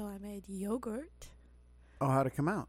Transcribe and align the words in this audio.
So 0.00 0.06
I 0.06 0.16
made 0.16 0.48
yogurt. 0.48 1.28
Oh, 2.00 2.06
how'd 2.08 2.26
it 2.26 2.34
come 2.34 2.48
out? 2.48 2.68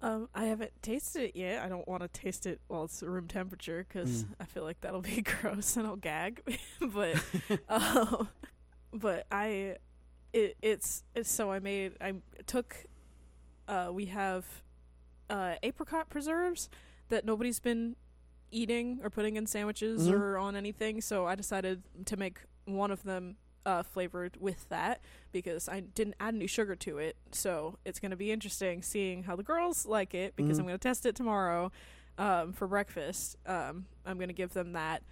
Um, 0.00 0.30
I 0.34 0.46
haven't 0.46 0.72
tasted 0.80 1.24
it 1.24 1.36
yet. 1.36 1.62
I 1.62 1.68
don't 1.68 1.86
want 1.86 2.00
to 2.00 2.08
taste 2.08 2.46
it 2.46 2.58
while 2.68 2.84
it's 2.84 3.02
room 3.02 3.28
temperature 3.28 3.84
because 3.86 4.24
Mm. 4.24 4.28
I 4.40 4.44
feel 4.46 4.62
like 4.62 4.80
that'll 4.80 5.02
be 5.02 5.20
gross 5.42 5.76
and 5.76 5.86
I'll 5.86 5.96
gag. 5.96 6.42
but, 6.80 7.22
um, 7.68 8.28
but 8.94 9.26
I, 9.30 9.76
it 10.32 10.56
it's 10.62 11.04
it's 11.14 11.30
so 11.30 11.52
I 11.52 11.58
made 11.58 11.96
I 12.00 12.14
took, 12.46 12.86
uh, 13.68 13.90
we 13.92 14.06
have, 14.06 14.46
uh, 15.28 15.56
apricot 15.62 16.08
preserves 16.08 16.70
that 17.10 17.26
nobody's 17.26 17.60
been 17.60 17.94
eating 18.50 19.00
or 19.02 19.10
putting 19.10 19.36
in 19.36 19.44
sandwiches 19.46 20.08
Mhm. 20.08 20.18
or 20.18 20.38
on 20.38 20.56
anything. 20.56 21.02
So 21.02 21.26
I 21.26 21.34
decided 21.34 21.82
to 22.06 22.16
make 22.16 22.38
one 22.64 22.90
of 22.90 23.02
them 23.02 23.36
uh, 23.66 23.82
flavored 23.82 24.36
with 24.40 24.68
that 24.70 25.00
because 25.32 25.68
I 25.68 25.80
didn't 25.80 26.14
add 26.20 26.34
any 26.34 26.46
sugar 26.46 26.74
to 26.76 26.98
it. 26.98 27.16
So 27.32 27.78
it's 27.84 27.98
going 28.00 28.10
to 28.10 28.16
be 28.16 28.30
interesting 28.32 28.82
seeing 28.82 29.24
how 29.24 29.36
the 29.36 29.42
girls 29.42 29.86
like 29.86 30.14
it 30.14 30.34
because 30.36 30.56
Mhm. 30.56 30.60
I'm 30.60 30.66
going 30.66 30.78
to 30.78 30.88
test 30.88 31.04
it 31.06 31.14
tomorrow 31.14 31.70
um, 32.18 32.52
for 32.52 32.66
breakfast. 32.66 33.36
Um, 33.46 33.86
I'm 34.06 34.16
going 34.16 34.28
to 34.28 34.34
give 34.34 34.52
them 34.52 34.72
that 34.72 35.02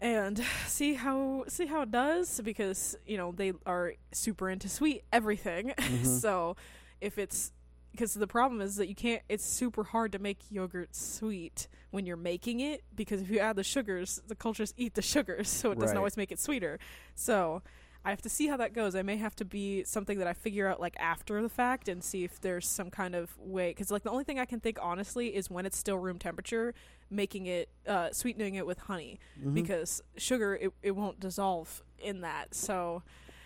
and 0.00 0.38
see 0.66 0.94
how 0.94 1.44
see 1.48 1.66
how 1.66 1.82
it 1.82 1.90
does 1.90 2.40
because 2.44 2.96
you 3.06 3.16
know 3.16 3.32
they 3.32 3.52
are 3.64 3.94
super 4.12 4.48
into 4.50 4.68
sweet 4.68 5.02
everything. 5.12 5.72
Mhm. 5.78 6.20
so 6.20 6.56
if 7.00 7.18
it's 7.18 7.52
because 7.96 8.14
the 8.14 8.26
problem 8.26 8.60
is 8.60 8.76
that 8.76 8.88
you 8.88 8.94
can't 8.94 9.22
it's 9.28 9.44
super 9.44 9.82
hard 9.84 10.12
to 10.12 10.18
make 10.18 10.38
yogurt 10.50 10.94
sweet 10.94 11.66
when 11.90 12.04
you're 12.06 12.16
making 12.16 12.60
it 12.60 12.84
because 12.94 13.22
if 13.22 13.30
you 13.30 13.38
add 13.38 13.56
the 13.56 13.64
sugars 13.64 14.20
the 14.28 14.34
cultures 14.34 14.74
eat 14.76 14.94
the 14.94 15.02
sugars 15.02 15.48
so 15.48 15.70
it 15.70 15.78
doesn't 15.78 15.96
always 15.96 16.16
make 16.16 16.30
it 16.30 16.38
sweeter. 16.38 16.78
So 17.14 17.62
i 18.04 18.10
have 18.10 18.22
to 18.22 18.28
see 18.28 18.46
how 18.46 18.56
that 18.58 18.72
goes. 18.72 18.94
I 18.94 19.02
may 19.02 19.16
have 19.16 19.34
to 19.36 19.44
be 19.44 19.82
something 19.84 20.18
that 20.18 20.28
i 20.28 20.32
figure 20.34 20.68
out 20.68 20.78
like 20.80 20.94
after 21.00 21.40
the 21.42 21.48
fact 21.48 21.88
and 21.88 22.04
see 22.04 22.22
if 22.24 22.40
there's 22.40 22.68
some 22.68 22.90
kind 22.90 23.14
of 23.14 23.36
way 23.38 23.70
because 23.70 23.90
like 23.90 24.02
the 24.04 24.10
only 24.10 24.24
thing 24.24 24.38
i 24.38 24.44
can 24.44 24.60
think 24.60 24.78
honestly 24.80 25.34
is 25.34 25.50
when 25.50 25.64
it's 25.66 25.76
still 25.78 25.98
room 25.98 26.18
temperature 26.18 26.74
making 27.10 27.46
it 27.46 27.68
uh 27.88 28.10
sweetening 28.12 28.54
it 28.56 28.66
with 28.66 28.78
honey 28.78 29.18
Mhm. 29.42 29.54
because 29.54 30.02
sugar 30.16 30.54
it, 30.54 30.72
it 30.82 30.90
won't 30.92 31.18
dissolve 31.20 31.82
in 31.98 32.20
that. 32.20 32.54
So 32.54 33.02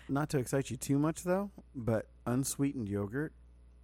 Not 0.09 0.29
to 0.31 0.37
excite 0.39 0.69
you 0.69 0.75
too 0.77 0.99
much, 0.99 1.23
though, 1.23 1.51
but 1.73 2.07
unsweetened 2.25 2.89
yogurt 2.89 3.31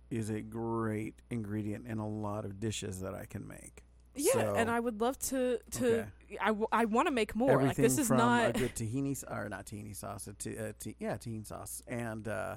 is 0.10 0.30
a 0.30 0.42
great 0.42 1.16
ingredient 1.30 1.86
in 1.88 1.98
a 2.00 2.08
lot 2.08 2.46
of 2.46 2.60
dishes 2.60 3.02
that 3.02 3.14
I 3.14 3.26
can 3.26 3.48
make. 3.48 3.84
yeah 4.16 4.32
So, 4.34 4.56
and 4.56 4.70
i 4.72 4.80
would 4.80 5.00
love 5.02 5.18
to 5.32 5.60
to 5.80 5.86
okay. 5.88 6.08
I, 6.42 6.48
w- 6.48 6.68
I 6.72 6.86
want 6.86 7.08
to 7.08 7.12
make 7.22 7.36
more 7.36 7.52
everything 7.52 7.68
like 7.70 7.78
this 7.78 7.98
is 8.00 8.08
from 8.08 8.20
a 8.20 8.52
good 8.54 8.74
tahini 8.76 9.14
or 9.30 9.48
not 9.50 9.66
tahini 9.66 9.96
sauce, 9.96 10.28
a 10.28 10.34
t- 10.34 10.58
uh, 10.58 10.74
yeah, 11.00 11.16
tahini 11.18 11.46
sauce, 11.46 11.82
and 11.88 12.28
uh, 12.28 12.56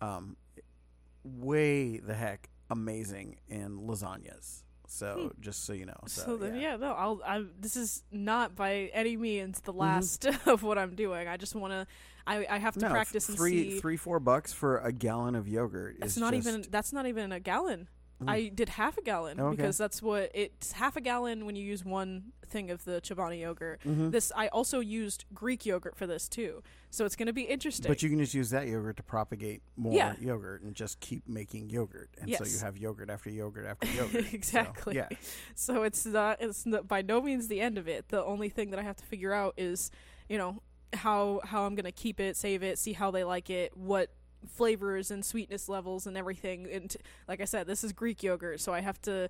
um, 0.00 0.36
way 1.24 1.98
the 1.98 2.14
heck 2.14 2.48
amazing 2.70 3.36
in 3.48 3.78
lasagnas. 3.78 4.62
So 4.88 5.32
just 5.40 5.64
so 5.64 5.72
you 5.72 5.86
know, 5.86 5.96
so, 6.06 6.22
Hmm. 6.22 6.30
So, 6.30 6.36
then, 6.36 6.54
yeah. 6.56 6.72
yeah. 6.72 6.76
no, 6.76 6.92
I'll. 6.92 7.20
I 7.26 7.44
this 7.58 7.76
is 7.76 8.02
not 8.10 8.54
by 8.54 8.90
any 8.92 9.16
means 9.16 9.60
the 9.60 9.72
Mhm. 9.72 9.78
last 9.78 10.26
of 10.46 10.62
what 10.62 10.76
I'm 10.78 10.94
doing. 10.94 11.28
I 11.28 11.36
just 11.38 11.54
want 11.54 11.72
to. 11.72 11.86
I 12.26 12.46
I 12.48 12.58
have 12.58 12.74
to 12.74 12.80
no, 12.80 12.90
practice 12.90 13.28
and 13.28 13.36
three 13.38 13.72
see. 13.72 13.80
three 13.80 13.96
four 13.96 14.20
bucks 14.20 14.52
for 14.52 14.78
a 14.78 14.92
gallon 14.92 15.34
of 15.34 15.48
yogurt. 15.48 15.96
Is 16.02 16.16
not 16.16 16.32
just, 16.34 16.46
even. 16.48 16.64
That's 16.70 16.92
not 16.92 17.06
even 17.06 17.32
a 17.32 17.40
gallon. 17.40 17.88
Mm. 18.22 18.30
I 18.30 18.48
did 18.54 18.68
half 18.68 18.96
a 18.98 19.02
gallon 19.02 19.40
Okay. 19.40 19.56
because 19.56 19.76
that's 19.76 20.00
what 20.00 20.30
it's 20.32 20.72
half 20.72 20.96
a 20.96 21.00
gallon 21.00 21.44
when 21.44 21.56
you 21.56 21.64
use 21.64 21.84
one 21.84 22.26
thing 22.46 22.70
of 22.70 22.84
the 22.84 23.00
Chobani 23.00 23.40
yogurt. 23.40 23.80
Mhm. 23.82 24.12
This 24.12 24.30
I 24.36 24.46
also 24.48 24.78
used 24.78 25.24
Greek 25.34 25.66
yogurt 25.66 25.96
for 25.96 26.06
this 26.06 26.28
too, 26.28 26.62
so 26.90 27.04
it's 27.04 27.16
going 27.16 27.26
to 27.26 27.32
be 27.32 27.42
interesting. 27.42 27.88
But 27.88 28.00
you 28.02 28.10
can 28.10 28.18
just 28.20 28.32
use 28.34 28.50
that 28.50 28.68
yogurt 28.68 28.96
to 28.98 29.02
propagate 29.02 29.62
more 29.74 29.94
Yeah. 29.94 30.14
yogurt 30.20 30.62
and 30.62 30.72
just 30.74 31.00
keep 31.00 31.26
making 31.28 31.70
yogurt, 31.70 32.10
and 32.20 32.32
so 32.32 32.44
you 32.44 32.58
have 32.60 32.78
yogurt 32.78 33.10
after 33.10 33.28
yogurt 33.30 33.66
after 33.66 33.88
yogurt. 33.96 34.24
So, 34.26 34.30
Exactly. 34.34 34.94
yeah. 34.96 35.08
so 35.56 35.82
it's 35.82 36.06
not 36.06 36.40
it's 36.40 36.64
not, 36.64 36.86
by 36.86 37.02
no 37.02 37.20
means 37.22 37.48
the 37.48 37.60
end 37.60 37.76
of 37.76 37.88
it 37.88 38.08
the 38.10 38.22
only 38.24 38.48
thing 38.50 38.70
that 38.70 38.78
i 38.78 38.82
have 38.82 38.96
to 38.96 39.04
figure 39.04 39.32
out 39.32 39.54
is 39.56 39.90
you 40.28 40.38
know 40.38 40.62
how 40.94 41.40
how 41.44 41.64
i'm 41.64 41.74
gonna 41.74 41.92
keep 41.92 42.20
it 42.20 42.36
save 42.36 42.62
it 42.62 42.78
see 42.78 42.92
how 42.92 43.10
they 43.10 43.24
like 43.24 43.50
it 43.50 43.76
what 43.76 44.10
flavors 44.48 45.10
and 45.10 45.24
sweetness 45.24 45.68
levels 45.68 46.06
and 46.06 46.16
everything. 46.16 46.68
And 46.70 46.94
like 47.28 47.40
i 47.40 47.44
said 47.44 47.66
this 47.66 47.84
is 47.84 47.92
greek 47.92 48.22
yogurt 48.22 48.60
so 48.60 48.72
i 48.72 48.80
have 48.80 49.00
to 49.02 49.28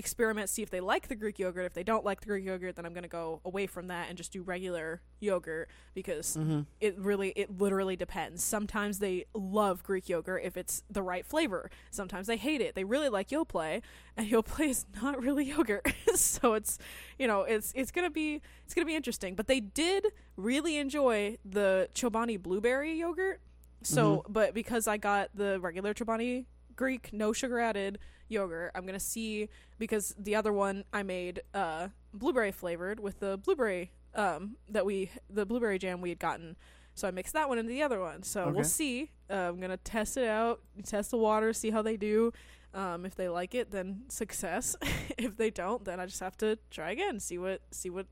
experiment 0.00 0.48
see 0.50 0.62
if 0.62 0.70
they 0.70 0.80
like 0.80 1.06
the 1.06 1.14
greek 1.14 1.38
yogurt. 1.38 1.66
If 1.66 1.74
they 1.74 1.84
don't 1.84 2.04
like 2.04 2.20
the 2.20 2.26
greek 2.26 2.44
yogurt 2.44 2.74
then 2.74 2.84
i'm 2.84 2.92
gonna 2.92 3.06
go 3.06 3.40
away 3.44 3.68
from 3.68 3.86
that 3.86 4.08
and 4.08 4.18
just 4.18 4.32
do 4.32 4.42
regular 4.42 5.00
yogurt 5.20 5.68
because 5.94 6.36
Mm-hmm. 6.36 6.62
it 6.80 6.98
really 6.98 7.28
it 7.36 7.60
literally 7.60 7.94
depends. 7.94 8.42
Sometimes 8.42 8.98
they 8.98 9.26
love 9.34 9.84
greek 9.84 10.08
yogurt 10.08 10.42
if 10.44 10.56
it's 10.56 10.82
the 10.90 11.02
right 11.02 11.24
flavor. 11.24 11.70
Sometimes 11.92 12.26
they 12.26 12.36
hate 12.36 12.60
it. 12.60 12.74
They 12.74 12.82
really 12.84 13.08
like 13.08 13.28
yoplait 13.28 13.82
and 14.16 14.28
yoplait 14.34 14.70
is 14.70 14.86
not 15.00 15.22
really 15.22 15.44
yogurt. 15.44 15.86
So 16.16 16.54
it's 16.54 16.76
you 17.18 17.26
know 17.28 17.42
it's 17.42 17.72
it's 17.76 17.92
gonna 17.92 18.10
be 18.10 18.40
it's 18.64 18.74
gonna 18.74 18.86
be 18.86 18.96
interesting. 18.96 19.34
But 19.36 19.46
they 19.46 19.60
did 19.60 20.06
really 20.36 20.76
enjoy 20.78 21.38
the 21.44 21.88
chobani 21.94 22.40
blueberry 22.42 22.94
yogurt. 22.94 23.40
So 23.82 24.24
but 24.28 24.52
because 24.54 24.86
i 24.88 24.96
got 24.96 25.30
the 25.34 25.58
regular 25.60 25.94
chobani 25.94 26.46
greek 26.76 27.12
no 27.12 27.32
sugar 27.32 27.58
added 27.60 27.98
yogurt. 28.30 28.70
I'm 28.74 28.86
gonna 28.86 29.00
see 29.00 29.48
because 29.78 30.14
the 30.18 30.34
other 30.36 30.52
one 30.52 30.84
i 30.92 31.02
made 31.02 31.42
uh 31.54 31.88
blueberry 32.14 32.52
flavored 32.52 33.00
with 33.00 33.20
the 33.20 33.38
blueberry 33.38 33.92
um 34.14 34.56
that 34.68 34.84
we 34.86 35.10
the 35.28 35.44
blueberry 35.46 35.78
jam 35.78 36.00
we 36.00 36.08
had 36.10 36.18
gotten. 36.18 36.56
So 36.94 37.08
i 37.08 37.10
mixed 37.10 37.32
that 37.34 37.48
one 37.48 37.58
into 37.58 37.70
the 37.70 37.82
other 37.82 38.00
one. 38.00 38.22
So 38.22 38.42
Okay. 38.42 38.52
we'll 38.52 38.64
see. 38.64 39.10
Uh, 39.28 39.34
i'm 39.34 39.60
gonna 39.60 39.76
test 39.76 40.16
it 40.16 40.28
out 40.28 40.60
test 40.84 41.10
the 41.10 41.18
water 41.18 41.52
see 41.52 41.70
how 41.70 41.82
they 41.82 41.96
do. 41.96 42.32
Um 42.74 43.04
if 43.04 43.14
they 43.14 43.28
like 43.28 43.54
it 43.54 43.70
then 43.70 44.02
success. 44.08 44.76
If 45.18 45.36
they 45.36 45.50
don't 45.50 45.84
then 45.84 46.00
i 46.00 46.06
just 46.06 46.20
have 46.20 46.36
to 46.38 46.58
try 46.70 46.90
again 46.92 47.20
see 47.20 47.36
what 47.38 47.60
see 47.70 47.90
what 47.90 48.06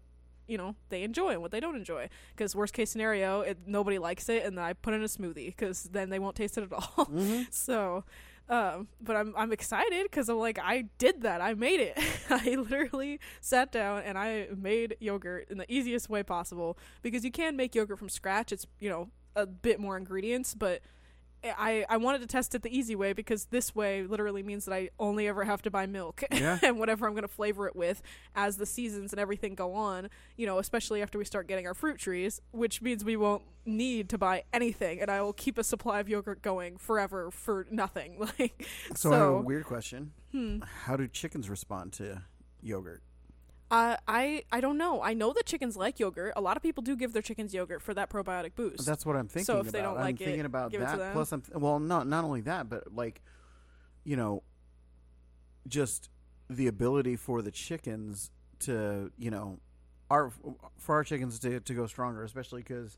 you 0.47 0.57
know 0.59 0.75
they 0.89 1.03
enjoy 1.03 1.31
and 1.33 1.43
what 1.43 1.51
they 1.51 1.61
don't 1.61 1.77
enjoy. 1.77 2.09
Because 2.35 2.55
worst 2.57 2.73
case 2.75 2.91
scenario 2.91 3.41
it, 3.43 3.59
nobody 3.67 3.99
likes 3.99 4.29
it 4.29 4.45
and 4.45 4.57
then 4.59 4.65
i 4.65 4.73
put 4.73 4.95
in 4.95 5.03
a 5.03 5.07
smoothie 5.07 5.47
because 5.47 5.85
then 5.85 6.09
they 6.11 6.19
won't 6.19 6.37
taste 6.37 6.57
it 6.59 6.65
at 6.65 6.73
all. 6.73 7.07
Mm-hmm. 7.07 7.43
so 7.51 8.05
um 8.49 8.89
but 9.01 9.17
i'm 9.17 9.35
i'm 9.37 9.53
excited 9.53 10.05
because 10.05 10.29
i'm 10.29 10.39
like 10.39 10.59
i 10.59 10.85
did 10.99 11.23
that. 11.23 11.41
I 11.41 11.55
made 11.55 11.81
it. 11.81 11.99
I 12.31 12.55
literally 12.57 13.21
sat 13.41 13.71
down 13.73 14.03
and 14.03 14.17
i 14.19 14.49
made 14.57 14.97
yogurt 15.01 15.49
in 15.51 15.59
the 15.59 15.71
easiest 15.73 16.09
way 16.09 16.23
possible 16.23 16.79
because 17.03 17.25
you 17.25 17.31
can 17.31 17.57
make 17.57 17.75
yogurt 17.75 17.99
from 17.99 18.09
scratch. 18.09 18.53
It's 18.53 18.67
you 18.81 18.89
know 18.89 19.09
a 19.37 19.47
bit 19.47 19.79
more 19.79 19.97
ingredients 19.97 20.55
but 20.55 20.81
I, 21.45 21.85
I 21.89 21.97
wanted 21.99 22.21
to 22.23 22.27
test 22.27 22.55
it 22.55 22.63
the 22.63 22.77
easy 22.77 22.97
way 22.97 23.13
because 23.13 23.47
this 23.47 23.75
way 23.75 24.03
literally 24.03 24.43
means 24.43 24.65
that 24.65 24.75
I 24.75 24.91
only 24.99 25.29
ever 25.29 25.45
have 25.45 25.63
to 25.63 25.71
buy 25.71 25.87
milk 25.87 26.23
Yeah. 26.33 26.59
and 26.63 26.79
whatever 26.79 27.07
I'm 27.07 27.13
going 27.13 27.23
to 27.23 27.29
flavor 27.29 27.67
it 27.69 27.77
with 27.77 28.03
as 28.35 28.57
the 28.57 28.67
seasons 28.67 29.13
and 29.13 29.21
everything 29.21 29.55
go 29.55 29.75
on, 29.75 30.11
you 30.37 30.47
know, 30.47 30.59
especially 30.59 31.01
after 31.03 31.19
we 31.19 31.25
start 31.25 31.47
getting 31.47 31.67
our 31.67 31.75
fruit 31.75 31.99
trees, 31.99 32.41
which 32.51 32.83
means 32.83 33.05
we 33.05 33.17
won't 33.17 33.43
need 33.65 34.09
to 34.09 34.19
buy 34.19 34.43
anything 34.53 35.01
and 35.01 35.11
I 35.11 35.21
will 35.23 35.33
keep 35.33 35.59
a 35.59 35.65
supply 35.65 36.01
of 36.01 36.09
yogurt 36.09 36.43
going 36.43 36.77
forever 36.77 37.31
for 37.31 37.67
nothing. 37.71 38.17
Like 38.39 38.67
So, 38.95 39.13
I 39.13 39.17
have 39.17 39.29
a 39.29 39.41
weird 39.43 39.65
question. 39.65 40.13
hmm. 40.33 40.59
How 40.85 40.97
do 40.97 41.07
chickens 41.07 41.49
respond 41.49 41.93
to 41.95 42.23
yogurt? 42.63 43.03
Uh, 43.71 43.97
I 44.07 44.45
I 44.51 44.61
don't 44.61 44.79
know. 44.79 45.03
I 45.03 45.13
know 45.13 45.33
that 45.35 45.45
chickens 45.45 45.77
like 45.77 45.99
yogurt. 46.01 46.33
A 46.37 46.41
lot 46.41 46.57
of 46.57 46.63
people 46.63 46.83
do 46.83 46.97
give 46.97 47.13
their 47.13 47.21
chickens 47.23 47.53
yogurt 47.53 47.83
for 47.83 47.93
that 47.95 48.09
probiotic 48.09 48.55
boost. 48.55 48.87
That's 48.87 49.05
what 49.05 49.15
I'm 49.17 49.29
thinking 49.29 49.45
So 49.45 49.57
if 49.57 49.63
about. 49.63 49.73
they 49.73 49.83
don't 49.83 49.97
I'm 49.99 50.05
like 50.05 50.21
it, 50.21 50.25
thinking 50.25 50.47
about 50.47 50.71
give 50.71 50.81
it 50.81 50.85
to 50.87 50.91
that. 50.93 50.99
them. 50.99 51.13
Plus, 51.13 51.33
I'm 51.33 51.41
th- 51.43 51.57
well, 51.59 51.79
not 51.79 52.07
not 52.07 52.25
only 52.25 52.41
that, 52.43 52.71
but 52.71 52.95
like, 52.95 53.21
you 54.05 54.17
know, 54.17 54.43
just 55.67 56.09
the 56.49 56.67
ability 56.67 57.17
for 57.17 57.43
the 57.43 57.51
chickens 57.51 58.31
to, 58.61 59.13
you 59.19 59.31
know, 59.31 59.59
our 60.11 60.33
for 60.79 60.95
our 60.95 61.05
chickens 61.05 61.39
to 61.41 61.61
to 61.61 61.75
go 61.75 61.87
stronger, 61.87 62.25
especially 62.25 62.63
because, 62.63 62.97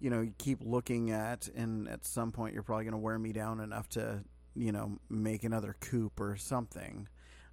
you 0.00 0.10
know, 0.10 0.20
you 0.20 0.34
keep 0.36 0.58
looking 0.62 1.10
at, 1.10 1.48
and 1.56 1.88
at 1.88 2.04
some 2.04 2.30
point 2.30 2.52
you're 2.52 2.62
probably 2.62 2.84
going 2.84 2.92
to 2.92 2.98
wear 2.98 3.18
me 3.18 3.32
down 3.32 3.58
enough 3.60 3.88
to, 3.90 4.22
you 4.54 4.70
know, 4.70 4.98
make 5.08 5.44
another 5.44 5.76
coop 5.80 6.20
or 6.20 6.36
something. 6.36 7.08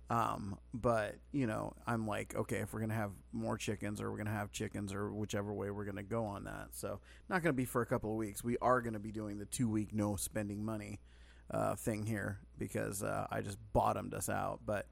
Um, 0.09 0.57
but 0.74 1.15
you 1.33 1.48
know, 1.48 1.74
I'm 1.86 2.07
like, 2.07 2.33
okay, 2.36 2.57
if 2.57 2.74
we're 2.74 2.80
gonna 2.80 2.94
have 2.94 3.12
more 3.33 3.57
chickens, 3.57 4.01
or 4.01 4.09
we're 4.12 4.18
gonna 4.18 4.30
have 4.31 4.51
chickens, 4.51 4.94
or 4.94 5.12
whichever 5.13 5.54
way 5.54 5.69
we're 5.69 5.86
gonna 5.86 6.04
go 6.04 6.24
on 6.25 6.45
that. 6.45 6.69
So 6.71 7.00
not 7.30 7.44
gonna 7.44 7.54
be 7.54 7.65
for 7.65 7.81
a 7.81 7.86
couple 7.86 8.12
of 8.12 8.18
weeks. 8.18 8.44
We 8.44 8.57
are 8.62 8.81
gonna 8.81 9.00
be 9.00 9.12
doing 9.12 9.38
the 9.38 9.45
two 9.45 9.68
week 9.69 9.94
no 9.94 10.15
spending 10.15 10.63
money 10.63 11.01
uh, 11.51 11.75
thing 11.75 12.06
here 12.06 12.39
because 12.57 13.04
uh, 13.04 13.27
I 13.30 13.42
just 13.42 13.57
bottomed 13.74 14.13
us 14.13 14.30
out. 14.30 14.62
But 14.65 14.88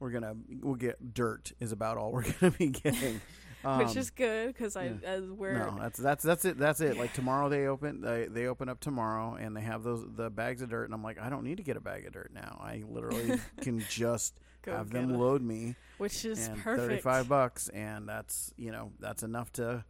we're 0.00 0.10
gonna 0.10 0.34
we'll 0.62 0.74
get 0.76 1.12
dirt 1.12 1.52
is 1.60 1.70
about 1.72 1.98
all 1.98 2.12
we're 2.12 2.24
gonna 2.40 2.52
be 2.52 2.68
getting. 2.68 3.20
which 3.64 3.88
Um, 3.88 3.96
is 3.96 4.10
good 4.10 4.48
because 4.48 4.76
I 4.76 4.84
yeah. 4.84 4.92
as 5.04 5.24
where 5.30 5.54
no, 5.54 5.76
that's 5.80 5.98
that's 5.98 6.22
that's 6.22 6.44
it. 6.44 6.58
That's 6.58 6.80
it. 6.82 6.98
Like 6.98 7.12
tomorrow 7.14 7.48
they 7.48 7.66
open 7.66 8.00
they 8.02 8.26
they 8.30 8.46
open 8.46 8.68
up 8.68 8.78
tomorrow 8.80 9.36
and 9.36 9.56
they 9.56 9.62
have 9.62 9.82
those 9.82 10.04
the 10.16 10.28
bags 10.30 10.60
of 10.60 10.68
dirt 10.70 10.84
and 10.84 10.92
I'm 10.92 11.02
like 11.02 11.18
I 11.18 11.30
don't 11.30 11.44
need 11.44 11.56
to 11.56 11.62
get 11.62 11.76
a 11.76 11.80
bag 11.80 12.04
of 12.06 12.12
dirt 12.12 12.30
now. 12.34 12.58
I 12.62 12.82
literally 12.86 13.40
can 13.62 13.80
just 13.88 14.34
Go 14.64 14.72
have 14.76 14.90
them 14.90 15.14
it. 15.14 15.18
load 15.18 15.42
me 15.42 15.76
which 15.98 16.24
is 16.24 16.50
perfect. 16.62 17.02
35 17.04 17.28
bucks 17.28 17.68
and 17.68 18.08
that's 18.08 18.52
you 18.56 18.72
know 18.72 18.92
that's 19.00 19.22
enough 19.22 19.52
to 19.52 19.84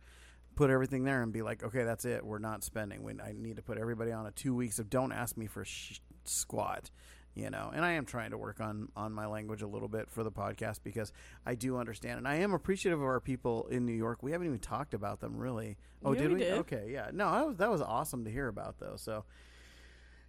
put 0.56 0.70
everything 0.70 1.02
there 1.02 1.20
and 1.22 1.32
be 1.32 1.42
like, 1.42 1.64
okay, 1.64 1.82
that's 1.82 2.04
it. 2.04 2.24
We're 2.24 2.38
not 2.38 2.62
spending. 2.62 3.02
We, 3.02 3.14
I 3.20 3.32
need 3.36 3.56
to 3.56 3.62
put 3.62 3.76
everybody 3.76 4.12
on 4.12 4.24
a 4.26 4.30
two 4.30 4.54
weeks 4.54 4.78
of 4.78 4.88
don't 4.88 5.10
ask 5.10 5.36
me 5.36 5.46
for 5.48 5.64
sh- 5.64 5.98
squat. 6.24 6.90
You 7.34 7.50
know, 7.50 7.72
and 7.74 7.84
I 7.84 7.94
am 7.94 8.04
trying 8.04 8.30
to 8.30 8.38
work 8.38 8.60
on 8.60 8.88
on 8.94 9.12
my 9.12 9.26
language 9.26 9.62
a 9.62 9.66
little 9.66 9.88
bit 9.88 10.08
for 10.08 10.22
the 10.22 10.30
podcast 10.30 10.78
because 10.84 11.12
I 11.44 11.56
do 11.56 11.76
understand, 11.78 12.18
and 12.18 12.28
I 12.28 12.36
am 12.36 12.52
appreciative 12.54 13.00
of 13.00 13.04
our 13.06 13.18
people 13.18 13.66
in 13.72 13.84
New 13.84 13.92
York. 13.92 14.22
We 14.22 14.30
haven't 14.30 14.46
even 14.46 14.60
talked 14.60 14.94
about 14.94 15.18
them 15.18 15.36
really. 15.36 15.76
Oh, 16.04 16.12
Yeah, 16.12 16.20
did 16.20 16.28
we 16.28 16.34
we? 16.34 16.40
did. 16.42 16.52
Okay, 16.58 16.90
yeah. 16.92 17.10
No, 17.12 17.32
that 17.32 17.46
was 17.48 17.56
that 17.56 17.70
was 17.72 17.80
awesome 17.80 18.24
to 18.24 18.30
hear 18.30 18.46
about 18.46 18.78
though. 18.78 18.94
So, 18.94 19.24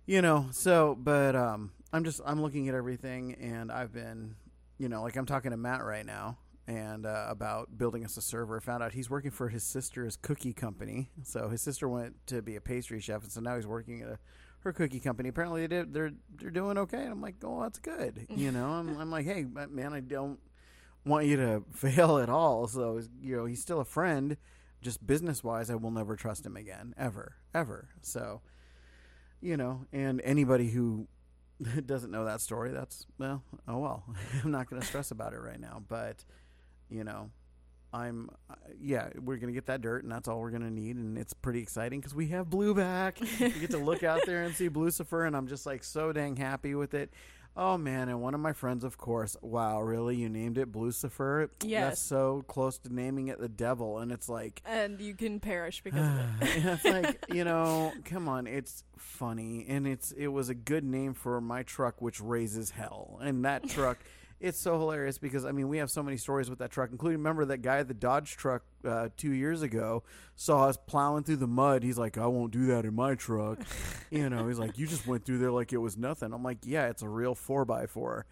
you 0.08 0.24
know, 0.24 0.48
so 0.52 0.96
but 1.00 1.36
um, 1.36 1.72
I'm 1.96 2.04
just 2.04 2.20
I'm 2.26 2.42
looking 2.42 2.68
at 2.68 2.76
everything, 2.76 3.36
and 3.36 3.72
I've 3.72 3.94
been, 3.94 4.36
you 4.78 4.90
know, 4.90 5.02
like 5.02 5.16
I'm 5.16 5.26
talking 5.26 5.52
to 5.52 5.58
Matt 5.58 5.82
right 5.82 6.06
now, 6.06 6.38
and 6.68 7.06
uh, 7.06 7.28
about 7.30 7.78
building 7.78 8.04
us 8.04 8.18
a 8.18 8.22
server. 8.22 8.60
Found 8.60 8.84
out 8.84 8.92
he's 8.92 9.10
working 9.10 9.32
for 9.32 9.48
his 9.48 9.64
sister's 9.64 10.18
cookie 10.18 10.52
company. 10.52 11.10
So 11.24 11.48
his 11.48 11.62
sister 11.62 11.88
went 11.88 12.16
to 12.28 12.42
be 12.42 12.58
a 12.58 12.62
pastry 12.62 13.00
chef, 13.00 13.24
and 13.24 13.32
so 13.32 13.40
now 13.40 13.56
he's 13.56 13.66
working 13.66 14.02
at 14.02 14.10
a, 14.10 14.20
her 14.60 14.74
cookie 14.74 15.00
company. 15.00 15.30
Apparently, 15.30 15.62
they 15.62 15.68
did, 15.68 15.94
they're 15.94 16.12
they're 16.38 16.52
doing 16.52 16.78
okay. 16.80 17.02
And 17.02 17.12
I'm 17.14 17.22
like, 17.22 17.36
oh, 17.46 17.62
that's 17.62 17.80
good. 17.80 18.28
You 18.36 18.52
know, 18.52 18.72
I'm 18.72 19.00
I'm 19.00 19.10
like, 19.10 19.26
hey, 19.26 19.46
man, 19.46 19.94
I 19.94 20.02
don't 20.02 20.40
want 21.06 21.28
you 21.28 21.38
to 21.38 21.64
fail 21.74 22.18
at 22.18 22.28
all. 22.28 22.68
So 22.68 23.02
you 23.22 23.38
know, 23.38 23.46
he's 23.46 23.62
still 23.62 23.80
a 23.80 23.86
friend. 23.86 24.36
Just 24.82 25.08
business 25.08 25.46
wise, 25.46 25.70
I 25.70 25.76
will 25.76 25.92
never 25.92 26.18
trust 26.18 26.46
him 26.46 26.58
again, 26.58 26.94
ever, 26.98 27.38
ever. 27.54 27.88
So, 28.02 28.42
you 29.40 29.56
know, 29.56 29.86
and 29.94 30.22
anybody 30.26 30.72
who 30.72 31.08
doesn't 31.86 32.12
know 32.12 32.26
that 32.26 32.42
story, 32.42 32.72
that's 32.72 33.06
well, 33.18 33.44
oh 33.68 33.78
well. 33.80 34.04
I'm 34.44 34.52
not 34.52 34.70
going 34.70 34.82
to 34.82 34.88
stress 34.88 35.12
about 35.12 35.34
it 35.34 35.40
right 35.40 35.60
now, 35.60 35.84
but 35.88 36.24
you 36.90 37.04
know, 37.04 37.30
I'm 37.94 38.30
uh, 38.50 38.56
yeah, 38.80 39.10
we're 39.22 39.38
going 39.38 39.48
to 39.48 39.54
get 39.54 39.68
that 39.68 39.82
dirt 39.82 40.04
and 40.04 40.12
that's 40.12 40.28
all 40.28 40.40
we're 40.40 40.52
going 40.52 40.64
to 40.64 40.72
need 40.72 40.98
and 40.98 41.18
it's 41.18 41.34
pretty 41.34 41.62
exciting 41.62 42.02
cuz 42.02 42.14
we 42.14 42.28
have 42.28 42.50
blue 42.50 42.74
back. 42.74 43.20
we 43.40 43.52
get 43.52 43.72
to 43.72 43.78
look 43.78 44.04
out 44.04 44.22
there 44.26 44.44
and 44.44 44.54
see 44.54 44.70
Blucifer 44.70 45.26
and 45.26 45.36
I'm 45.36 45.48
just 45.48 45.66
like 45.66 45.84
so 45.84 46.12
dang 46.12 46.36
happy 46.36 46.76
with 46.76 46.94
it. 46.94 47.14
Oh 47.58 47.78
man, 47.78 48.10
and 48.10 48.22
one 48.22 48.34
of 48.34 48.42
my 48.42 48.52
friends 48.54 48.84
of 48.84 48.98
course, 48.98 49.38
wow, 49.42 49.82
really 49.82 50.18
you 50.18 50.28
named 50.28 50.58
it 50.58 50.76
Lucifer? 50.76 51.50
Yes. 51.64 51.84
That's 51.90 52.02
so 52.02 52.44
close 52.48 52.78
to 52.80 52.94
naming 52.94 53.30
it 53.30 53.40
the 53.40 53.48
devil 53.48 54.00
and 54.00 54.12
it's 54.12 54.28
like 54.28 54.62
and 54.66 55.00
you 55.00 55.16
can 55.16 55.40
perish 55.40 55.82
because 55.82 56.02
of 56.20 56.42
it. 56.42 56.66
it's 56.66 56.86
like 56.86 57.26
you 57.34 57.44
know 57.44 57.94
come 58.04 58.28
on 58.28 58.48
it's 58.48 58.84
funny 58.98 59.66
and 59.70 59.88
it's 59.88 60.12
it 60.12 60.28
was 60.28 60.50
a 60.50 60.56
good 60.56 60.84
name 60.84 61.14
for 61.14 61.40
my 61.40 61.64
truck 61.64 62.02
which 62.02 62.20
raises 62.20 62.72
hell 62.72 63.20
and 63.22 63.46
that 63.46 63.68
truck 63.70 64.00
it's 64.46 64.60
so 64.60 64.78
hilarious 64.78 65.18
because 65.18 65.44
i 65.44 65.52
mean 65.52 65.68
we 65.68 65.78
have 65.78 65.90
so 65.90 66.04
many 66.04 66.18
stories 66.18 66.50
with 66.50 66.60
that 66.60 66.70
truck 66.70 66.92
including 66.92 67.18
remember 67.18 67.46
that 67.46 67.64
guy 67.64 67.80
at 67.80 67.88
the 67.88 67.94
dodge 67.96 68.38
truck 68.38 68.62
uh, 68.86 69.10
two 69.18 69.32
years 69.32 69.64
ago 69.64 70.04
saw 70.36 70.68
us 70.68 70.78
plowing 70.86 71.24
through 71.24 71.38
the 71.38 71.48
mud. 71.48 71.82
He's 71.82 71.98
like 71.98 72.18
i 72.18 72.28
won't 72.28 72.52
do 72.52 72.68
that 72.68 72.86
in 72.86 72.94
my 72.94 73.16
truck. 73.16 73.60
You 74.12 74.30
know 74.30 74.48
he's 74.48 74.60
like 74.60 74.78
you 74.78 74.86
just 74.86 75.08
went 75.08 75.26
through 75.26 75.40
there 75.40 75.52
like 75.52 75.74
it 75.74 75.78
was 75.78 75.98
nothing. 75.98 76.32
I'm 76.32 76.44
like 76.44 76.60
yeah 76.64 76.88
it's 76.88 77.02
a 77.02 77.10
real 77.10 77.36
4x4 77.36 78.24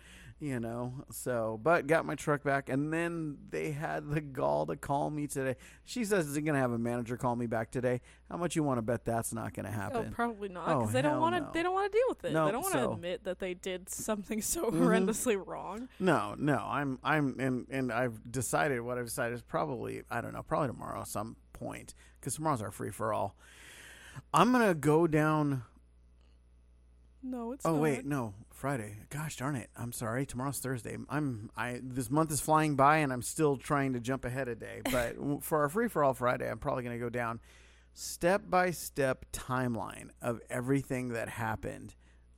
you 0.43 0.59
know 0.59 0.93
so 1.09 1.57
but 1.63 1.87
got 1.87 2.05
my 2.05 2.15
truck 2.15 2.43
back 2.43 2.67
and 2.67 2.91
then 2.91 3.37
they 3.49 3.71
had 3.71 4.09
the 4.09 4.19
gall 4.19 4.65
to 4.65 4.75
call 4.75 5.09
me 5.09 5.25
today 5.25 5.55
she 5.85 6.03
says 6.03 6.27
is 6.27 6.33
going 6.33 6.47
to 6.53 6.59
have 6.59 6.73
a 6.73 6.77
manager 6.77 7.15
call 7.15 7.33
me 7.33 7.47
back 7.47 7.71
today 7.71 8.01
how 8.29 8.35
much 8.35 8.53
you 8.53 8.61
want 8.61 8.77
to 8.77 8.81
bet 8.81 9.05
that's 9.05 9.31
not 9.33 9.53
going 9.53 9.65
to 9.65 9.71
happen 9.71 10.07
Oh, 10.09 10.13
probably 10.13 10.49
not, 10.49 10.67
Oh, 10.67 10.79
because 10.79 10.91
they 10.91 11.01
don't 11.01 11.21
want 11.21 11.35
to. 11.35 11.47
They 11.53 11.63
don't 11.63 11.73
want 11.73 11.89
to 11.91 11.97
deal 11.97 12.05
with 12.09 12.25
it. 12.25 12.33
No, 12.33 12.45
they 12.45 12.51
don't 12.51 12.61
want 12.63 12.73
to 12.73 12.79
so- 12.81 12.93
admit 12.93 13.23
that 13.23 13.39
they 13.39 13.53
did 13.53 13.87
something 13.87 14.41
so 14.41 14.65
Mhm. 14.69 14.81
horrendously 14.81 15.41
wrong. 15.47 15.87
no 15.99 16.35
no 16.37 16.57
i'm 16.57 16.99
i'm 17.05 17.39
and 17.39 17.65
and 17.69 17.89
i've 17.93 18.19
decided 18.29 18.81
what 18.81 18.97
i've 18.97 19.05
decided 19.05 19.35
is 19.35 19.41
probably 19.41 20.01
i 20.11 20.19
don't 20.19 20.33
know 20.33 20.43
probably 20.43 20.67
tomorrow 20.67 20.99
at 21.01 21.07
some 21.07 21.37
point 21.53 21.93
because 22.19 22.35
tomorrow's 22.35 22.61
our 22.61 22.71
free 22.71 22.91
for 22.91 23.13
all 23.13 23.35
i'm 24.33 24.51
going 24.51 24.67
to 24.67 24.73
go 24.75 25.07
down 25.07 25.63
No, 27.21 27.53
it's 27.53 27.65
Oh 27.65 27.73
not. 27.75 27.81
wait, 27.81 28.05
no, 28.05 28.33
Friday. 28.63 28.95
Gosh 29.09 29.35
darn 29.35 29.57
it! 29.57 29.69
I'm 29.75 29.91
sorry. 29.91 30.25
Tomorrow's 30.25 30.59
Thursday. 30.59 30.95
I'm 31.09 31.49
I 31.57 31.81
this 31.83 32.09
month 32.09 32.31
is 32.31 32.39
flying 32.39 32.77
by, 32.77 32.99
and 32.99 33.11
I'm 33.11 33.21
still 33.21 33.57
trying 33.57 33.91
to 33.91 33.99
jump 33.99 34.23
ahead 34.23 34.47
a 34.47 34.55
day. 34.55 34.79
But 34.89 35.17
for 35.41 35.63
our 35.63 35.67
free 35.67 35.89
for 35.89 36.01
all 36.01 36.13
Friday, 36.13 36.49
I'm 36.49 36.59
probably 36.59 36.83
going 36.83 36.97
to 36.97 37.03
go 37.03 37.09
down 37.09 37.41
step 37.93 38.43
by 38.49 38.71
step 38.71 39.25
timeline 39.33 40.11
of 40.21 40.39
everything 40.49 41.09
that 41.09 41.27
happened 41.27 41.93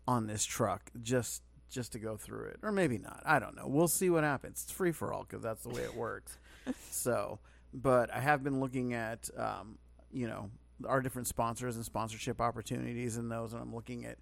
on 0.08 0.26
this 0.26 0.44
truck, 0.44 0.90
just 1.00 1.44
just 1.70 1.92
to 1.92 2.00
go 2.00 2.18
through 2.18 2.46
it, 2.46 2.58
or 2.64 2.72
maybe 2.72 2.98
not. 2.98 3.22
I 3.24 3.38
don't 3.38 3.56
know. 3.56 3.68
We'll 3.68 3.88
see 3.88 4.10
what 4.10 4.24
happens. 4.24 4.64
It's 4.64 4.72
free 4.72 4.94
for 4.94 5.14
all 5.14 5.28
because 5.30 5.44
that's 5.44 5.62
the 5.62 5.70
way 5.70 5.84
it 5.84 5.96
works. 5.96 6.40
so, 6.90 7.38
but 7.72 8.12
I 8.12 8.20
have 8.20 8.44
been 8.44 8.60
looking 8.60 8.96
at, 8.96 9.30
um, 9.38 9.78
you 10.12 10.28
know, 10.28 10.50
our 10.88 11.02
different 11.02 11.28
sponsors 11.28 11.76
and 11.76 11.86
sponsorship 11.86 12.42
opportunities 12.42 13.18
and 13.18 13.32
those, 13.32 13.54
and 13.54 13.62
I'm 13.62 13.76
looking 13.76 14.08
at 14.08 14.18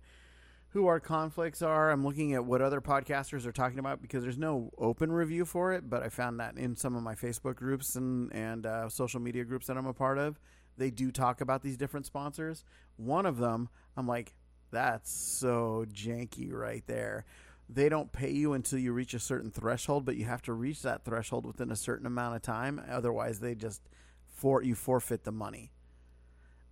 who 0.73 0.87
our 0.87 0.99
conflicts 0.99 1.61
are. 1.61 1.91
I'm 1.91 2.03
looking 2.03 2.33
at 2.33 2.43
what 2.43 2.61
other 2.61 2.81
podcasters 2.81 3.45
are 3.45 3.51
talking 3.51 3.77
about 3.77 4.01
because 4.01 4.23
there's 4.23 4.39
no 4.39 4.71
open 4.77 5.11
review 5.11 5.45
for 5.45 5.71
it, 5.71 5.87
but 5.87 6.01
I 6.01 6.09
found 6.09 6.39
that 6.39 6.57
in 6.57 6.75
some 6.75 6.95
of 6.95 7.03
my 7.03 7.13
Facebook 7.13 7.55
groups 7.55 7.95
and 7.95 8.33
and 8.33 8.65
uh, 8.65 8.89
social 8.89 9.19
media 9.19 9.43
groups 9.45 9.67
that 9.67 9.77
I'm 9.77 9.85
a 9.85 9.93
part 9.93 10.17
of, 10.17 10.39
they 10.77 10.89
do 10.89 11.11
talk 11.11 11.41
about 11.41 11.61
these 11.61 11.77
different 11.77 12.07
sponsors. 12.07 12.63
One 12.97 13.27
of 13.27 13.37
them, 13.37 13.69
I'm 13.95 14.07
like, 14.07 14.33
that's 14.71 15.11
so 15.11 15.85
janky 15.93 16.51
right 16.51 16.83
there. 16.87 17.25
They 17.69 17.87
don't 17.87 18.11
pay 18.11 18.31
you 18.31 18.53
until 18.53 18.79
you 18.79 18.93
reach 18.93 19.13
a 19.13 19.19
certain 19.19 19.51
threshold, 19.51 20.05
but 20.05 20.15
you 20.15 20.25
have 20.25 20.41
to 20.43 20.53
reach 20.53 20.81
that 20.81 21.05
threshold 21.05 21.45
within 21.45 21.71
a 21.71 21.75
certain 21.75 22.07
amount 22.07 22.35
of 22.35 22.41
time. 22.41 22.81
Otherwise, 22.89 23.39
they 23.39 23.53
just 23.53 23.81
for 24.27 24.63
you 24.63 24.73
forfeit 24.73 25.23
the 25.23 25.31
money. 25.31 25.71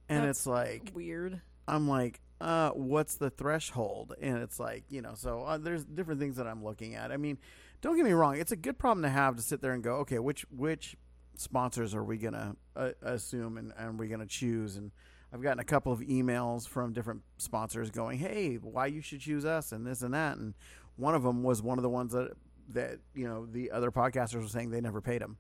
And 0.10 0.24
That's 0.24 0.40
it's 0.40 0.48
like 0.48 0.92
Weird. 0.96 1.40
I'm 1.68 1.88
like, 1.88 2.20
uh, 2.42 2.72
what's 2.72 3.16
the 3.16 3.30
threshold? 3.30 4.14
And 4.22 4.40
it's 4.40 4.60
like, 4.60 4.84
you 4.90 5.02
know, 5.02 5.14
so 5.16 5.44
uh, 5.44 5.58
there's 5.58 5.86
different 5.86 6.20
things 6.20 6.36
that 6.38 6.48
I'm 6.48 6.64
looking 6.64 6.96
at. 6.96 7.12
I 7.12 7.18
mean, 7.18 7.38
don't 7.82 7.96
get 7.96 8.06
me 8.06 8.14
wrong; 8.14 8.38
it's 8.38 8.52
a 8.52 8.56
good 8.56 8.78
problem 8.78 9.04
to 9.04 9.10
have 9.10 9.36
to 9.36 9.42
sit 9.42 9.62
there 9.62 9.74
and 9.74 9.84
go, 9.84 9.96
okay, 9.98 10.20
which 10.20 10.46
which 10.50 10.98
sponsors 11.36 11.96
are 11.96 12.04
we 12.04 12.18
gonna 12.18 12.56
uh, 12.76 12.92
assume 13.02 13.58
and, 13.58 13.72
and 13.78 13.88
are 13.88 13.92
we 13.94 14.08
gonna 14.08 14.26
choose? 14.26 14.76
And 14.76 14.92
I've 15.34 15.42
gotten 15.42 15.60
a 15.60 15.66
couple 15.66 15.94
of 15.94 16.00
emails 16.00 16.68
from 16.68 16.94
different 16.94 17.22
sponsors 17.38 17.90
going, 17.90 18.18
hey, 18.20 18.56
why 18.56 18.88
you 18.88 19.02
should 19.02 19.22
choose 19.22 19.46
us 19.46 19.72
and 19.72 19.86
this 19.86 20.02
and 20.02 20.14
that. 20.14 20.38
And 20.38 20.56
one 20.98 21.16
of 21.16 21.24
them 21.24 21.44
was 21.44 21.62
one 21.62 21.78
of 21.78 21.84
the 21.84 21.90
ones 21.90 22.12
that 22.14 22.32
that 22.70 23.00
you 23.14 23.28
know 23.28 23.46
the 23.46 23.72
other 23.72 23.92
podcasters 23.92 24.42
were 24.42 24.48
saying 24.48 24.72
they 24.72 24.82
never 24.82 25.02
paid 25.02 25.22
them. 25.22 25.38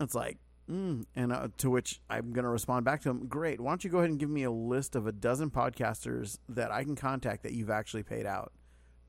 It's 0.00 0.14
like, 0.14 0.38
mm. 0.70 1.04
and 1.16 1.32
uh, 1.32 1.48
to 1.58 1.70
which 1.70 2.00
I'm 2.08 2.32
going 2.32 2.44
to 2.44 2.50
respond 2.50 2.84
back 2.84 3.00
to 3.02 3.08
them. 3.08 3.26
Great. 3.26 3.60
Why 3.60 3.70
don't 3.70 3.82
you 3.84 3.90
go 3.90 3.98
ahead 3.98 4.10
and 4.10 4.18
give 4.18 4.30
me 4.30 4.44
a 4.44 4.50
list 4.50 4.94
of 4.96 5.06
a 5.06 5.12
dozen 5.12 5.50
podcasters 5.50 6.38
that 6.48 6.70
I 6.70 6.84
can 6.84 6.96
contact 6.96 7.42
that 7.42 7.52
you've 7.52 7.70
actually 7.70 8.02
paid 8.04 8.26
out? 8.26 8.52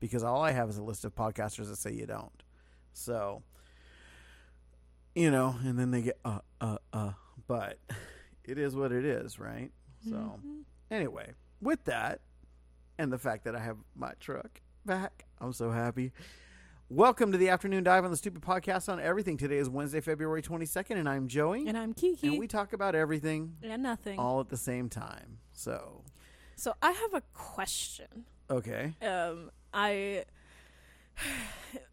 Because 0.00 0.24
all 0.24 0.42
I 0.42 0.50
have 0.50 0.68
is 0.68 0.78
a 0.78 0.82
list 0.82 1.04
of 1.04 1.14
podcasters 1.14 1.68
that 1.68 1.76
say 1.76 1.92
you 1.92 2.06
don't. 2.06 2.42
So, 2.92 3.42
you 5.14 5.30
know, 5.30 5.54
and 5.64 5.78
then 5.78 5.90
they 5.90 6.02
get 6.02 6.18
uh 6.24 6.40
uh 6.60 6.78
uh. 6.92 7.12
But 7.46 7.78
it 8.44 8.58
is 8.58 8.74
what 8.74 8.92
it 8.92 9.04
is, 9.04 9.38
right? 9.38 9.70
So 10.08 10.40
Mhm. 10.44 10.62
anyway, 10.90 11.32
with 11.60 11.84
that, 11.84 12.20
and 12.98 13.12
the 13.12 13.18
fact 13.18 13.44
that 13.44 13.54
I 13.54 13.60
have 13.60 13.78
my 13.94 14.12
truck 14.20 14.60
back, 14.84 15.24
I'm 15.40 15.52
so 15.52 15.70
happy. 15.70 16.12
Welcome 16.94 17.32
to 17.32 17.38
the 17.38 17.48
afternoon 17.48 17.84
dive 17.84 18.04
on 18.04 18.10
the 18.10 18.18
stupid 18.18 18.42
podcast 18.42 18.92
on 18.92 19.00
everything. 19.00 19.38
Today 19.38 19.56
is 19.56 19.70
Wednesday, 19.70 20.02
February 20.02 20.42
22nd, 20.42 20.96
and 20.98 21.08
I'm 21.08 21.26
Joey, 21.26 21.66
And 21.66 21.78
I'm 21.78 21.94
Kiki. 21.94 22.26
and 22.28 22.38
we 22.38 22.46
talk 22.46 22.74
about 22.74 22.94
everything 22.94 23.56
and 23.62 23.82
nothing. 23.82 24.18
all 24.18 24.40
at 24.40 24.50
the 24.50 24.58
same 24.58 24.90
time. 24.90 25.38
So, 25.54 26.02
So 26.54 26.74
I 26.82 26.90
have 26.90 27.14
a 27.14 27.22
question. 27.32 28.26
okay, 28.50 28.92
Um, 29.00 29.50
I, 29.72 30.26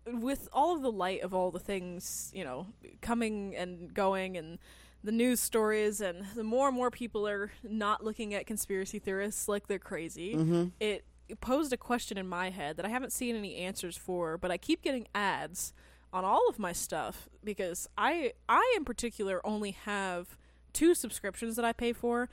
with 0.06 0.50
all 0.52 0.76
of 0.76 0.82
the 0.82 0.92
light 0.92 1.22
of 1.22 1.34
all 1.34 1.50
the 1.52 1.60
things 1.62 2.30
you 2.36 2.44
know 2.44 2.68
coming 3.00 3.56
and 3.56 3.94
going 3.94 4.36
and 4.36 4.60
the 5.02 5.14
news 5.14 5.40
stories 5.40 6.02
and 6.02 6.26
the 6.36 6.44
more 6.44 6.68
and 6.68 6.76
more 6.76 6.92
people 6.92 7.26
are 7.26 7.54
not 7.64 8.04
looking 8.04 8.34
at 8.34 8.46
conspiracy 8.46 9.00
theorists 9.00 9.48
like 9.48 9.68
they're 9.68 9.80
crazy. 9.80 10.36
mm-hmm. 10.36 10.66
it 10.82 11.06
posed 11.42 11.74
a 11.74 11.78
question 11.78 12.18
in 12.18 12.28
my 12.28 12.50
head 12.50 12.78
that 12.78 12.86
I 12.86 12.90
haven't 12.90 13.12
seen 13.12 13.36
any 13.36 13.56
answers 13.58 13.98
for, 13.98 14.38
but 14.38 14.52
I 14.52 14.58
keep 14.58 14.82
getting 14.82 15.08
ads 15.14 15.74
on 16.12 16.26
all 16.26 16.48
of 16.50 16.58
my 16.58 16.74
stuff 16.74 17.30
because 17.44 17.88
I 17.98 18.34
I 18.48 18.74
in 18.78 18.86
particular 18.86 19.46
only 19.46 19.72
have 19.72 20.38
two 20.74 20.96
subscriptions 20.96 21.56
that 21.56 21.66
I 21.66 21.74
pay 21.74 21.94
for. 21.94 22.30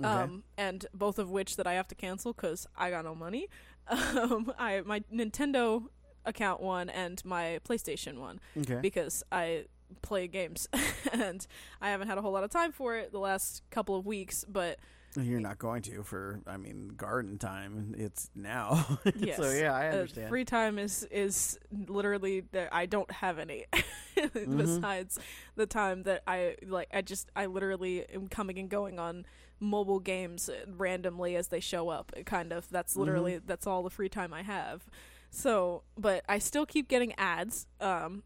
Okay. 0.00 0.08
Um, 0.08 0.44
and 0.56 0.86
both 0.94 1.18
of 1.18 1.30
which 1.30 1.56
that 1.56 1.66
I 1.66 1.74
have 1.74 1.88
to 1.88 1.94
cancel 1.94 2.32
because 2.32 2.66
I 2.76 2.90
got 2.90 3.04
no 3.04 3.14
money. 3.14 3.48
Um, 3.90 4.52
I 4.58 4.82
my 4.84 5.00
Nintendo 5.10 5.84
account 6.26 6.60
one 6.60 6.90
and 6.90 7.24
my 7.24 7.58
PlayStation 7.66 8.18
one 8.18 8.38
okay, 8.54 8.80
because 8.82 9.22
I 9.32 9.64
play 10.02 10.28
games 10.28 10.68
and 11.12 11.46
I 11.80 11.88
haven't 11.88 12.08
had 12.08 12.18
a 12.18 12.20
whole 12.20 12.32
lot 12.32 12.44
of 12.44 12.50
time 12.50 12.70
for 12.70 12.96
it 12.96 13.12
the 13.12 13.18
last 13.18 13.62
couple 13.70 13.96
of 13.96 14.04
weeks. 14.04 14.44
But 14.46 14.78
You're 15.22 15.40
not 15.40 15.58
going 15.58 15.82
to 15.82 16.02
for 16.02 16.40
I 16.46 16.56
mean 16.56 16.92
garden 16.96 17.38
time. 17.38 17.94
It's 17.98 18.30
now. 18.34 18.98
Yes. 19.14 19.36
so 19.36 19.50
yeah, 19.50 19.74
I 19.74 19.88
Uh, 19.88 19.90
understand. 19.90 20.28
free 20.28 20.44
time 20.44 20.78
is 20.78 21.06
is 21.10 21.58
literally 21.88 22.40
that 22.52 22.68
I 22.72 22.86
don't 22.86 23.10
have 23.10 23.38
any 23.38 23.66
Mm-hmm. 24.46 24.56
besides 24.56 25.18
the 25.56 25.66
time 25.66 26.02
that 26.04 26.22
I 26.26 26.56
like 26.66 26.88
I 26.92 27.02
just 27.02 27.30
I 27.36 27.46
literally 27.46 28.04
am 28.12 28.28
coming 28.28 28.58
and 28.58 28.68
going 28.68 28.98
on 28.98 29.26
mobile 29.60 30.00
games 30.00 30.50
randomly 30.76 31.36
as 31.36 31.48
they 31.48 31.60
show 31.60 31.88
up 31.88 32.12
kind 32.26 32.52
of 32.52 32.68
that's 32.70 32.96
Mm-hmm. 32.96 32.98
literally 32.98 33.38
that's 33.38 33.66
all 33.66 33.82
the 33.82 33.90
free 33.90 34.08
time 34.08 34.32
I 34.32 34.42
have 34.42 34.84
so 35.30 35.82
but 35.96 36.24
I 36.28 36.38
still 36.38 36.66
keep 36.66 36.88
getting 36.88 37.12
ads 37.18 37.66
um 37.80 38.22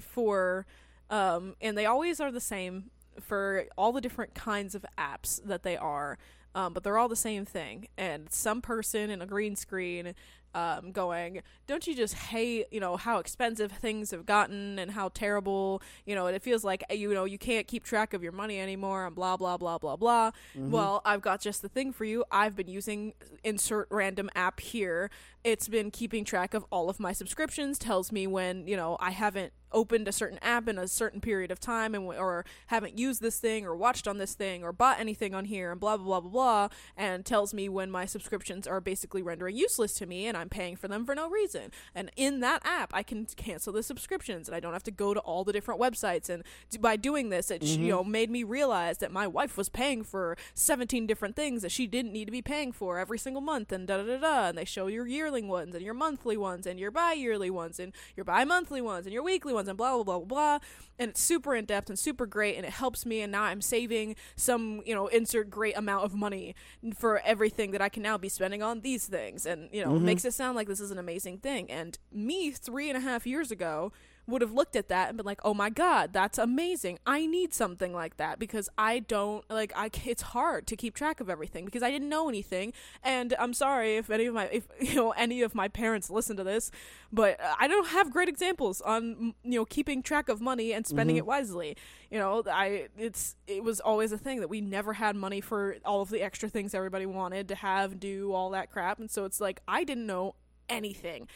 for 0.00 0.66
um 1.10 1.54
and 1.60 1.76
they 1.76 1.86
always 1.86 2.20
are 2.20 2.30
the 2.32 2.40
same 2.40 2.90
for 3.22 3.64
all 3.76 3.92
the 3.92 4.00
different 4.00 4.34
kinds 4.34 4.74
of 4.74 4.84
apps 4.98 5.40
that 5.44 5.62
they 5.62 5.76
are 5.76 6.18
um, 6.54 6.72
but 6.72 6.82
they're 6.82 6.98
all 6.98 7.08
the 7.08 7.16
same 7.16 7.44
thing. 7.44 7.86
And 7.96 8.32
some 8.32 8.60
person 8.60 9.10
in 9.10 9.22
a 9.22 9.26
green 9.26 9.54
screen 9.54 10.14
um, 10.54 10.92
going 10.92 11.42
don't 11.66 11.86
you 11.86 11.94
just 11.94 12.14
hate 12.14 12.64
you 12.70 12.80
know 12.80 12.96
how 12.96 13.18
expensive 13.18 13.70
things 13.70 14.12
have 14.12 14.24
gotten 14.24 14.78
and 14.78 14.90
how 14.90 15.10
terrible 15.10 15.82
you 16.06 16.14
know 16.14 16.26
it 16.26 16.42
feels 16.42 16.64
like 16.64 16.82
you 16.90 17.12
know 17.12 17.26
you 17.26 17.36
can't 17.36 17.68
keep 17.68 17.84
track 17.84 18.14
of 18.14 18.22
your 18.22 18.32
money 18.32 18.58
anymore 18.58 19.06
and 19.06 19.14
blah 19.14 19.36
blah 19.36 19.58
blah 19.58 19.76
blah 19.76 19.94
blah. 19.94 20.30
Well 20.70 21.02
i've 21.04 21.20
got 21.20 21.42
just 21.42 21.60
the 21.60 21.68
thing 21.68 21.92
for 21.92 22.06
you. 22.06 22.24
I've 22.32 22.56
been 22.56 22.66
using 22.66 23.12
insert 23.44 23.88
random 23.90 24.30
app 24.34 24.60
here. 24.60 25.10
It's 25.44 25.68
been 25.68 25.90
keeping 25.90 26.24
track 26.24 26.54
of 26.54 26.64
all 26.70 26.88
of 26.88 26.98
my 26.98 27.12
subscriptions 27.12 27.78
tells 27.78 28.10
me 28.10 28.26
when 28.26 28.66
you 28.66 28.76
know 28.76 28.96
i 29.00 29.10
haven't 29.10 29.52
opened 29.72 30.08
a 30.08 30.12
certain 30.12 30.38
app 30.42 30.68
in 30.68 30.78
a 30.78 30.88
certain 30.88 31.20
period 31.20 31.50
of 31.50 31.60
time 31.60 31.94
and 31.94 32.04
w- 32.04 32.20
or 32.20 32.44
haven't 32.68 32.98
used 32.98 33.20
this 33.20 33.38
thing 33.38 33.66
or 33.66 33.76
watched 33.76 34.08
on 34.08 34.18
this 34.18 34.34
thing 34.34 34.62
or 34.62 34.72
bought 34.72 35.00
anything 35.00 35.34
on 35.34 35.44
here 35.44 35.70
and 35.70 35.80
blah 35.80 35.96
blah 35.96 36.06
blah 36.06 36.20
blah 36.20 36.30
blah 36.30 36.68
and 36.96 37.24
tells 37.24 37.52
me 37.52 37.68
when 37.68 37.90
my 37.90 38.04
subscriptions 38.04 38.66
are 38.66 38.80
basically 38.80 39.22
rendering 39.22 39.56
useless 39.56 39.94
to 39.94 40.06
me 40.06 40.26
and 40.26 40.36
I'm 40.36 40.48
paying 40.48 40.76
for 40.76 40.88
them 40.88 41.04
for 41.04 41.14
no 41.14 41.28
reason. 41.28 41.70
And 41.94 42.10
in 42.16 42.40
that 42.40 42.62
app 42.64 42.90
I 42.94 43.02
can 43.02 43.26
cancel 43.26 43.72
the 43.72 43.82
subscriptions 43.82 44.48
and 44.48 44.54
I 44.54 44.60
don't 44.60 44.72
have 44.72 44.82
to 44.84 44.90
go 44.90 45.14
to 45.14 45.20
all 45.20 45.44
the 45.44 45.52
different 45.52 45.80
websites. 45.80 46.28
And 46.28 46.42
d- 46.70 46.78
by 46.78 46.96
doing 46.96 47.28
this 47.28 47.50
it 47.50 47.64
sh 47.64 47.68
you 47.68 47.78
mm-hmm. 47.78 47.88
know 47.88 48.04
made 48.04 48.30
me 48.30 48.42
realize 48.44 48.98
that 48.98 49.12
my 49.12 49.26
wife 49.26 49.56
was 49.56 49.68
paying 49.68 50.02
for 50.04 50.36
17 50.54 51.06
different 51.06 51.36
things 51.36 51.62
that 51.62 51.72
she 51.72 51.86
didn't 51.86 52.12
need 52.12 52.24
to 52.26 52.32
be 52.32 52.42
paying 52.42 52.72
for 52.72 52.98
every 52.98 53.18
single 53.18 53.42
month 53.42 53.72
and 53.72 53.86
da 53.86 53.98
da 53.98 54.04
da 54.04 54.18
da. 54.18 54.48
And 54.48 54.58
they 54.58 54.64
show 54.64 54.86
your 54.86 55.06
yearling 55.06 55.48
ones 55.48 55.74
and 55.74 55.84
your 55.84 55.94
monthly 55.94 56.36
ones 56.36 56.66
and 56.66 56.78
your 56.78 56.90
bi-yearly 56.90 57.50
ones 57.50 57.80
and 57.80 57.92
your 58.16 58.24
bi-monthly 58.24 58.80
ones 58.80 59.06
and 59.06 59.12
your 59.12 59.22
weekly 59.22 59.52
ones 59.52 59.57
and 59.66 59.76
blah 59.76 59.94
blah 59.94 60.04
blah 60.04 60.18
blah 60.18 60.26
blah. 60.26 60.58
And 60.98 61.10
it's 61.10 61.20
super 61.20 61.54
in 61.54 61.64
depth 61.64 61.88
and 61.88 61.98
super 61.98 62.26
great 62.26 62.56
and 62.56 62.66
it 62.66 62.72
helps 62.72 63.06
me 63.06 63.20
and 63.20 63.32
now 63.32 63.44
I'm 63.44 63.62
saving 63.62 64.16
some 64.36 64.82
you 64.84 64.94
know 64.94 65.06
insert 65.08 65.50
great 65.50 65.76
amount 65.76 66.04
of 66.04 66.14
money 66.14 66.54
for 66.96 67.20
everything 67.20 67.70
that 67.72 67.80
I 67.80 67.88
can 67.88 68.02
now 68.02 68.18
be 68.18 68.28
spending 68.28 68.62
on 68.62 68.80
these 68.80 69.06
things. 69.06 69.46
And 69.46 69.68
you 69.72 69.82
know 69.82 69.92
it 69.92 69.96
mm-hmm. 69.96 70.06
makes 70.06 70.24
it 70.24 70.34
sound 70.34 70.56
like 70.56 70.68
this 70.68 70.80
is 70.80 70.90
an 70.90 70.98
amazing 70.98 71.38
thing. 71.38 71.70
And 71.70 71.98
me 72.12 72.50
three 72.50 72.88
and 72.88 72.96
a 72.96 73.00
half 73.00 73.26
years 73.26 73.50
ago 73.50 73.92
would 74.28 74.42
have 74.42 74.52
looked 74.52 74.76
at 74.76 74.88
that 74.88 75.08
and 75.08 75.16
been 75.16 75.26
like, 75.26 75.40
"Oh 75.42 75.54
my 75.54 75.70
god, 75.70 76.12
that's 76.12 76.38
amazing! 76.38 76.98
I 77.06 77.26
need 77.26 77.54
something 77.54 77.94
like 77.94 78.18
that 78.18 78.38
because 78.38 78.68
I 78.76 78.98
don't 79.00 79.42
like 79.50 79.72
I 79.74 79.90
It's 80.04 80.22
hard 80.22 80.66
to 80.68 80.76
keep 80.76 80.94
track 80.94 81.20
of 81.20 81.30
everything 81.30 81.64
because 81.64 81.82
I 81.82 81.90
didn't 81.90 82.10
know 82.10 82.28
anything. 82.28 82.72
And 83.02 83.34
I'm 83.38 83.54
sorry 83.54 83.96
if 83.96 84.10
any 84.10 84.26
of 84.26 84.34
my 84.34 84.44
if 84.46 84.68
you 84.80 84.94
know 84.94 85.12
any 85.12 85.40
of 85.42 85.54
my 85.54 85.66
parents 85.66 86.10
listen 86.10 86.36
to 86.36 86.44
this, 86.44 86.70
but 87.10 87.40
I 87.58 87.66
don't 87.66 87.88
have 87.88 88.12
great 88.12 88.28
examples 88.28 88.80
on 88.82 89.34
you 89.42 89.58
know 89.58 89.64
keeping 89.64 90.02
track 90.02 90.28
of 90.28 90.40
money 90.40 90.72
and 90.72 90.86
spending 90.86 91.16
mm-hmm. 91.16 91.20
it 91.20 91.26
wisely. 91.26 91.76
You 92.10 92.18
know, 92.18 92.42
I 92.46 92.88
it's 92.98 93.36
it 93.46 93.64
was 93.64 93.80
always 93.80 94.12
a 94.12 94.18
thing 94.18 94.40
that 94.40 94.48
we 94.48 94.60
never 94.60 94.92
had 94.92 95.16
money 95.16 95.40
for 95.40 95.76
all 95.86 96.02
of 96.02 96.10
the 96.10 96.22
extra 96.22 96.50
things 96.50 96.74
everybody 96.74 97.06
wanted 97.06 97.48
to 97.48 97.54
have, 97.54 97.98
do 97.98 98.32
all 98.34 98.50
that 98.50 98.70
crap, 98.70 99.00
and 99.00 99.10
so 99.10 99.24
it's 99.24 99.40
like 99.40 99.60
I 99.66 99.84
didn't 99.84 100.06
know 100.06 100.34
anything. 100.68 101.28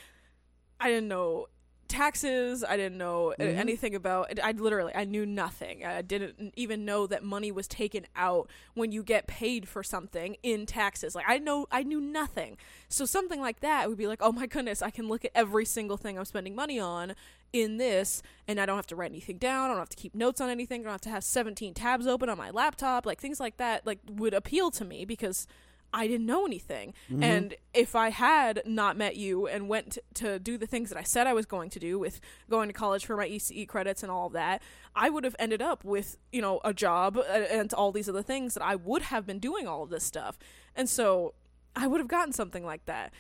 I 0.79 0.89
didn't 0.89 1.09
know 1.09 1.47
taxes. 1.93 2.65
I 2.65 2.77
didn't 2.77 2.99
know 2.99 3.35
uh, 3.39 3.45
anything 3.45 3.95
about. 3.95 4.39
I 4.43 4.53
literally 4.53 4.93
I 4.95 5.05
knew 5.05 5.25
nothing. 5.25 5.85
I 5.85 6.03
didn't 6.03 6.55
even 6.57 6.85
know 6.85 7.07
that 7.07 7.23
money 7.23 7.53
was 7.53 7.69
taken 7.69 8.07
out 8.17 8.49
when 8.75 8.91
you 8.91 9.03
get 9.03 9.27
paid 9.27 9.69
for 9.69 9.83
something 9.83 10.37
in 10.43 10.67
taxes. 10.67 11.15
Like 11.15 11.27
I 11.29 11.39
know 11.39 11.67
I 11.71 11.83
knew 11.83 12.01
nothing. 12.01 12.57
So 12.89 13.05
something 13.05 13.41
like 13.41 13.61
that 13.61 13.89
would 13.89 13.99
be 13.99 14.07
like, 14.07 14.21
oh 14.23 14.33
my 14.33 14.47
goodness, 14.47 14.83
I 14.83 14.91
can 14.91 15.09
look 15.09 15.25
at 15.25 15.31
every 15.35 15.65
single 15.65 15.97
thing 15.97 16.19
I'm 16.19 16.25
spending 16.25 16.55
money 16.55 16.81
on 16.81 17.15
in 17.53 17.77
this, 17.77 18.23
and 18.49 18.59
I 18.59 18.67
don't 18.67 18.77
have 18.77 18.87
to 18.89 18.97
write 18.97 19.11
anything 19.11 19.39
down. 19.39 19.67
I 19.67 19.69
don't 19.69 19.79
have 19.79 19.91
to 19.91 19.97
keep 19.97 20.15
notes 20.15 20.41
on 20.41 20.49
anything. 20.49 20.81
I 20.81 20.85
don't 20.85 20.93
have 20.93 21.01
to 21.03 21.11
have 21.11 21.25
17 21.25 21.75
tabs 21.75 22.07
open 22.07 22.29
on 22.29 22.39
my 22.39 22.51
laptop. 22.51 23.05
Like 23.05 23.21
things 23.21 23.39
like 23.39 23.59
that, 23.59 23.87
like 23.87 23.99
would 24.09 24.35
appeal 24.35 24.71
to 24.73 24.85
me 24.85 25.05
because. 25.05 25.47
I 25.93 26.07
didn't 26.07 26.27
know 26.27 26.47
anything. 26.47 26.95
And 27.23 27.55
if 27.75 27.95
I 27.95 28.09
had 28.11 28.63
not 28.65 28.97
met 28.97 29.17
you 29.17 29.47
and 29.47 29.69
went 29.69 29.99
to 30.15 30.39
do 30.39 30.57
the 30.57 30.67
things 30.67 30.89
that 30.89 30.99
I 30.99 31.03
said 31.03 31.27
I 31.27 31.35
was 31.35 31.47
going 31.47 31.71
to 31.71 31.79
do 31.79 31.99
with 31.99 32.21
going 32.49 32.69
to 32.69 32.73
college 32.73 33.05
for 33.05 33.17
my 33.17 33.29
ECE 33.29 33.69
credits 33.69 34.03
and 34.03 34.11
all 34.11 34.29
of 34.29 34.33
that, 34.33 34.63
I 34.97 35.11
would 35.11 35.25
have 35.25 35.37
ended 35.39 35.61
up 35.61 35.85
with, 35.85 36.17
you 36.33 36.41
know, 36.41 36.61
a 36.65 36.73
job 36.73 37.19
uh, 37.19 37.23
and 37.23 37.73
all 37.75 37.93
these 37.93 38.09
other 38.09 38.23
things 38.23 38.55
that 38.55 38.63
I 38.63 38.75
would 38.77 39.03
have 39.03 39.27
been 39.27 39.39
doing 39.39 39.67
all 39.67 39.83
of 39.83 39.91
this 39.91 40.05
stuff. 40.05 40.39
And 40.75 40.89
so 40.89 41.35
I 41.77 41.87
would 41.87 42.01
have 42.01 42.09
gotten 42.09 42.33
something 42.33 42.65
like 42.65 42.87
that. 42.87 43.13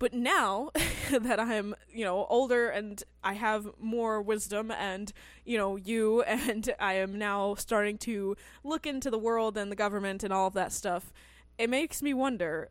But 0.00 0.14
now 0.14 0.70
that 1.10 1.38
I'm, 1.38 1.74
you 1.92 2.04
know, 2.04 2.26
older 2.28 2.68
and 2.68 3.02
I 3.22 3.34
have 3.34 3.68
more 3.78 4.20
wisdom 4.20 4.70
and, 4.70 5.12
you 5.44 5.56
know, 5.58 5.76
you 5.76 6.22
and 6.24 6.74
I 6.80 6.94
am 6.94 7.18
now 7.18 7.54
starting 7.54 7.98
to 7.98 8.36
look 8.64 8.86
into 8.86 9.10
the 9.10 9.18
world 9.18 9.56
and 9.56 9.70
the 9.70 9.76
government 9.76 10.24
and 10.24 10.32
all 10.32 10.48
of 10.48 10.54
that 10.54 10.72
stuff, 10.72 11.12
it 11.60 11.68
makes 11.68 12.02
me 12.02 12.14
wonder 12.14 12.70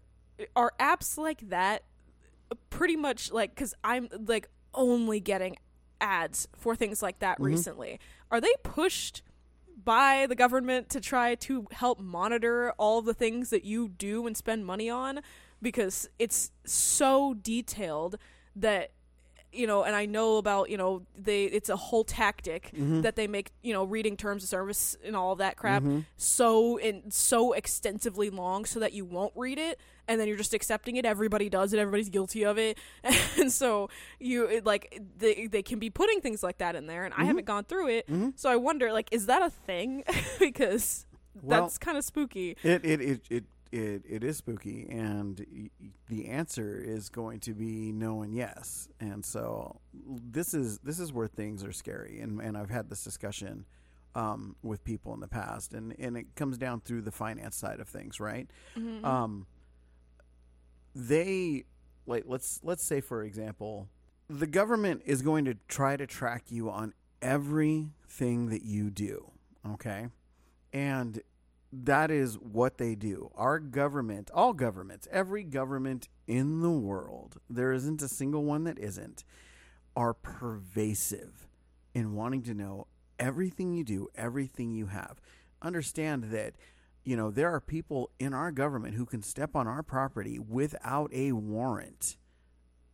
are 0.55 0.73
apps 0.79 1.17
like 1.17 1.47
that 1.49 1.83
pretty 2.69 2.95
much 2.95 3.31
like 3.31 3.55
cuz 3.55 3.73
I'm 3.83 4.09
like 4.27 4.49
only 4.73 5.19
getting 5.19 5.57
ads 6.01 6.47
for 6.55 6.75
things 6.75 7.01
like 7.01 7.19
that 7.19 7.35
mm-hmm. 7.35 7.45
recently. 7.45 7.99
Are 8.31 8.41
they 8.41 8.53
pushed 8.63 9.21
by 9.83 10.25
the 10.27 10.35
government 10.35 10.89
to 10.89 10.99
try 10.99 11.35
to 11.35 11.67
help 11.71 11.99
monitor 11.99 12.71
all 12.77 13.01
the 13.01 13.13
things 13.13 13.49
that 13.51 13.63
you 13.63 13.87
do 13.89 14.25
and 14.27 14.35
spend 14.35 14.65
money 14.65 14.89
on 14.89 15.21
because 15.61 16.09
it's 16.17 16.51
so 16.65 17.33
detailed 17.33 18.17
that 18.55 18.91
you 19.51 19.67
know 19.67 19.83
and 19.83 19.95
i 19.95 20.05
know 20.05 20.37
about 20.37 20.69
you 20.69 20.77
know 20.77 21.01
they 21.17 21.45
it's 21.45 21.69
a 21.69 21.75
whole 21.75 22.03
tactic 22.03 22.71
mm-hmm. 22.73 23.01
that 23.01 23.15
they 23.15 23.27
make 23.27 23.51
you 23.61 23.73
know 23.73 23.83
reading 23.83 24.15
terms 24.15 24.43
of 24.43 24.49
service 24.49 24.95
and 25.03 25.15
all 25.15 25.35
that 25.35 25.57
crap 25.57 25.81
mm-hmm. 25.81 25.99
so 26.17 26.77
in 26.77 27.09
so 27.11 27.53
extensively 27.53 28.29
long 28.29 28.65
so 28.65 28.79
that 28.79 28.93
you 28.93 29.05
won't 29.05 29.33
read 29.35 29.57
it 29.57 29.79
and 30.09 30.19
then 30.19 30.27
you're 30.27 30.37
just 30.37 30.55
accepting 30.55 30.95
it. 30.97 31.05
Everybody 31.05 31.49
does 31.49 31.71
it. 31.71 31.79
Everybody's 31.79 32.09
guilty 32.09 32.43
of 32.43 32.57
it. 32.57 32.77
And 33.37 33.51
so 33.51 33.89
you 34.19 34.45
it, 34.45 34.65
like 34.65 35.01
they, 35.17 35.47
they 35.47 35.61
can 35.61 35.79
be 35.79 35.89
putting 35.89 36.19
things 36.19 36.43
like 36.43 36.57
that 36.57 36.75
in 36.75 36.87
there 36.87 37.05
and 37.05 37.13
i 37.13 37.17
mm-hmm. 37.17 37.27
haven't 37.27 37.45
gone 37.45 37.63
through 37.63 37.87
it. 37.89 38.09
So 38.35 38.49
i 38.49 38.55
wonder 38.55 38.91
like 38.91 39.07
is 39.11 39.27
that 39.27 39.41
a 39.41 39.49
thing? 39.49 40.03
Because 40.39 41.05
Well- 41.41 41.61
that's 41.61 41.77
kind 41.77 41.97
of 41.97 42.03
spooky. 42.03 42.57
It 42.63 42.83
it 42.83 43.01
it 43.01 43.21
it 43.29 43.43
it, 43.71 44.03
it 44.07 44.23
is 44.23 44.37
spooky, 44.37 44.87
and 44.89 45.69
the 46.07 46.27
answer 46.27 46.81
is 46.83 47.09
going 47.09 47.39
to 47.41 47.53
be 47.53 47.91
no 47.91 48.21
and 48.21 48.33
yes. 48.33 48.89
And 48.99 49.23
so 49.23 49.79
this 49.93 50.53
is 50.53 50.79
this 50.79 50.99
is 50.99 51.13
where 51.13 51.27
things 51.27 51.63
are 51.63 51.71
scary, 51.71 52.19
and 52.19 52.39
and 52.41 52.57
I've 52.57 52.71
had 52.71 52.89
this 52.89 53.03
discussion 53.03 53.65
um, 54.15 54.55
with 54.63 54.83
people 54.83 55.13
in 55.13 55.19
the 55.19 55.27
past, 55.27 55.73
and 55.73 55.95
and 55.99 56.17
it 56.17 56.35
comes 56.35 56.57
down 56.57 56.81
through 56.81 57.01
the 57.01 57.11
finance 57.11 57.55
side 57.55 57.79
of 57.79 57.87
things, 57.87 58.19
right? 58.19 58.49
Um, 59.05 59.45
they 60.95 61.65
like 62.07 62.23
let's 62.27 62.59
let's 62.63 62.83
say 62.83 63.01
for 63.01 63.23
example, 63.23 63.87
the 64.29 64.47
government 64.47 65.03
is 65.05 65.21
going 65.21 65.45
to 65.45 65.55
try 65.67 65.95
to 65.95 66.07
track 66.07 66.45
you 66.49 66.69
on 66.69 66.93
everything 67.21 68.49
that 68.49 68.63
you 68.63 68.89
do, 68.89 69.31
okay? 69.73 70.07
And 70.73 71.21
that 71.71 72.09
is 72.09 72.35
what 72.35 72.77
they 72.77 72.95
do. 72.95 73.31
Our 73.35 73.59
government, 73.59 74.31
all 74.33 74.53
governments, 74.53 75.07
every 75.11 75.43
government 75.43 76.09
in 76.27 76.61
the 76.61 76.71
world, 76.71 77.37
there 77.49 77.71
isn't 77.71 78.01
a 78.01 78.07
single 78.07 78.43
one 78.43 78.63
that 78.63 78.79
isn't, 78.79 79.23
are 79.95 80.13
pervasive 80.13 81.47
in 81.93 82.15
wanting 82.15 82.41
to 82.43 82.53
know 82.53 82.87
everything 83.19 83.73
you 83.73 83.83
do, 83.83 84.07
everything 84.15 84.71
you 84.71 84.87
have. 84.87 85.21
Understand 85.61 86.25
that, 86.25 86.55
you 87.03 87.15
know, 87.15 87.29
there 87.29 87.53
are 87.53 87.59
people 87.59 88.09
in 88.19 88.33
our 88.33 88.51
government 88.51 88.95
who 88.95 89.05
can 89.05 89.21
step 89.21 89.55
on 89.55 89.67
our 89.67 89.83
property 89.83 90.39
without 90.39 91.11
a 91.13 91.33
warrant 91.33 92.17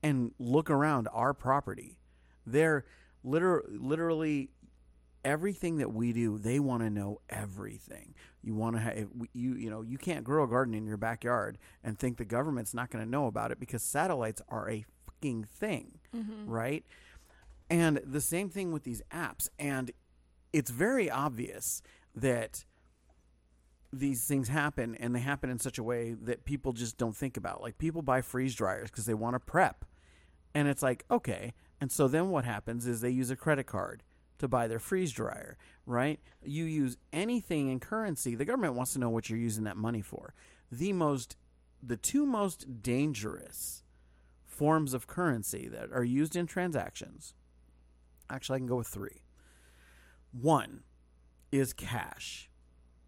and 0.04 0.32
look 0.38 0.70
around 0.70 1.08
our 1.14 1.34
property. 1.34 2.00
They're 2.46 2.86
liter- 3.24 3.66
literally 3.70 4.50
everything 5.26 5.78
that 5.78 5.92
we 5.92 6.14
do. 6.14 6.38
They 6.38 6.60
want 6.60 6.84
to 6.84 6.90
know 6.90 7.20
everything. 7.30 8.14
You 8.42 8.56
want 8.56 8.76
to 8.76 8.82
have 8.82 9.08
you 9.34 9.56
you 9.56 9.70
know 9.70 9.82
you 9.82 9.98
can't 9.98 10.24
grow 10.24 10.46
a 10.46 10.48
garden 10.48 10.74
in 10.74 10.86
your 10.86 10.98
backyard 10.98 11.58
and 11.84 12.00
think 12.00 12.18
the 12.18 12.26
government's 12.26 12.74
not 12.74 12.92
going 12.92 13.04
to 13.04 13.10
know 13.10 13.26
about 13.26 13.52
it 13.52 13.60
because 13.60 13.82
satellites 13.82 14.42
are 14.48 14.70
a 14.70 14.86
fucking 15.06 15.44
thing, 15.44 16.00
mm-hmm. 16.16 16.48
right? 16.48 16.86
And 17.70 18.00
the 18.06 18.22
same 18.22 18.50
thing 18.50 18.72
with 18.72 18.84
these 18.84 19.02
apps. 19.12 19.50
And 19.58 19.92
it's 20.54 20.70
very 20.70 21.10
obvious 21.10 21.82
that 22.16 22.64
these 23.92 24.26
things 24.26 24.50
happen 24.50 24.96
and 24.96 25.16
they 25.16 25.20
happen 25.20 25.50
in 25.50 25.58
such 25.58 25.78
a 25.78 25.84
way 25.84 26.14
that 26.14 26.46
people 26.46 26.74
just 26.74 26.98
don't 26.98 27.16
think 27.16 27.38
about. 27.38 27.62
Like 27.62 27.78
people 27.78 28.02
buy 28.02 28.22
freeze 28.22 28.54
dryers 28.54 28.92
because 28.92 29.06
they 29.06 29.14
want 29.14 29.34
to 29.34 29.40
prep. 29.40 29.86
And 30.54 30.68
it's 30.68 30.84
like, 30.84 31.06
okay. 31.10 31.54
And 31.82 31.92
so 31.92 32.08
then 32.08 32.30
what 32.30 32.46
happens 32.46 32.86
is 32.86 33.02
they 33.02 33.10
use 33.10 33.32
a 33.32 33.36
credit 33.36 33.66
card 33.66 34.04
to 34.46 34.50
buy 34.50 34.68
their 34.68 34.80
freeze 34.80 35.12
dryer, 35.12 35.58
right? 35.86 36.20
You 36.44 36.66
use 36.66 36.98
anything 37.12 37.70
in 37.70 37.80
currency, 37.80 38.36
the 38.36 38.46
government 38.46 38.76
wants 38.76 38.94
to 38.94 39.00
know 39.00 39.10
what 39.10 39.30
you're 39.30 39.40
using 39.40 39.66
that 39.66 39.78
money 39.78 40.02
for. 40.02 40.34
The 40.72 40.94
most 40.94 41.36
the 41.84 41.98
two 41.98 42.26
most 42.26 42.82
dangerous 42.82 43.84
forms 44.44 44.94
of 44.94 45.06
currency 45.08 45.68
that 45.68 45.92
are 45.92 46.04
used 46.04 46.36
in 46.36 46.48
transactions. 46.48 47.34
Actually, 48.30 48.56
I 48.56 48.60
can 48.60 48.68
go 48.68 48.78
with 48.78 48.88
3. 48.88 49.22
One 50.32 50.82
is 51.52 51.74
cash 51.74 52.50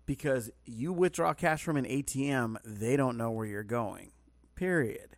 because 0.05 0.51
you 0.65 0.93
withdraw 0.93 1.33
cash 1.33 1.63
from 1.63 1.77
an 1.77 1.85
ATM, 1.85 2.57
they 2.63 2.95
don't 2.95 3.17
know 3.17 3.31
where 3.31 3.45
you're 3.45 3.63
going. 3.63 4.11
Period. 4.55 5.17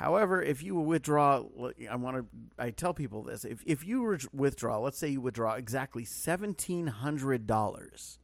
However, 0.00 0.40
if 0.42 0.62
you 0.62 0.76
withdraw, 0.76 1.44
I 1.90 1.96
want 1.96 2.16
to, 2.16 2.24
I 2.58 2.70
tell 2.70 2.94
people 2.94 3.22
this: 3.22 3.44
if 3.44 3.62
if 3.66 3.86
you 3.86 4.16
withdraw, 4.32 4.78
let's 4.78 4.96
say 4.96 5.08
you 5.08 5.20
withdraw 5.20 5.52
exactly 5.56 6.06
seventeen 6.06 6.86
hundred 6.86 7.46
dollars, 7.46 8.18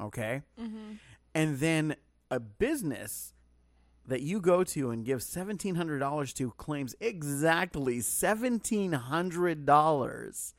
okay, 0.00 0.40
Mm-hmm. 0.58 0.94
and 1.34 1.58
then 1.58 1.96
a 2.30 2.40
business 2.40 3.34
that 4.06 4.22
you 4.22 4.40
go 4.40 4.64
to 4.64 4.90
and 4.90 5.04
give 5.04 5.22
seventeen 5.22 5.74
hundred 5.74 5.98
dollars 5.98 6.32
to 6.32 6.50
claims 6.52 6.94
exactly 6.98 8.00
seventeen 8.00 8.92
hundred 8.92 9.66
dollars 9.66 10.54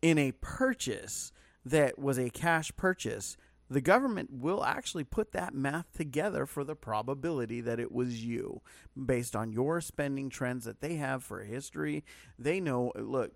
in 0.00 0.16
a 0.16 0.32
purchase 0.40 1.30
that 1.62 1.98
was 1.98 2.18
a 2.18 2.30
cash 2.30 2.72
purchase, 2.74 3.36
the 3.70 3.80
government 3.80 4.30
will 4.32 4.64
actually 4.64 5.04
put 5.04 5.30
that 5.30 5.54
math 5.54 5.92
together 5.96 6.44
for 6.44 6.64
the 6.64 6.74
probability 6.74 7.60
that 7.60 7.78
it 7.78 7.92
was 7.92 8.24
you 8.24 8.60
based 9.06 9.36
on 9.36 9.52
your 9.52 9.80
spending 9.80 10.28
trends 10.28 10.64
that 10.64 10.80
they 10.80 10.96
have 10.96 11.22
for 11.22 11.44
history. 11.44 12.04
They 12.36 12.58
know, 12.58 12.92
look, 12.96 13.32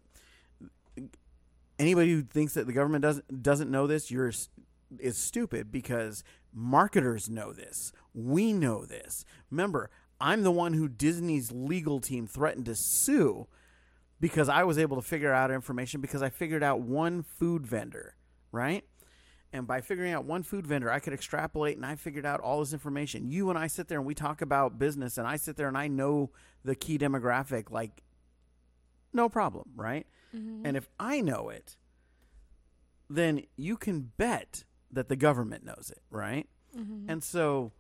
anybody 1.79 2.13
who 2.13 2.23
thinks 2.23 2.55
that 2.55 2.67
the 2.67 2.73
government 2.73 3.03
doesn't 3.03 3.43
doesn't 3.43 3.71
know 3.71 3.87
this, 3.87 4.11
you're 4.11 4.33
is 4.99 5.17
stupid 5.17 5.71
because 5.71 6.25
marketers 6.53 7.31
know 7.31 7.53
this. 7.53 7.93
We 8.13 8.53
know 8.53 8.85
this. 8.85 9.25
Remember, 9.51 9.89
I'm 10.21 10.43
the 10.43 10.51
one 10.51 10.75
who 10.75 10.89
Disney's 10.89 11.53
legal 11.53 12.01
team 12.01 12.27
threatened 12.27 12.67
to 12.67 12.75
sue 12.75 13.47
because 14.21 14.49
I 14.49 14.65
was 14.65 14.79
able 14.79 14.97
to 14.97 15.03
figure 15.07 15.33
out 15.33 15.53
information 15.53 16.01
because 16.01 16.23
I 16.23 16.29
figured 16.29 16.63
out 16.63 16.81
one 16.81 17.23
food 17.23 17.67
vendor, 17.67 18.17
right? 18.51 18.85
And 19.55 19.69
by 19.69 19.81
figuring 19.81 20.13
out 20.13 20.25
one 20.25 20.43
food 20.43 20.67
vendor, 20.67 20.91
I 20.91 20.99
could 20.99 21.13
extrapolate 21.13 21.77
and 21.77 21.87
I 21.87 21.95
figured 21.95 22.27
out 22.27 22.41
all 22.41 22.59
this 22.59 22.73
information. 22.73 23.31
You 23.31 23.51
and 23.51 23.59
I 23.59 23.69
sit 23.69 23.87
there 23.87 23.99
and 23.99 24.07
we 24.07 24.13
talk 24.13 24.43
about 24.43 24.81
business, 24.81 25.17
and 25.17 25.29
I 25.29 25.37
sit 25.37 25.57
there 25.57 25.69
and 25.69 25.79
I 25.79 25.87
know 25.87 26.31
the 26.65 26.75
key 26.75 26.99
demographic, 26.99 27.71
like, 27.71 28.03
no 29.13 29.29
problem, 29.29 29.71
right? 29.77 30.09
Mm-hmm. 30.35 30.67
And 30.67 30.77
if 30.77 30.89
I 30.99 31.21
know 31.21 31.51
it, 31.51 31.77
then 33.09 33.45
you 33.57 33.77
can 33.77 34.11
bet 34.17 34.65
that 34.91 35.09
the 35.09 35.15
government 35.15 35.65
knows 35.65 35.93
it, 35.95 36.03
right? 36.11 36.49
Mm-hmm. 36.77 37.09
And 37.09 37.23
so 37.23 37.71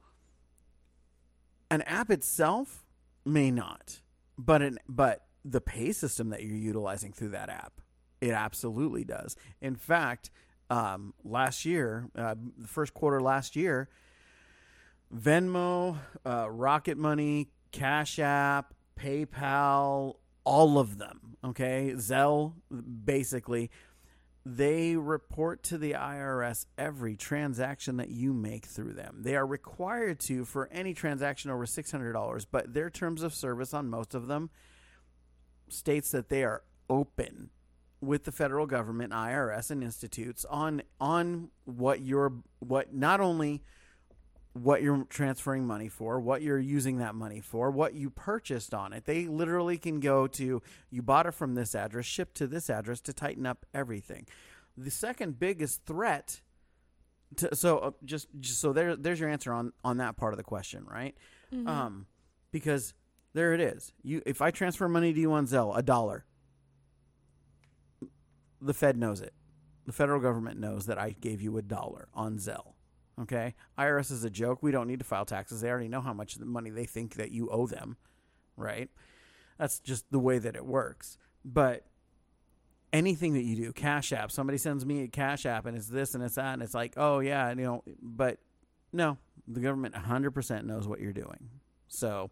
an 1.73 1.83
app 1.83 2.09
itself 2.09 2.85
may 3.25 3.50
not, 3.50 4.00
but 4.38 4.62
an 4.62 4.78
but 4.88 5.26
the 5.45 5.61
pay 5.61 5.90
system 5.90 6.28
that 6.28 6.45
you're 6.45 6.57
utilizing 6.57 7.12
through 7.12 7.31
that 7.31 7.49
app, 7.49 7.81
it 8.21 8.31
absolutely 8.31 9.02
does. 9.02 9.35
In 9.61 9.75
fact, 9.75 10.31
um, 10.75 11.14
last 11.23 11.64
year, 11.64 12.09
uh, 12.16 12.35
the 12.59 12.66
first 12.66 12.95
quarter 12.95 13.21
last 13.21 13.54
year, 13.54 13.88
Venmo, 15.14 15.99
uh, 16.26 16.50
Rocket 16.50 16.99
Money, 16.99 17.50
Cash 17.71 18.19
App, 18.19 18.75
PayPal, 18.99 20.16
all 20.43 20.78
of 20.78 20.99
them, 20.99 21.37
okay, 21.45 21.93
Zelle, 21.95 22.54
basically, 23.04 23.71
they 24.44 24.96
report 24.96 25.62
to 25.62 25.79
the 25.79 25.92
IRS 25.92 26.66
every 26.77 27.16
transaction 27.16 27.96
that 27.99 28.09
you 28.09 28.33
make 28.33 28.66
through 28.66 28.94
them. 28.94 29.20
They 29.20 29.37
are 29.37 29.46
required 29.46 30.18
to 30.20 30.44
for 30.44 30.68
any 30.72 30.92
transaction 30.92 31.53
over 31.53 31.66
$600, 31.66 32.46
but 32.51 32.75
their 32.75 32.90
terms 32.90 33.22
of 33.22 33.33
service 33.33 33.72
on 33.72 33.88
most 33.88 34.12
of 34.12 34.27
them 34.27 34.51
states 35.68 36.11
that 36.11 36.31
they 36.31 36.42
are 36.42 36.64
open 36.90 37.51
with 38.07 38.25
the 38.25 38.33
federal 38.33 38.67
government, 38.67 39.12
IRS 39.12 39.71
and 39.71 39.83
institutes 39.83 40.45
on 40.47 40.83
on 41.01 41.51
what 41.64 42.01
you're 42.01 42.33
what 42.61 42.95
not 42.95 43.21
only 43.21 43.62
what 44.55 44.83
you're 44.83 45.05
transferring 45.11 45.67
money 45.67 45.88
for, 45.88 46.21
what 46.21 46.40
you're 46.40 46.59
using 46.59 46.99
that 46.99 47.14
money 47.14 47.40
for, 47.40 47.73
what 47.73 47.95
you 47.95 48.09
purchased 48.09 48.73
on 48.73 48.93
it. 48.93 49.05
They 49.05 49.27
literally 49.27 49.77
can 49.79 49.99
go 49.99 50.29
to 50.29 50.62
you 50.90 51.03
bought 51.03 51.27
it 51.27 51.35
from 51.35 51.55
this 51.55 51.75
address, 51.75 52.07
shipped 52.07 52.37
to 52.37 52.47
this 52.47 52.71
address 52.71 53.01
to 53.03 53.12
tighten 53.12 53.47
up 53.47 53.67
everything. 53.75 54.27
The 54.77 54.90
second 54.90 55.38
biggest 55.38 55.85
threat 55.85 56.40
to, 57.37 57.55
so 57.57 57.79
uh, 57.79 57.90
just, 58.05 58.29
just 58.38 58.61
so 58.61 58.73
there 58.73 58.95
there's 58.95 59.19
your 59.19 59.29
answer 59.29 59.53
on 59.53 59.73
on 59.85 59.97
that 59.97 60.17
part 60.17 60.33
of 60.33 60.37
the 60.37 60.45
question, 60.45 60.87
right? 60.88 61.17
Mm-hmm. 61.53 61.69
Um 61.69 62.07
because 62.53 62.95
there 63.33 63.53
it 63.55 63.61
is. 63.61 63.93
You 64.03 64.23
if 64.25 64.40
I 64.40 64.53
transfer 64.53 64.88
money 64.88 65.12
to 65.12 65.21
you 65.21 65.33
on 65.33 65.47
Zelle, 65.47 65.77
a 65.77 65.83
dollar, 65.83 66.25
the 68.64 68.74
Fed 68.74 68.96
knows 68.96 69.20
it. 69.20 69.35
The 69.87 69.92
federal 69.92 70.20
government 70.20 70.59
knows 70.59 70.87
that 70.87 70.98
I 70.98 71.11
gave 71.11 71.42
you 71.42 71.57
a 71.59 71.62
dollar 71.62 72.09
on 72.14 72.38
Zelle. 72.38 72.72
Okay? 73.20 73.55
IRS 73.79 74.11
is 74.11 74.24
a 74.24 74.31
joke. 74.31 74.62
We 74.62 74.72
don't 74.72 74.88
need 74.88 74.98
to 74.98 75.05
file 75.05 75.27
taxes. 75.27 75.61
They 75.61 75.68
already 75.68 75.88
know 75.88 76.00
how 76.00 76.14
much 76.14 76.38
money 76.38 76.70
they 76.70 76.87
think 76.87 77.14
that 77.14 77.31
you 77.31 77.48
owe 77.50 77.66
them, 77.66 77.96
right? 78.57 78.88
That's 79.59 79.79
just 79.79 80.11
the 80.11 80.18
way 80.18 80.38
that 80.38 80.57
it 80.57 80.64
works. 80.64 81.18
But 81.44 81.85
anything 82.92 83.35
that 83.35 83.42
you 83.42 83.57
do, 83.57 83.72
Cash 83.72 84.12
App, 84.12 84.33
somebody 84.33 84.59
sends 84.59 84.87
me 84.87 85.03
a 85.03 85.09
Cash 85.09 85.46
App 85.46 85.66
and 85.66 85.77
it's 85.77 85.88
this 85.88 86.14
and 86.14 86.24
it's 86.24 86.37
that, 86.37 86.55
and 86.55 86.62
it's 86.62 86.74
like, 86.74 86.94
oh, 86.96 87.20
yeah, 87.20 87.50
you 87.50 87.57
know, 87.57 87.85
but 88.00 88.38
no, 88.92 89.18
the 89.46 89.61
government 89.61 89.94
100% 89.94 90.64
knows 90.64 90.88
what 90.88 91.00
you're 91.00 91.12
doing. 91.12 91.50
So, 91.88 92.31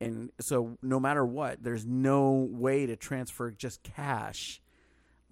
and 0.00 0.30
so 0.40 0.78
no 0.82 1.00
matter 1.00 1.24
what, 1.24 1.62
there's 1.62 1.84
no 1.84 2.48
way 2.50 2.86
to 2.86 2.96
transfer 2.96 3.50
just 3.50 3.82
cash 3.82 4.60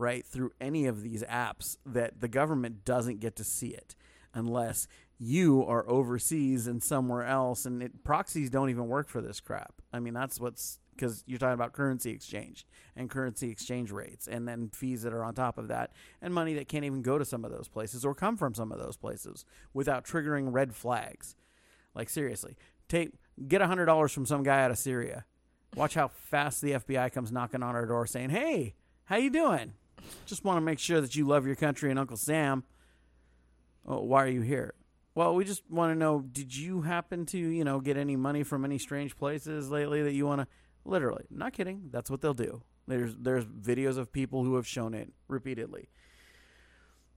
right 0.02 0.26
through 0.26 0.50
any 0.60 0.86
of 0.86 1.02
these 1.02 1.22
apps 1.22 1.76
that 1.86 2.20
the 2.20 2.28
government 2.28 2.84
doesn't 2.84 3.20
get 3.20 3.36
to 3.36 3.44
see 3.44 3.68
it 3.68 3.94
unless 4.34 4.88
you 5.16 5.64
are 5.64 5.88
overseas 5.88 6.66
and 6.66 6.82
somewhere 6.82 7.24
else 7.24 7.64
and 7.64 7.82
it, 7.82 8.02
proxies 8.02 8.50
don't 8.50 8.68
even 8.68 8.88
work 8.88 9.08
for 9.08 9.20
this 9.20 9.38
crap. 9.40 9.80
I 9.92 10.00
mean 10.00 10.12
that's 10.12 10.40
what's 10.40 10.80
because 10.96 11.22
you're 11.26 11.38
talking 11.38 11.54
about 11.54 11.72
currency 11.72 12.10
exchange 12.10 12.66
and 12.96 13.08
currency 13.08 13.48
exchange 13.48 13.92
rates 13.92 14.26
and 14.26 14.46
then 14.46 14.68
fees 14.68 15.02
that 15.02 15.12
are 15.12 15.24
on 15.24 15.34
top 15.34 15.56
of 15.56 15.68
that 15.68 15.92
and 16.20 16.34
money 16.34 16.54
that 16.54 16.68
can't 16.68 16.84
even 16.84 17.02
go 17.02 17.16
to 17.16 17.24
some 17.24 17.44
of 17.44 17.52
those 17.52 17.68
places 17.68 18.04
or 18.04 18.14
come 18.14 18.36
from 18.36 18.54
some 18.54 18.72
of 18.72 18.78
those 18.80 18.96
places 18.96 19.44
without 19.72 20.04
triggering 20.04 20.52
red 20.52 20.74
flags. 20.74 21.36
Like 21.94 22.10
seriously 22.10 22.56
take 22.88 23.12
get 23.46 23.62
a 23.62 23.68
hundred 23.68 23.86
dollars 23.86 24.12
from 24.12 24.26
some 24.26 24.42
guy 24.42 24.64
out 24.64 24.72
of 24.72 24.78
syria. 24.78 25.24
Watch 25.76 25.94
how 25.94 26.08
fast 26.08 26.60
the 26.60 26.72
fbi 26.72 27.12
comes 27.12 27.30
knocking 27.30 27.62
on 27.62 27.76
our 27.76 27.86
door 27.86 28.08
saying 28.08 28.30
hey 28.30 28.74
how 29.04 29.16
you 29.16 29.30
doing 29.30 29.74
just 30.26 30.44
want 30.44 30.56
to 30.56 30.60
make 30.60 30.78
sure 30.78 31.00
that 31.00 31.14
you 31.14 31.26
love 31.26 31.46
your 31.46 31.56
country 31.56 31.90
and 31.90 31.98
Uncle 31.98 32.16
Sam. 32.16 32.64
Oh, 33.86 34.00
why 34.02 34.24
are 34.24 34.28
you 34.28 34.42
here? 34.42 34.74
Well, 35.14 35.34
we 35.34 35.44
just 35.44 35.62
want 35.68 35.92
to 35.92 35.98
know 35.98 36.20
did 36.20 36.56
you 36.56 36.82
happen 36.82 37.26
to, 37.26 37.38
you 37.38 37.64
know, 37.64 37.80
get 37.80 37.96
any 37.96 38.16
money 38.16 38.42
from 38.42 38.64
any 38.64 38.78
strange 38.78 39.16
places 39.16 39.70
lately 39.70 40.02
that 40.02 40.14
you 40.14 40.26
want 40.26 40.40
to 40.40 40.46
literally, 40.84 41.24
not 41.30 41.52
kidding, 41.52 41.88
that's 41.90 42.10
what 42.10 42.20
they'll 42.20 42.34
do. 42.34 42.62
There's 42.86 43.14
there's 43.16 43.44
videos 43.44 43.98
of 43.98 44.12
people 44.12 44.44
who 44.44 44.56
have 44.56 44.66
shown 44.66 44.94
it 44.94 45.12
repeatedly. 45.28 45.88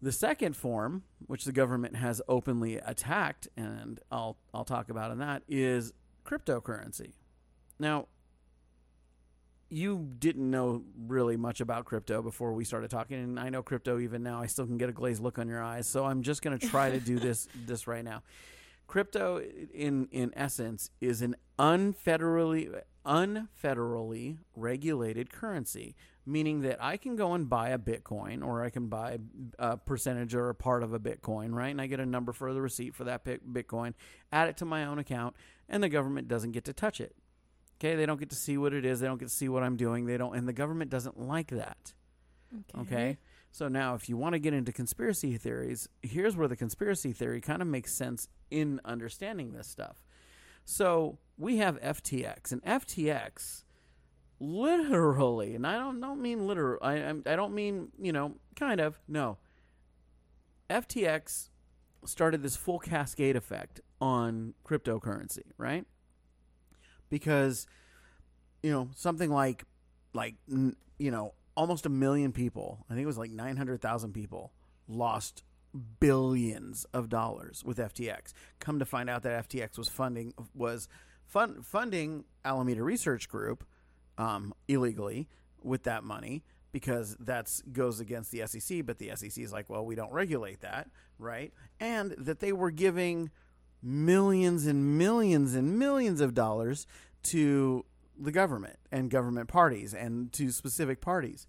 The 0.02 0.12
second 0.12 0.56
form, 0.56 1.04
which 1.26 1.46
the 1.46 1.52
government 1.52 1.96
has 1.96 2.22
openly 2.28 2.78
attacked 2.78 3.48
and 3.56 4.00
I'll 4.12 4.38
I'll 4.54 4.66
talk 4.66 4.90
about 4.90 5.12
in 5.12 5.20
that 5.20 5.44
is 5.48 5.94
cryptocurrency. 6.26 7.14
Now, 7.80 8.08
you 9.70 10.08
didn't 10.20 10.50
know 10.50 10.84
really 11.08 11.38
much 11.38 11.60
about 11.60 11.86
crypto 11.86 12.22
before 12.22 12.54
we 12.54 12.64
started 12.64 12.90
talking 12.90 13.18
and 13.18 13.40
I 13.40 13.50
know 13.50 13.64
crypto 13.64 14.00
even 14.00 14.22
now 14.22 14.42
I 14.42 14.46
still 14.46 14.66
can 14.66 14.78
get 14.78 14.90
a 14.90 14.94
glazed 14.94 15.22
look 15.22 15.40
on 15.40 15.48
your 15.48 15.62
eyes 15.62 15.88
so 15.88 16.06
I'm 16.06 16.22
just 16.22 16.42
going 16.42 16.58
to 16.58 16.68
try 16.68 16.92
to 16.92 17.00
do 17.00 17.20
this 17.20 17.48
this 17.66 17.88
right 17.88 18.04
now. 18.04 18.24
Crypto 18.88 19.42
in 19.74 20.08
in 20.12 20.32
essence 20.36 20.92
is 21.02 21.22
an 21.22 21.36
unfederally 21.58 22.82
unfederally 23.06 24.38
regulated 24.56 25.32
currency 25.32 25.96
meaning 26.28 26.62
that 26.62 26.84
I 26.84 26.98
can 26.98 27.16
go 27.16 27.34
and 27.34 27.48
buy 27.48 27.70
a 27.70 27.78
bitcoin 27.78 28.44
or 28.44 28.64
I 28.64 28.72
can 28.72 28.88
buy 28.88 29.20
a 29.60 29.78
percentage 29.78 30.34
or 30.34 30.50
a 30.50 30.56
part 30.56 30.82
of 30.84 30.94
a 30.94 31.00
bitcoin 31.00 31.54
right 31.54 31.70
and 31.70 31.82
I 31.82 31.88
get 31.88 32.00
a 32.00 32.06
number 32.06 32.34
for 32.34 32.54
the 32.54 32.62
receipt 32.62 32.94
for 32.94 33.04
that 33.06 33.26
bitcoin 33.26 33.94
add 34.32 34.48
it 34.48 34.58
to 34.58 34.66
my 34.66 34.86
own 34.86 35.00
account 35.00 35.36
and 35.68 35.82
the 35.82 35.90
government 35.90 36.28
doesn't 36.28 36.52
get 36.52 36.66
to 36.66 36.74
touch 36.74 37.02
it 37.02 37.16
Okay, 37.80 37.96
they 37.96 38.06
don't 38.06 38.20
get 38.20 38.30
to 38.30 38.36
see 38.36 38.58
what 38.58 38.74
it 38.74 38.86
is. 38.86 39.00
They 39.00 39.08
don't 39.08 39.18
get 39.20 39.28
to 39.28 39.34
see 39.34 39.50
what 39.50 39.64
I'm 39.64 39.76
doing. 39.76 40.06
They 40.06 40.18
don't, 40.18 40.36
and 40.36 40.48
the 40.48 40.54
government 40.54 40.90
doesn't 40.90 41.20
like 41.20 41.50
that. 41.50 41.94
Okay, 42.78 43.18
So 43.52 43.68
now, 43.68 43.96
if 43.96 44.08
you 44.08 44.16
want 44.16 44.34
to 44.34 44.40
get 44.40 44.54
into 44.54 44.72
conspiracy 44.72 45.36
theories, 45.38 45.90
here's 46.02 46.38
where 46.38 46.48
the 46.48 46.56
conspiracy 46.56 47.12
theory 47.12 47.42
kind 47.42 47.62
of 47.62 47.68
makes 47.68 47.98
sense 47.98 48.28
in 48.50 48.80
understanding 48.86 49.52
this 49.52 49.68
stuff. 49.68 49.98
So 50.64 51.18
we 51.38 51.58
have 51.58 51.80
FTX, 51.82 52.52
and 52.54 52.64
FTX 52.64 53.64
literally, 54.40 55.56
and 55.56 55.66
I 55.68 55.78
don't 55.78 56.00
don't 56.00 56.22
mean 56.22 56.48
literal. 56.48 56.80
I 56.82 57.14
I 57.26 57.36
don't 57.36 57.54
mean 57.54 57.90
you 58.00 58.12
know 58.14 58.36
kind 58.56 58.80
of 58.80 59.00
no. 59.08 59.38
FTX 60.70 61.50
started 62.06 62.42
this 62.42 62.56
full 62.56 62.80
cascade 62.80 63.36
effect 63.36 63.82
on 64.02 64.54
cryptocurrency, 64.66 65.44
right? 65.58 65.86
Because 67.10 67.68
you 68.64 68.72
know 68.72 68.90
something 68.96 69.30
like 69.30 69.64
like 70.14 70.36
you 70.48 71.12
know 71.12 71.34
almost 71.56 71.86
a 71.86 71.90
million 71.90 72.32
people. 72.32 72.86
I 72.90 72.94
think 72.94 73.04
it 73.04 73.08
was 73.08 73.18
like 73.18 73.32
nine 73.32 73.58
hundred 73.58 73.82
thousand 73.82 74.14
people 74.14 74.54
lost 74.88 75.44
billions 76.00 76.86
of 76.94 77.10
dollars 77.10 77.64
with 77.66 77.78
FTX. 77.78 78.34
Come 78.60 78.80
to 78.80 78.86
find 78.86 79.10
out 79.10 79.24
that 79.24 79.50
FTX 79.50 79.78
was 79.78 79.90
funding 79.90 80.34
was 80.54 80.88
fun, 81.26 81.62
funding 81.62 82.26
Alameda 82.44 82.84
Research 82.84 83.28
Group 83.28 83.66
um, 84.18 84.54
illegally 84.68 85.28
with 85.62 85.84
that 85.84 86.04
money 86.04 86.44
because 86.72 87.16
that's 87.20 87.62
goes 87.72 88.00
against 88.00 88.32
the 88.32 88.46
SEC. 88.48 88.86
But 88.86 88.98
the 89.00 89.12
SEC 89.16 89.38
is 89.38 89.52
like, 89.52 89.70
well, 89.70 89.86
we 89.86 89.96
don't 89.96 90.12
regulate 90.12 90.62
that, 90.62 90.90
right? 91.20 91.54
And 91.80 92.12
that 92.18 92.40
they 92.40 92.52
were 92.52 92.72
giving 92.72 93.32
millions 93.86 94.66
and 94.66 94.98
millions 94.98 95.54
and 95.54 95.78
millions 95.78 96.20
of 96.20 96.34
dollars 96.34 96.88
to 97.24 97.86
the 98.20 98.32
government 98.32 98.78
and 98.92 99.10
government 99.10 99.48
parties 99.48 99.94
and 99.94 100.34
to 100.34 100.50
specific 100.50 101.02
parties. 101.02 101.48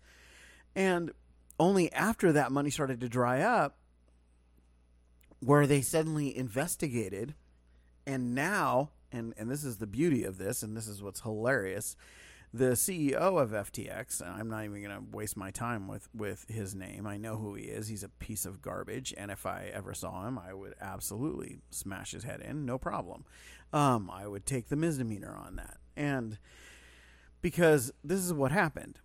And 0.74 1.12
only 1.58 1.90
after 1.92 2.32
that 2.32 2.52
money 2.52 2.70
started 2.70 3.00
to 3.00 3.08
dry 3.08 3.40
up 3.40 3.76
where 5.40 5.66
they 5.66 5.80
suddenly 5.80 6.36
investigated 6.36 7.34
and 8.06 8.34
now 8.34 8.90
and 9.12 9.34
and 9.36 9.50
this 9.50 9.64
is 9.64 9.78
the 9.78 9.86
beauty 9.86 10.24
of 10.24 10.38
this 10.38 10.62
and 10.62 10.76
this 10.76 10.88
is 10.88 11.02
what's 11.02 11.20
hilarious 11.20 11.96
the 12.56 12.72
CEO 12.72 13.14
of 13.14 13.50
FTX 13.50 14.20
and 14.20 14.30
I'm 14.30 14.48
not 14.48 14.64
even 14.64 14.82
going 14.82 14.96
to 14.96 15.16
waste 15.16 15.36
my 15.36 15.50
time 15.50 15.88
with 15.88 16.08
with 16.14 16.46
his 16.48 16.74
name. 16.74 17.06
I 17.06 17.16
know 17.16 17.36
who 17.36 17.54
he 17.54 17.64
is. 17.64 17.88
He's 17.88 18.04
a 18.04 18.08
piece 18.08 18.46
of 18.46 18.62
garbage 18.62 19.14
and 19.16 19.30
if 19.30 19.46
I 19.46 19.70
ever 19.72 19.94
saw 19.94 20.26
him 20.26 20.38
I 20.38 20.54
would 20.54 20.74
absolutely 20.80 21.58
smash 21.70 22.12
his 22.12 22.24
head 22.24 22.40
in 22.40 22.64
no 22.64 22.78
problem. 22.78 23.24
Um, 23.72 24.10
I 24.12 24.26
would 24.26 24.46
take 24.46 24.68
the 24.68 24.76
misdemeanor 24.76 25.36
on 25.36 25.56
that. 25.56 25.78
And 25.96 26.38
because 27.42 27.92
this 28.02 28.20
is 28.20 28.32
what 28.32 28.52
happened. 28.52 28.98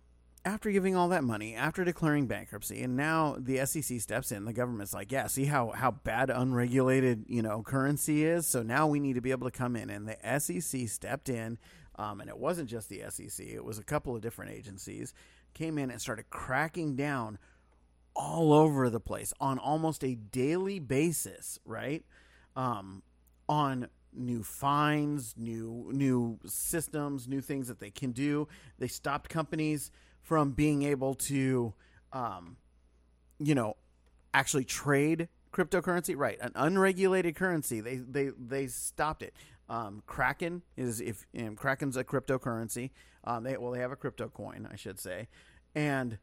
After 0.44 0.72
giving 0.72 0.96
all 0.96 1.08
that 1.10 1.22
money, 1.22 1.54
after 1.54 1.84
declaring 1.84 2.26
bankruptcy, 2.26 2.82
and 2.82 2.96
now 2.96 3.36
the 3.38 3.64
SEC 3.64 4.00
steps 4.00 4.32
in, 4.32 4.44
the 4.44 4.52
government's 4.52 4.92
like, 4.92 5.12
yeah, 5.12 5.28
see 5.28 5.44
how, 5.44 5.70
how 5.70 5.92
bad 5.92 6.30
unregulated, 6.30 7.26
you 7.28 7.42
know, 7.42 7.62
currency 7.62 8.24
is? 8.24 8.48
So 8.48 8.64
now 8.64 8.88
we 8.88 8.98
need 8.98 9.12
to 9.12 9.20
be 9.20 9.30
able 9.30 9.48
to 9.48 9.56
come 9.56 9.76
in. 9.76 9.88
And 9.88 10.08
the 10.08 10.40
SEC 10.40 10.88
stepped 10.88 11.28
in, 11.28 11.58
um, 11.96 12.20
and 12.20 12.28
it 12.28 12.38
wasn't 12.38 12.68
just 12.68 12.88
the 12.88 13.02
SEC, 13.08 13.46
it 13.46 13.64
was 13.64 13.78
a 13.78 13.84
couple 13.84 14.14
of 14.14 14.22
different 14.22 14.52
agencies, 14.52 15.12
came 15.54 15.78
in 15.78 15.90
and 15.90 16.00
started 16.00 16.30
cracking 16.30 16.96
down 16.96 17.38
all 18.14 18.52
over 18.52 18.90
the 18.90 19.00
place 19.00 19.32
on 19.40 19.58
almost 19.58 20.04
a 20.04 20.14
daily 20.14 20.78
basis, 20.78 21.58
right? 21.64 22.04
Um, 22.56 23.02
on 23.48 23.88
new 24.14 24.42
fines, 24.42 25.34
new 25.36 25.90
new 25.92 26.38
systems, 26.46 27.26
new 27.26 27.40
things 27.40 27.68
that 27.68 27.80
they 27.80 27.90
can 27.90 28.12
do. 28.12 28.48
They 28.78 28.88
stopped 28.88 29.28
companies 29.28 29.90
from 30.20 30.52
being 30.52 30.82
able 30.82 31.14
to, 31.14 31.74
um, 32.12 32.56
you 33.38 33.54
know, 33.54 33.76
actually 34.34 34.64
trade 34.64 35.28
cryptocurrency. 35.52 36.16
Right, 36.16 36.38
an 36.40 36.52
unregulated 36.54 37.34
currency. 37.34 37.80
They 37.80 37.96
they 37.96 38.30
they 38.38 38.66
stopped 38.66 39.22
it. 39.22 39.34
Um, 39.68 40.02
Kraken 40.06 40.62
is 40.76 41.00
if 41.00 41.26
um, 41.38 41.56
Kraken's 41.56 41.96
a 41.96 42.04
cryptocurrency. 42.04 42.90
Um, 43.24 43.44
they 43.44 43.56
well 43.56 43.72
they 43.72 43.80
have 43.80 43.92
a 43.92 43.96
crypto 43.96 44.28
coin, 44.28 44.68
I 44.70 44.76
should 44.76 44.98
say, 44.98 45.28
and 45.74 46.18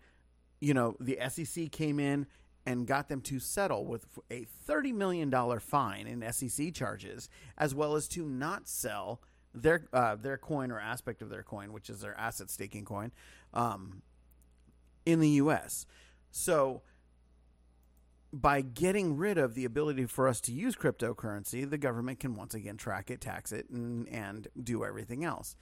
you 0.60 0.74
know 0.74 0.96
the 1.00 1.18
SEC 1.30 1.72
came 1.72 2.00
in 2.00 2.28
and 2.66 2.86
got 2.86 3.10
them 3.10 3.22
to 3.22 3.40
settle 3.40 3.86
with 3.86 4.06
a 4.30 4.46
$30 4.68 4.94
million 4.94 5.32
fine 5.60 6.06
in 6.06 6.32
SEC 6.32 6.74
charges, 6.74 7.30
as 7.58 7.74
well 7.74 7.96
as 7.96 8.08
to 8.10 8.26
not 8.26 8.68
sell 8.68 9.22
their 9.54 9.88
uh, 9.92 10.16
their 10.16 10.38
coin 10.38 10.72
or 10.72 10.80
aspect 10.80 11.22
of 11.22 11.30
their 11.30 11.42
coin, 11.42 11.74
which 11.74 11.90
is 11.90 12.02
their 12.02 12.18
asset 12.20 12.50
staking 12.50 12.86
coin, 12.86 13.12
um, 13.54 14.04
in 15.06 15.20
the 15.20 15.30
U.S. 15.30 15.88
So, 16.30 16.84
by 18.32 18.62
getting 18.62 19.18
rid 19.18 19.38
of 19.38 19.56
the 19.56 19.66
ability 19.66 20.06
for 20.06 20.28
us 20.28 20.40
to 20.42 20.52
use 20.52 20.76
cryptocurrency, 20.76 21.68
the 21.68 21.78
government 21.78 22.20
can 22.20 22.36
once 22.36 22.54
again 22.54 22.78
track 22.78 23.10
it, 23.10 23.22
tax 23.22 23.52
it, 23.52 23.70
and, 23.70 24.08
and 24.10 24.48
do 24.62 24.84
everything 24.84 25.24
else. 25.24 25.56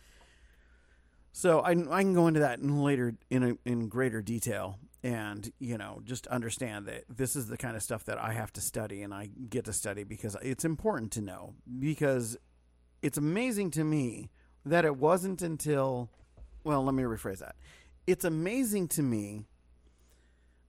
So 1.32 1.60
I, 1.60 1.72
I 1.72 2.02
can 2.02 2.14
go 2.14 2.28
into 2.28 2.40
that 2.40 2.60
in 2.60 2.82
later 2.82 3.14
in 3.30 3.44
a, 3.44 3.58
in 3.64 3.90
greater 3.90 4.22
detail, 4.22 4.80
and 5.04 5.52
you 5.60 5.78
know 5.78 6.02
just 6.04 6.26
understand 6.28 6.88
that 6.88 7.04
this 7.10 7.36
is 7.36 7.48
the 7.48 7.58
kind 7.58 7.76
of 7.76 7.84
stuff 7.84 8.06
that 8.06 8.18
I 8.18 8.34
have 8.34 8.52
to 8.54 8.62
study, 8.62 9.04
and 9.04 9.14
I 9.14 9.30
get 9.50 9.66
to 9.66 9.74
study 9.74 10.04
because 10.04 10.36
it's 10.42 10.66
important 10.66 11.12
to 11.14 11.22
know 11.22 11.54
because 11.80 12.38
it's 13.04 13.20
amazing 13.20 13.72
to 13.72 13.84
me 13.84 14.32
that 14.66 14.84
it 14.84 14.98
wasn't 14.98 15.44
until 15.44 16.10
well 16.64 16.84
let 16.84 16.96
me 16.96 17.04
rephrase 17.04 17.38
that 17.40 17.56
it's 18.08 18.24
amazing 18.24 18.88
to 18.88 19.04
me 19.04 19.46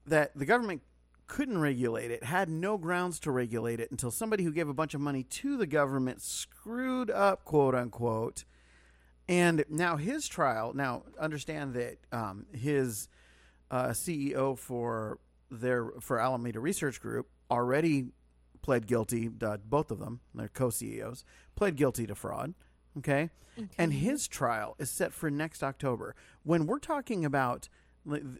that 0.05 0.37
the 0.37 0.45
government 0.45 0.81
couldn't 1.29 1.59
regulate 1.59 2.09
it 2.09 2.23
had 2.23 2.49
no 2.49 2.75
grounds 2.77 3.19
to 3.19 3.31
regulate 3.31 3.79
it 3.79 3.91
until 3.91 4.09
somebody 4.09 4.43
who 4.43 4.51
gave 4.51 4.67
a 4.67 4.73
bunch 4.73 4.95
of 4.95 4.99
money 4.99 5.23
to 5.23 5.55
the 5.55 5.67
government 5.67 6.21
screwed 6.21 7.09
up 7.09 7.45
quote 7.45 7.75
unquote. 7.75 8.43
And 9.29 9.63
now 9.69 9.95
his 9.95 10.27
trial 10.27 10.73
now 10.73 11.03
understand 11.19 11.75
that 11.75 11.97
um, 12.11 12.47
his 12.51 13.07
uh, 13.69 13.89
ceo 13.89 14.57
for 14.57 15.19
their 15.51 15.91
for 15.99 16.19
alameda 16.19 16.59
research 16.59 16.99
group 16.99 17.27
already 17.49 18.07
pled 18.63 18.87
guilty 18.87 19.29
uh, 19.41 19.57
both 19.57 19.91
of 19.91 19.99
them 19.99 20.19
their 20.33 20.47
co-ceos 20.47 21.23
pled 21.55 21.75
guilty 21.75 22.07
to 22.07 22.15
fraud 22.15 22.53
okay? 22.97 23.29
and 23.77 23.93
his 23.93 24.27
trial 24.27 24.75
is 24.79 24.89
set 24.89 25.13
for 25.13 25.29
next 25.29 25.63
october. 25.63 26.15
When 26.43 26.65
we're 26.65 26.79
talking 26.79 27.23
about 27.23 27.69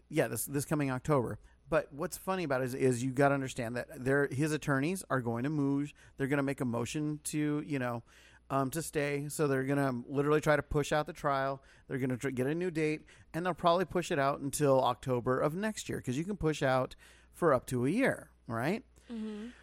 yeah 0.08 0.26
this 0.26 0.44
this 0.46 0.64
coming 0.64 0.90
october 0.90 1.38
but 1.70 1.90
what's 1.92 2.18
funny 2.18 2.44
about 2.44 2.60
it 2.60 2.64
is, 2.64 2.74
is 2.74 3.02
you 3.02 3.12
got 3.12 3.28
to 3.28 3.34
understand 3.34 3.76
that 3.76 4.04
their 4.04 4.28
his 4.30 4.52
attorneys 4.52 5.02
are 5.08 5.20
going 5.20 5.44
to 5.44 5.50
move 5.50 5.92
they're 6.18 6.26
going 6.26 6.36
to 6.36 6.42
make 6.42 6.60
a 6.60 6.64
motion 6.66 7.20
to 7.24 7.64
you 7.66 7.78
know 7.78 8.02
um, 8.50 8.68
to 8.70 8.82
stay. 8.82 9.26
So 9.28 9.46
they're 9.46 9.62
going 9.62 9.78
to 9.78 10.04
literally 10.12 10.40
try 10.40 10.56
to 10.56 10.62
push 10.62 10.90
out 10.90 11.06
the 11.06 11.12
trial. 11.12 11.62
They're 11.86 11.98
going 11.98 12.10
to 12.10 12.16
tr- 12.16 12.30
get 12.30 12.48
a 12.48 12.54
new 12.54 12.72
date 12.72 13.02
and 13.32 13.46
they'll 13.46 13.54
probably 13.54 13.84
push 13.84 14.10
it 14.10 14.18
out 14.18 14.40
until 14.40 14.82
october 14.82 15.38
of 15.38 15.54
next 15.54 15.88
year 15.88 15.98
because 15.98 16.18
you 16.18 16.24
can 16.24 16.36
push 16.36 16.62
out 16.62 16.96
for 17.32 17.54
up 17.54 17.64
to 17.66 17.86
a 17.86 17.90
year 17.90 18.30
right? 18.48 18.84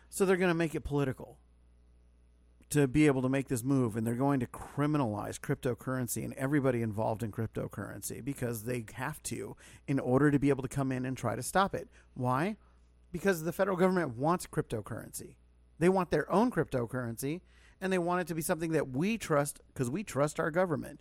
So 0.09 0.25
they're 0.25 0.37
going 0.37 0.49
to 0.49 0.55
make 0.55 0.73
it 0.73 0.81
political 0.81 1.37
to 2.69 2.87
be 2.87 3.07
able 3.07 3.21
to 3.21 3.29
make 3.29 3.47
this 3.47 3.63
move 3.63 3.95
and 3.95 4.05
they're 4.05 4.13
going 4.13 4.39
to 4.39 4.47
criminalize 4.47 5.39
cryptocurrency 5.39 6.23
and 6.23 6.33
everybody 6.33 6.81
involved 6.81 7.23
in 7.23 7.31
cryptocurrency 7.31 8.23
because 8.23 8.63
they 8.63 8.83
have 8.93 9.23
to 9.23 9.55
in 9.87 9.99
order 9.99 10.29
to 10.31 10.39
be 10.39 10.49
able 10.49 10.63
to 10.63 10.67
come 10.67 10.91
in 10.91 11.05
and 11.05 11.17
try 11.17 11.35
to 11.35 11.43
stop 11.43 11.73
it. 11.73 11.87
Why? 12.13 12.57
Because 13.11 13.43
the 13.43 13.53
federal 13.53 13.77
government 13.77 14.17
wants 14.17 14.47
cryptocurrency. 14.47 15.35
They 15.79 15.89
want 15.89 16.11
their 16.11 16.29
own 16.31 16.51
cryptocurrency 16.51 17.41
and 17.79 17.93
they 17.93 17.99
want 17.99 18.21
it 18.21 18.27
to 18.27 18.35
be 18.35 18.41
something 18.41 18.71
that 18.71 18.89
we 18.89 19.17
trust 19.17 19.61
because 19.73 19.89
we 19.89 20.03
trust 20.03 20.39
our 20.39 20.51
government. 20.51 20.99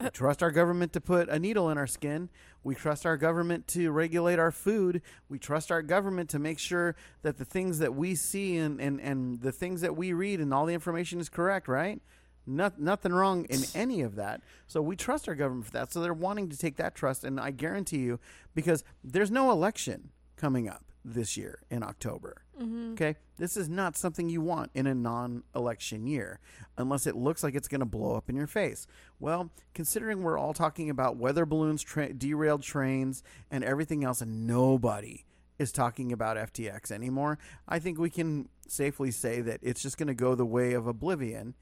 We 0.00 0.10
trust 0.10 0.42
our 0.42 0.50
government 0.50 0.92
to 0.94 1.00
put 1.00 1.28
a 1.28 1.38
needle 1.38 1.70
in 1.70 1.78
our 1.78 1.86
skin. 1.86 2.28
We 2.64 2.74
trust 2.74 3.06
our 3.06 3.16
government 3.16 3.68
to 3.68 3.90
regulate 3.90 4.38
our 4.38 4.50
food. 4.50 5.02
We 5.28 5.38
trust 5.38 5.70
our 5.70 5.82
government 5.82 6.30
to 6.30 6.38
make 6.38 6.58
sure 6.58 6.96
that 7.22 7.38
the 7.38 7.44
things 7.44 7.78
that 7.78 7.94
we 7.94 8.14
see 8.14 8.56
and, 8.56 8.80
and, 8.80 9.00
and 9.00 9.40
the 9.40 9.52
things 9.52 9.80
that 9.80 9.96
we 9.96 10.12
read 10.12 10.40
and 10.40 10.52
all 10.52 10.66
the 10.66 10.74
information 10.74 11.20
is 11.20 11.28
correct, 11.28 11.68
right? 11.68 12.00
Not, 12.46 12.80
nothing 12.80 13.12
wrong 13.12 13.44
in 13.44 13.60
any 13.74 14.00
of 14.00 14.16
that. 14.16 14.40
So 14.66 14.82
we 14.82 14.96
trust 14.96 15.28
our 15.28 15.36
government 15.36 15.66
for 15.66 15.72
that. 15.72 15.92
So 15.92 16.00
they're 16.00 16.12
wanting 16.12 16.48
to 16.48 16.58
take 16.58 16.76
that 16.76 16.96
trust. 16.96 17.22
And 17.22 17.38
I 17.38 17.52
guarantee 17.52 17.98
you, 17.98 18.18
because 18.54 18.82
there's 19.04 19.30
no 19.30 19.52
election 19.52 20.10
coming 20.36 20.68
up 20.68 20.84
this 21.04 21.36
year 21.36 21.60
in 21.70 21.84
October. 21.84 22.41
Mm-hmm. 22.60 22.92
Okay? 22.92 23.16
This 23.38 23.56
is 23.56 23.68
not 23.68 23.96
something 23.96 24.28
you 24.28 24.40
want 24.40 24.70
in 24.74 24.86
a 24.86 24.94
non 24.94 25.42
election 25.54 26.06
year 26.06 26.38
unless 26.76 27.06
it 27.06 27.16
looks 27.16 27.42
like 27.42 27.54
it's 27.54 27.68
going 27.68 27.80
to 27.80 27.86
blow 27.86 28.14
up 28.14 28.28
in 28.28 28.36
your 28.36 28.46
face. 28.46 28.86
Well, 29.18 29.50
considering 29.74 30.22
we're 30.22 30.38
all 30.38 30.52
talking 30.54 30.90
about 30.90 31.16
weather 31.16 31.46
balloons, 31.46 31.82
tra- 31.82 32.12
derailed 32.12 32.62
trains, 32.62 33.22
and 33.50 33.64
everything 33.64 34.04
else, 34.04 34.20
and 34.20 34.46
nobody 34.46 35.24
is 35.58 35.72
talking 35.72 36.12
about 36.12 36.36
FTX 36.36 36.90
anymore, 36.90 37.38
I 37.68 37.78
think 37.78 37.98
we 37.98 38.10
can 38.10 38.48
safely 38.68 39.10
say 39.10 39.40
that 39.42 39.60
it's 39.62 39.82
just 39.82 39.96
going 39.98 40.08
to 40.08 40.14
go 40.14 40.34
the 40.34 40.46
way 40.46 40.72
of 40.74 40.86
oblivion 40.86 41.54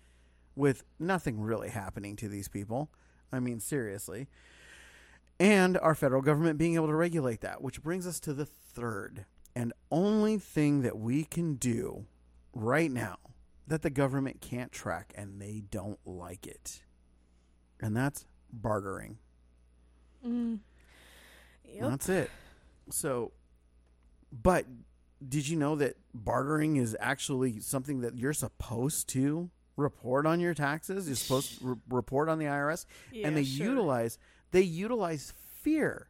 with 0.57 0.85
nothing 0.99 1.41
really 1.41 1.69
happening 1.71 2.17
to 2.17 2.29
these 2.29 2.49
people. 2.49 2.91
I 3.33 3.41
mean, 3.41 3.61
seriously. 3.61 4.29
and 5.39 5.79
our 5.79 5.95
federal 5.95 6.23
government 6.23 6.59
being 6.59 6.75
able 6.75 6.89
to 6.89 6.95
regulate 6.95 7.41
that, 7.43 7.63
which 7.63 7.83
brings 7.83 8.07
us 8.07 8.21
to 8.21 8.35
the 8.35 8.45
third 8.45 9.25
and 9.55 9.73
only 9.91 10.39
thing 10.39 10.83
that 10.83 10.99
we 10.99 11.25
can 11.25 11.55
do 11.55 12.07
right 12.53 12.91
now 12.91 13.19
that 13.67 13.83
the 13.83 13.91
government 13.91 14.41
can't 14.41 14.73
track 14.73 15.13
and 15.17 15.41
they 15.41 15.63
don't 15.71 15.99
like 16.05 16.47
it. 16.47 16.83
And 17.81 17.97
that's 17.97 18.27
bartering. 18.53 19.19
Mm. 20.27 20.61
Yep. 21.65 21.91
That's 21.91 22.09
it. 22.09 22.31
So, 22.91 23.33
but 24.33 24.67
did 25.27 25.49
you 25.49 25.57
know 25.57 25.77
that 25.77 25.97
bartering 26.13 26.77
is 26.77 26.97
actually 27.01 27.61
something 27.61 28.01
that 28.01 28.17
you're 28.17 28.33
supposed 28.33 29.09
to 29.11 29.51
report 29.77 30.27
on 30.27 30.41
your 30.41 30.55
taxes? 30.55 31.07
You're 31.07 31.17
supposed 31.17 31.59
to 31.59 31.67
re- 31.67 31.77
report 31.89 32.29
on 32.29 32.39
the 32.39 32.47
IRS, 32.47 32.87
and 33.25 33.37
they 33.37 33.45
sure. 33.45 33.67
utilize 33.67 34.19
they 34.51 34.63
utilize 34.63 35.33
fear 35.63 36.09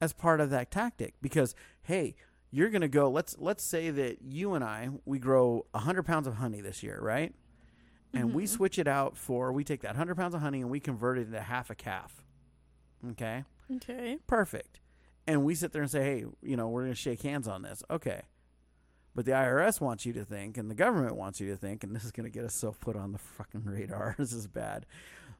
as 0.00 0.12
part 0.12 0.40
of 0.40 0.50
that 0.50 0.70
tactic 0.70 1.14
because 1.20 1.54
hey, 1.86 2.14
you're 2.50 2.70
gonna 2.70 2.88
go. 2.88 3.10
Let's 3.10 3.36
let's 3.38 3.64
say 3.64 3.90
that 3.90 4.22
you 4.22 4.54
and 4.54 4.62
I 4.64 4.90
we 5.04 5.18
grow 5.18 5.66
hundred 5.74 6.04
pounds 6.04 6.26
of 6.26 6.34
honey 6.36 6.60
this 6.60 6.82
year, 6.82 6.98
right? 7.00 7.34
And 8.14 8.32
we 8.34 8.44
Mhm. 8.44 8.48
switch 8.48 8.78
it 8.78 8.86
out 8.88 9.16
for 9.16 9.52
we 9.52 9.64
take 9.64 9.82
that 9.82 9.96
hundred 9.96 10.16
pounds 10.16 10.34
of 10.34 10.40
honey 10.40 10.60
and 10.62 10.70
we 10.70 10.80
convert 10.80 11.18
it 11.18 11.26
into 11.26 11.40
half 11.40 11.70
a 11.70 11.74
calf. 11.74 12.22
Okay 13.10 13.44
Okay. 13.74 14.18
perfect. 14.26 14.80
And 15.26 15.44
we 15.44 15.54
sit 15.56 15.72
there 15.72 15.82
and 15.82 15.90
say, 15.90 16.02
hey, 16.04 16.24
you 16.40 16.56
know, 16.56 16.68
we're 16.68 16.82
going 16.82 16.92
to 16.92 16.98
shake 17.00 17.22
hands 17.22 17.48
on 17.48 17.62
this. 17.62 17.82
Okay. 17.90 18.22
But 19.12 19.24
the 19.24 19.32
IRS 19.32 19.80
wants 19.80 20.06
you 20.06 20.12
to 20.12 20.24
think, 20.24 20.56
and 20.56 20.70
the 20.70 20.74
government 20.76 21.16
wants 21.16 21.40
you 21.40 21.50
to 21.50 21.56
think, 21.56 21.82
and 21.82 21.96
this 21.96 22.04
is 22.04 22.12
going 22.12 22.24
to 22.24 22.30
get 22.30 22.44
us 22.44 22.54
so 22.54 22.70
put 22.78 22.94
on 22.94 23.10
the 23.10 23.18
fucking 23.18 23.64
radar. 23.64 24.14
this 24.20 24.32
is 24.32 24.46
bad. 24.46 24.86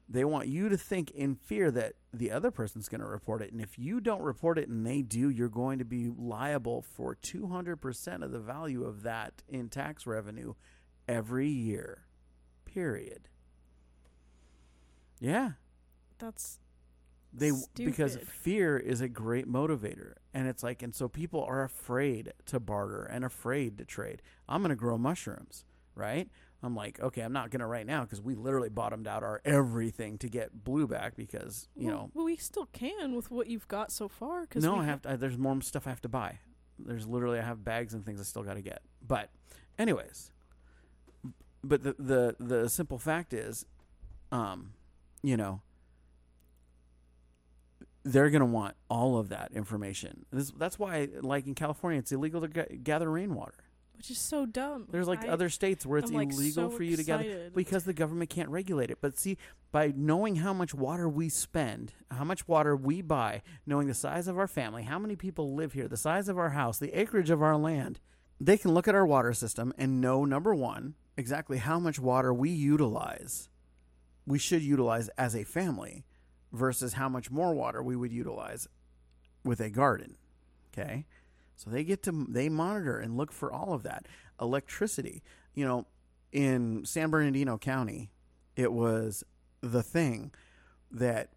They 0.09 0.23
want 0.23 0.47
you 0.47 0.69
to 0.69 0.77
think 0.77 1.11
in 1.11 1.35
fear 1.35 1.69
that 1.71 1.93
the 2.13 2.31
other 2.31 2.49
person's 2.49 2.87
going 2.87 3.01
to 3.01 3.07
report 3.07 3.41
it. 3.41 3.51
And 3.51 3.61
if 3.61 3.77
you 3.77 3.99
don't 3.99 4.21
report 4.21 4.57
it 4.57 4.69
and 4.69 4.85
they 4.85 5.01
do, 5.01 5.29
you're 5.29 5.49
going 5.49 5.79
to 5.79 5.85
be 5.85 6.09
liable 6.17 6.81
for 6.81 7.15
200% 7.15 8.23
of 8.23 8.31
the 8.31 8.39
value 8.39 8.85
of 8.85 9.03
that 9.03 9.43
in 9.49 9.67
tax 9.67 10.07
revenue 10.07 10.53
every 11.07 11.49
year. 11.49 12.05
Period. 12.65 13.27
Yeah 15.19 15.51
That's 16.19 16.59
they 17.33 17.51
because 17.75 18.17
fear 18.17 18.77
is 18.77 19.01
a 19.01 19.07
great 19.07 19.47
motivator 19.47 20.13
and 20.33 20.47
it's 20.47 20.63
like 20.63 20.81
and 20.81 20.95
so 20.95 21.07
people 21.07 21.43
are 21.43 21.63
afraid 21.63 22.33
to 22.45 22.59
barter 22.59 23.03
and 23.03 23.25
afraid 23.25 23.77
to 23.77 23.85
trade 23.85 24.21
i'm 24.47 24.61
going 24.61 24.69
to 24.69 24.75
grow 24.75 24.97
mushrooms 24.97 25.65
right 25.93 26.29
i'm 26.63 26.75
like 26.75 26.99
okay 26.99 27.21
i'm 27.21 27.33
not 27.33 27.51
going 27.51 27.59
to 27.59 27.65
right 27.65 27.85
now 27.85 28.01
because 28.01 28.21
we 28.21 28.35
literally 28.35 28.69
bottomed 28.69 29.07
out 29.07 29.23
our 29.23 29.41
everything 29.45 30.17
to 30.17 30.27
get 30.27 30.63
blue 30.63 30.87
back 30.87 31.15
because 31.15 31.67
you 31.75 31.87
well, 31.87 31.95
know 31.95 32.11
well, 32.13 32.25
we 32.25 32.35
still 32.35 32.67
can 32.67 33.15
with 33.15 33.29
what 33.31 33.47
you've 33.47 33.67
got 33.67 33.91
so 33.91 34.07
far. 34.07 34.45
Cause 34.47 34.63
no 34.63 34.77
i 34.77 34.85
have 34.85 35.01
to 35.03 35.11
I, 35.11 35.15
there's 35.15 35.37
more 35.37 35.61
stuff 35.61 35.87
i 35.87 35.89
have 35.89 36.01
to 36.01 36.09
buy. 36.09 36.39
There's 36.79 37.07
literally 37.07 37.39
i 37.39 37.43
have 37.43 37.63
bags 37.63 37.93
and 37.93 38.05
things 38.05 38.19
i 38.19 38.23
still 38.23 38.43
got 38.43 38.55
to 38.55 38.61
get. 38.61 38.81
But 39.05 39.29
anyways 39.77 40.31
but 41.63 41.83
the 41.83 41.95
the 41.99 42.35
the 42.39 42.69
simple 42.69 42.97
fact 42.97 43.33
is 43.33 43.65
um 44.31 44.73
you 45.21 45.37
know 45.37 45.61
they're 48.03 48.29
going 48.29 48.39
to 48.39 48.45
want 48.45 48.73
all 48.89 49.17
of 49.17 49.27
that 49.27 49.51
information. 49.53 50.25
This, 50.31 50.51
that's 50.51 50.79
why 50.79 51.09
like 51.21 51.45
in 51.45 51.55
california 51.55 51.99
it's 51.99 52.11
illegal 52.11 52.41
to 52.41 52.47
g- 52.47 52.77
gather 52.77 53.09
rainwater 53.11 53.66
which 53.97 54.11
is 54.11 54.17
so 54.19 54.45
dumb. 54.45 54.87
there's 54.91 55.07
like 55.07 55.23
I- 55.25 55.29
other 55.29 55.49
states 55.49 55.85
where 55.85 55.97
it's 55.99 56.09
I'm, 56.11 56.15
like, 56.17 56.31
illegal 56.31 56.69
so 56.69 56.77
for 56.77 56.83
you 56.83 56.95
to 56.95 57.03
gather 57.03 57.23
excited. 57.23 57.53
because 57.55 57.83
the 57.83 57.93
government 57.93 58.29
can't 58.29 58.49
regulate 58.49 58.91
it. 58.91 58.99
But 59.01 59.17
see, 59.19 59.37
by 59.71 59.91
knowing 59.95 60.37
how 60.37 60.53
much 60.53 60.73
water 60.73 61.09
we 61.09 61.29
spend, 61.29 61.93
how 62.11 62.23
much 62.23 62.47
water 62.47 62.75
we 62.75 63.01
buy, 63.01 63.41
knowing 63.65 63.87
the 63.87 63.93
size 63.93 64.27
of 64.27 64.37
our 64.37 64.47
family, 64.47 64.83
how 64.83 64.99
many 64.99 65.15
people 65.15 65.55
live 65.55 65.73
here, 65.73 65.87
the 65.87 65.97
size 65.97 66.29
of 66.29 66.37
our 66.37 66.51
house, 66.51 66.77
the 66.77 66.97
acreage 66.97 67.29
of 67.29 67.41
our 67.41 67.57
land, 67.57 67.99
they 68.39 68.57
can 68.57 68.73
look 68.73 68.87
at 68.87 68.95
our 68.95 69.05
water 69.05 69.33
system 69.33 69.73
and 69.77 69.99
know 69.99 70.23
number 70.23 70.53
one, 70.53 70.93
exactly 71.17 71.57
how 71.57 71.79
much 71.79 71.99
water 71.99 72.31
we 72.33 72.49
utilize, 72.51 73.49
we 74.27 74.37
should 74.37 74.61
utilize 74.61 75.09
as 75.17 75.35
a 75.35 75.43
family 75.43 76.05
versus 76.53 76.93
how 76.93 77.09
much 77.09 77.31
more 77.31 77.53
water 77.53 77.81
we 77.81 77.95
would 77.95 78.11
utilize 78.11 78.67
with 79.43 79.59
a 79.59 79.69
garden. 79.69 80.15
Okay? 80.71 81.05
So 81.57 81.69
they 81.69 81.83
get 81.83 82.03
to 82.03 82.25
they 82.29 82.49
monitor 82.49 82.99
and 82.99 83.17
look 83.17 83.31
for 83.31 83.51
all 83.51 83.73
of 83.73 83.83
that. 83.83 84.07
Electricity, 84.39 85.23
you 85.53 85.65
know, 85.65 85.87
in 86.31 86.85
San 86.85 87.09
Bernardino 87.09 87.57
County, 87.57 88.11
it 88.55 88.71
was 88.71 89.23
the 89.61 89.83
thing 89.83 90.31
that 90.91 91.31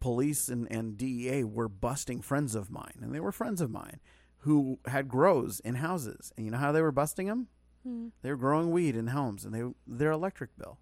police 0.00 0.48
and, 0.48 0.70
and 0.70 0.98
DEA 0.98 1.44
were 1.44 1.68
busting 1.68 2.20
friends 2.20 2.54
of 2.54 2.70
mine, 2.70 2.98
and 3.00 3.14
they 3.14 3.20
were 3.20 3.32
friends 3.32 3.60
of 3.60 3.70
mine 3.70 4.00
who 4.38 4.78
had 4.86 5.08
grows 5.08 5.60
in 5.60 5.76
houses. 5.76 6.32
And 6.36 6.44
you 6.44 6.50
know 6.50 6.58
how 6.58 6.72
they 6.72 6.82
were 6.82 6.92
busting 6.92 7.28
them? 7.28 7.46
Hmm. 7.84 8.08
They 8.22 8.30
were 8.30 8.36
growing 8.36 8.70
weed 8.70 8.96
in 8.96 9.08
homes, 9.08 9.44
and 9.44 9.54
they 9.54 9.62
their 9.86 10.10
electric 10.10 10.58
bill. 10.58 10.78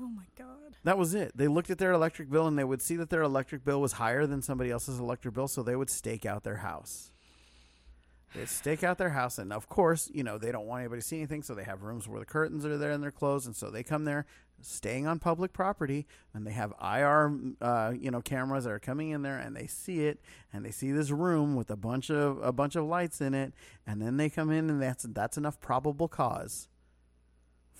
Oh 0.00 0.08
my 0.08 0.24
god. 0.36 0.76
That 0.84 0.96
was 0.96 1.14
it. 1.14 1.32
They 1.36 1.46
looked 1.46 1.70
at 1.70 1.78
their 1.78 1.92
electric 1.92 2.30
bill 2.30 2.46
and 2.46 2.58
they 2.58 2.64
would 2.64 2.80
see 2.80 2.96
that 2.96 3.10
their 3.10 3.22
electric 3.22 3.64
bill 3.64 3.80
was 3.80 3.92
higher 3.92 4.26
than 4.26 4.40
somebody 4.40 4.70
else's 4.70 4.98
electric 4.98 5.34
bill, 5.34 5.48
so 5.48 5.62
they 5.62 5.76
would 5.76 5.90
stake 5.90 6.24
out 6.24 6.42
their 6.42 6.56
house. 6.56 7.10
They'd 8.34 8.48
stake 8.48 8.84
out 8.84 8.96
their 8.96 9.10
house, 9.10 9.38
and 9.38 9.52
of 9.52 9.68
course, 9.68 10.08
you 10.14 10.22
know, 10.22 10.38
they 10.38 10.52
don't 10.52 10.66
want 10.66 10.82
anybody 10.82 11.00
to 11.00 11.06
see 11.06 11.16
anything, 11.16 11.42
so 11.42 11.52
they 11.52 11.64
have 11.64 11.82
rooms 11.82 12.06
where 12.06 12.20
the 12.20 12.26
curtains 12.26 12.64
are 12.64 12.78
there 12.78 12.92
and 12.92 13.02
they're 13.02 13.10
closed, 13.10 13.46
and 13.46 13.56
so 13.56 13.70
they 13.70 13.82
come 13.82 14.04
there 14.04 14.24
staying 14.62 15.08
on 15.08 15.18
public 15.18 15.52
property, 15.52 16.06
and 16.32 16.46
they 16.46 16.52
have 16.52 16.72
IR, 16.80 17.36
uh, 17.60 17.92
you 17.98 18.12
know, 18.12 18.20
cameras 18.20 18.64
that 18.64 18.70
are 18.70 18.78
coming 18.78 19.10
in 19.10 19.22
there, 19.22 19.36
and 19.36 19.56
they 19.56 19.66
see 19.66 20.04
it, 20.06 20.20
and 20.52 20.64
they 20.64 20.70
see 20.70 20.92
this 20.92 21.10
room 21.10 21.56
with 21.56 21.72
a 21.72 21.76
bunch 21.76 22.08
of 22.08 22.40
a 22.40 22.52
bunch 22.52 22.76
of 22.76 22.84
lights 22.84 23.20
in 23.20 23.34
it, 23.34 23.52
and 23.84 24.00
then 24.00 24.16
they 24.16 24.30
come 24.30 24.50
in, 24.50 24.70
and 24.70 24.80
that's 24.80 25.04
that's 25.10 25.36
enough 25.36 25.60
probable 25.60 26.06
cause 26.06 26.68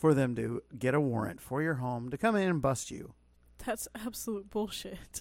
for 0.00 0.14
them 0.14 0.34
to 0.34 0.62
get 0.78 0.94
a 0.94 1.00
warrant 1.00 1.42
for 1.42 1.60
your 1.60 1.74
home 1.74 2.10
to 2.10 2.16
come 2.16 2.34
in 2.34 2.48
and 2.48 2.62
bust 2.62 2.90
you. 2.90 3.12
That's 3.64 3.86
absolute 3.94 4.48
bullshit. 4.48 5.20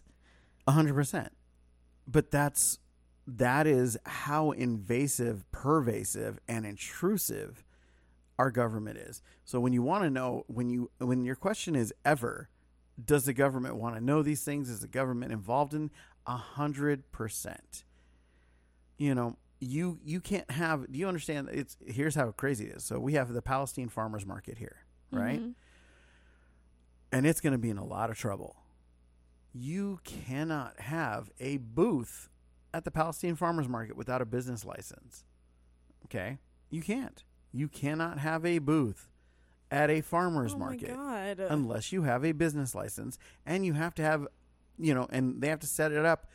A 0.65 0.71
hundred 0.71 0.93
percent. 0.95 1.33
But 2.07 2.31
that's 2.31 2.79
that 3.27 3.67
is 3.67 3.97
how 4.05 4.51
invasive, 4.51 5.43
pervasive, 5.51 6.39
and 6.47 6.65
intrusive 6.65 7.65
our 8.39 8.51
government 8.51 8.97
is. 8.97 9.21
So 9.43 9.59
when 9.59 9.73
you 9.73 9.83
want 9.83 10.05
to 10.05 10.09
know, 10.09 10.45
when 10.47 10.69
you 10.69 10.89
when 10.99 11.25
your 11.25 11.35
question 11.35 11.75
is 11.75 11.93
ever, 12.05 12.49
does 13.03 13.25
the 13.25 13.33
government 13.33 13.75
want 13.75 13.95
to 13.95 14.01
know 14.01 14.23
these 14.23 14.43
things? 14.43 14.69
Is 14.69 14.79
the 14.79 14.87
government 14.87 15.33
involved 15.33 15.73
in 15.73 15.91
a 16.25 16.37
hundred 16.37 17.11
percent? 17.11 17.83
You 18.97 19.13
know, 19.13 19.37
you 19.59 19.99
you 20.03 20.19
can't 20.21 20.49
have. 20.51 20.91
Do 20.91 20.97
you 20.99 21.07
understand? 21.07 21.49
It's 21.51 21.77
here's 21.85 22.15
how 22.15 22.31
crazy 22.31 22.65
it 22.67 22.77
is. 22.77 22.83
So 22.83 22.99
we 22.99 23.13
have 23.13 23.33
the 23.33 23.41
Palestine 23.41 23.89
farmers 23.89 24.25
market 24.25 24.57
here, 24.57 24.77
right? 25.11 25.39
Mhm. 25.41 25.53
and 27.11 27.25
it's 27.25 27.41
going 27.41 27.53
to 27.53 27.57
be 27.59 27.69
in 27.71 27.77
a 27.77 27.83
lot 27.85 28.09
of 28.11 28.17
trouble. 28.17 28.55
You 29.51 29.99
cannot 30.03 30.79
have 30.79 31.31
a 31.39 31.57
booth 31.57 32.29
at 32.71 32.83
the 32.85 32.91
Palestine 32.91 33.35
Farmers 33.35 33.67
Market 33.67 33.97
without 33.97 34.21
a 34.21 34.25
business 34.25 34.63
license. 34.63 35.23
Okay? 36.05 36.37
You 36.69 36.83
can't. 36.83 37.23
You 37.51 37.67
cannot 37.67 38.19
have 38.19 38.45
a 38.45 38.59
booth 38.59 39.09
at 39.71 39.89
a 39.89 40.01
farmers 40.01 40.53
oh 40.53 40.59
market 40.59 40.89
unless 41.51 41.91
you 41.91 42.03
have 42.03 42.23
a 42.23 42.31
business 42.31 42.75
license 42.75 43.17
and 43.45 43.65
you 43.65 43.73
have 43.73 43.93
to 43.95 44.01
have 44.03 44.27
you 44.79 44.93
know 44.93 45.07
and 45.11 45.41
they 45.41 45.47
have 45.47 45.59
to 45.59 45.67
set 45.67 45.91
it 45.91 46.05
up 46.05 46.27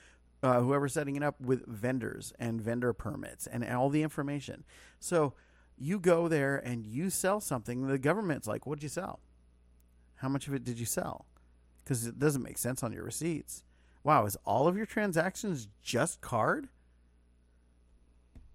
uh, 0.44 0.61
whoever's 0.61 0.92
setting 0.92 1.16
it 1.16 1.22
up 1.22 1.40
with 1.40 1.66
vendors 1.66 2.33
and 2.38 2.61
vendor 2.61 2.92
permits 2.92 3.46
and 3.46 3.64
all 3.64 3.88
the 3.88 4.02
information. 4.02 4.62
So 5.00 5.33
you 5.76 5.98
go 5.98 6.28
there 6.28 6.57
and 6.57 6.87
you 6.87 7.09
sell 7.11 7.40
something 7.40 7.87
the 7.87 7.98
government's 7.98 8.46
like 8.46 8.66
what'd 8.66 8.83
you 8.83 8.88
sell? 8.88 9.20
How 10.16 10.28
much 10.28 10.46
of 10.46 10.54
it 10.54 10.62
did 10.62 10.78
you 10.78 10.87
sell? 10.87 11.26
Because 11.83 12.07
it 12.07 12.18
doesn't 12.18 12.42
make 12.42 12.59
sense 12.59 12.83
on 12.83 12.92
your 12.92 13.04
receipts. 13.04 13.64
Wow 14.02 14.26
is 14.26 14.37
all 14.44 14.68
of 14.68 14.76
your 14.76 14.87
transactions 14.87 15.66
just 15.83 16.20
card? 16.20 16.68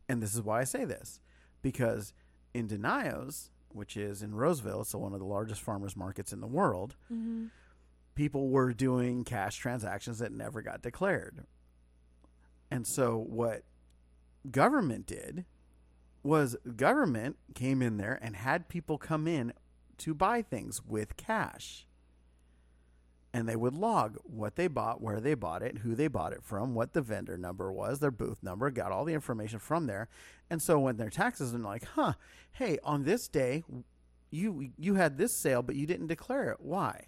And 0.07 0.21
this 0.23 0.33
is 0.33 0.41
why 0.41 0.61
i 0.61 0.63
say 0.63 0.85
this 0.85 1.19
because 1.61 2.13
in 2.53 2.67
Denio's 2.67 3.49
which 3.71 3.95
is 3.95 4.23
in 4.23 4.33
roseville 4.33 4.81
it's 4.81 4.95
one 4.95 5.13
of 5.13 5.19
the 5.19 5.25
largest 5.25 5.61
farmers 5.61 5.95
markets 5.95 6.33
in 6.33 6.39
the 6.39 6.47
world 6.47 6.95
hmm 7.09 7.47
people 8.19 8.49
were 8.49 8.73
doing 8.73 9.23
cash 9.23 9.55
transactions 9.55 10.19
that 10.19 10.29
never 10.29 10.61
got 10.61 10.81
declared. 10.81 11.45
And 12.71 12.85
so 12.85 13.17
what 13.17 13.63
government 14.49 15.05
did 15.05 15.45
was 16.23 16.55
government 16.75 17.37
came 17.55 17.81
in 17.81 17.97
there 17.97 18.19
and 18.21 18.35
had 18.35 18.69
people 18.69 18.97
come 18.97 19.27
in 19.27 19.53
to 19.99 20.13
buy 20.13 20.41
things 20.41 20.81
with 20.85 21.17
cash. 21.17 21.85
And 23.31 23.47
they 23.47 23.55
would 23.55 23.75
log 23.75 24.17
what 24.23 24.55
they 24.55 24.67
bought, 24.67 25.01
where 25.01 25.19
they 25.19 25.35
bought 25.35 25.61
it, 25.61 25.79
who 25.79 25.93
they 25.93 26.07
bought 26.07 26.33
it 26.33 26.43
from, 26.43 26.73
what 26.73 26.93
the 26.93 27.01
vendor 27.01 27.37
number 27.37 27.71
was, 27.71 27.99
their 27.99 28.09
booth 28.09 28.41
number, 28.41 28.71
got 28.71 28.91
all 28.91 29.05
the 29.05 29.13
information 29.13 29.59
from 29.59 29.85
there. 29.85 30.09
And 30.49 30.61
so 30.61 30.79
when 30.79 30.97
their 30.97 31.11
taxes 31.11 31.53
are 31.53 31.59
like, 31.59 31.85
huh, 31.85 32.13
hey, 32.53 32.79
on 32.83 33.03
this 33.03 33.27
day 33.27 33.63
you 34.31 34.69
you 34.77 34.95
had 34.95 35.17
this 35.17 35.39
sale 35.41 35.63
but 35.63 35.75
you 35.75 35.85
didn't 35.87 36.07
declare 36.07 36.51
it. 36.51 36.57
Why? 36.59 37.07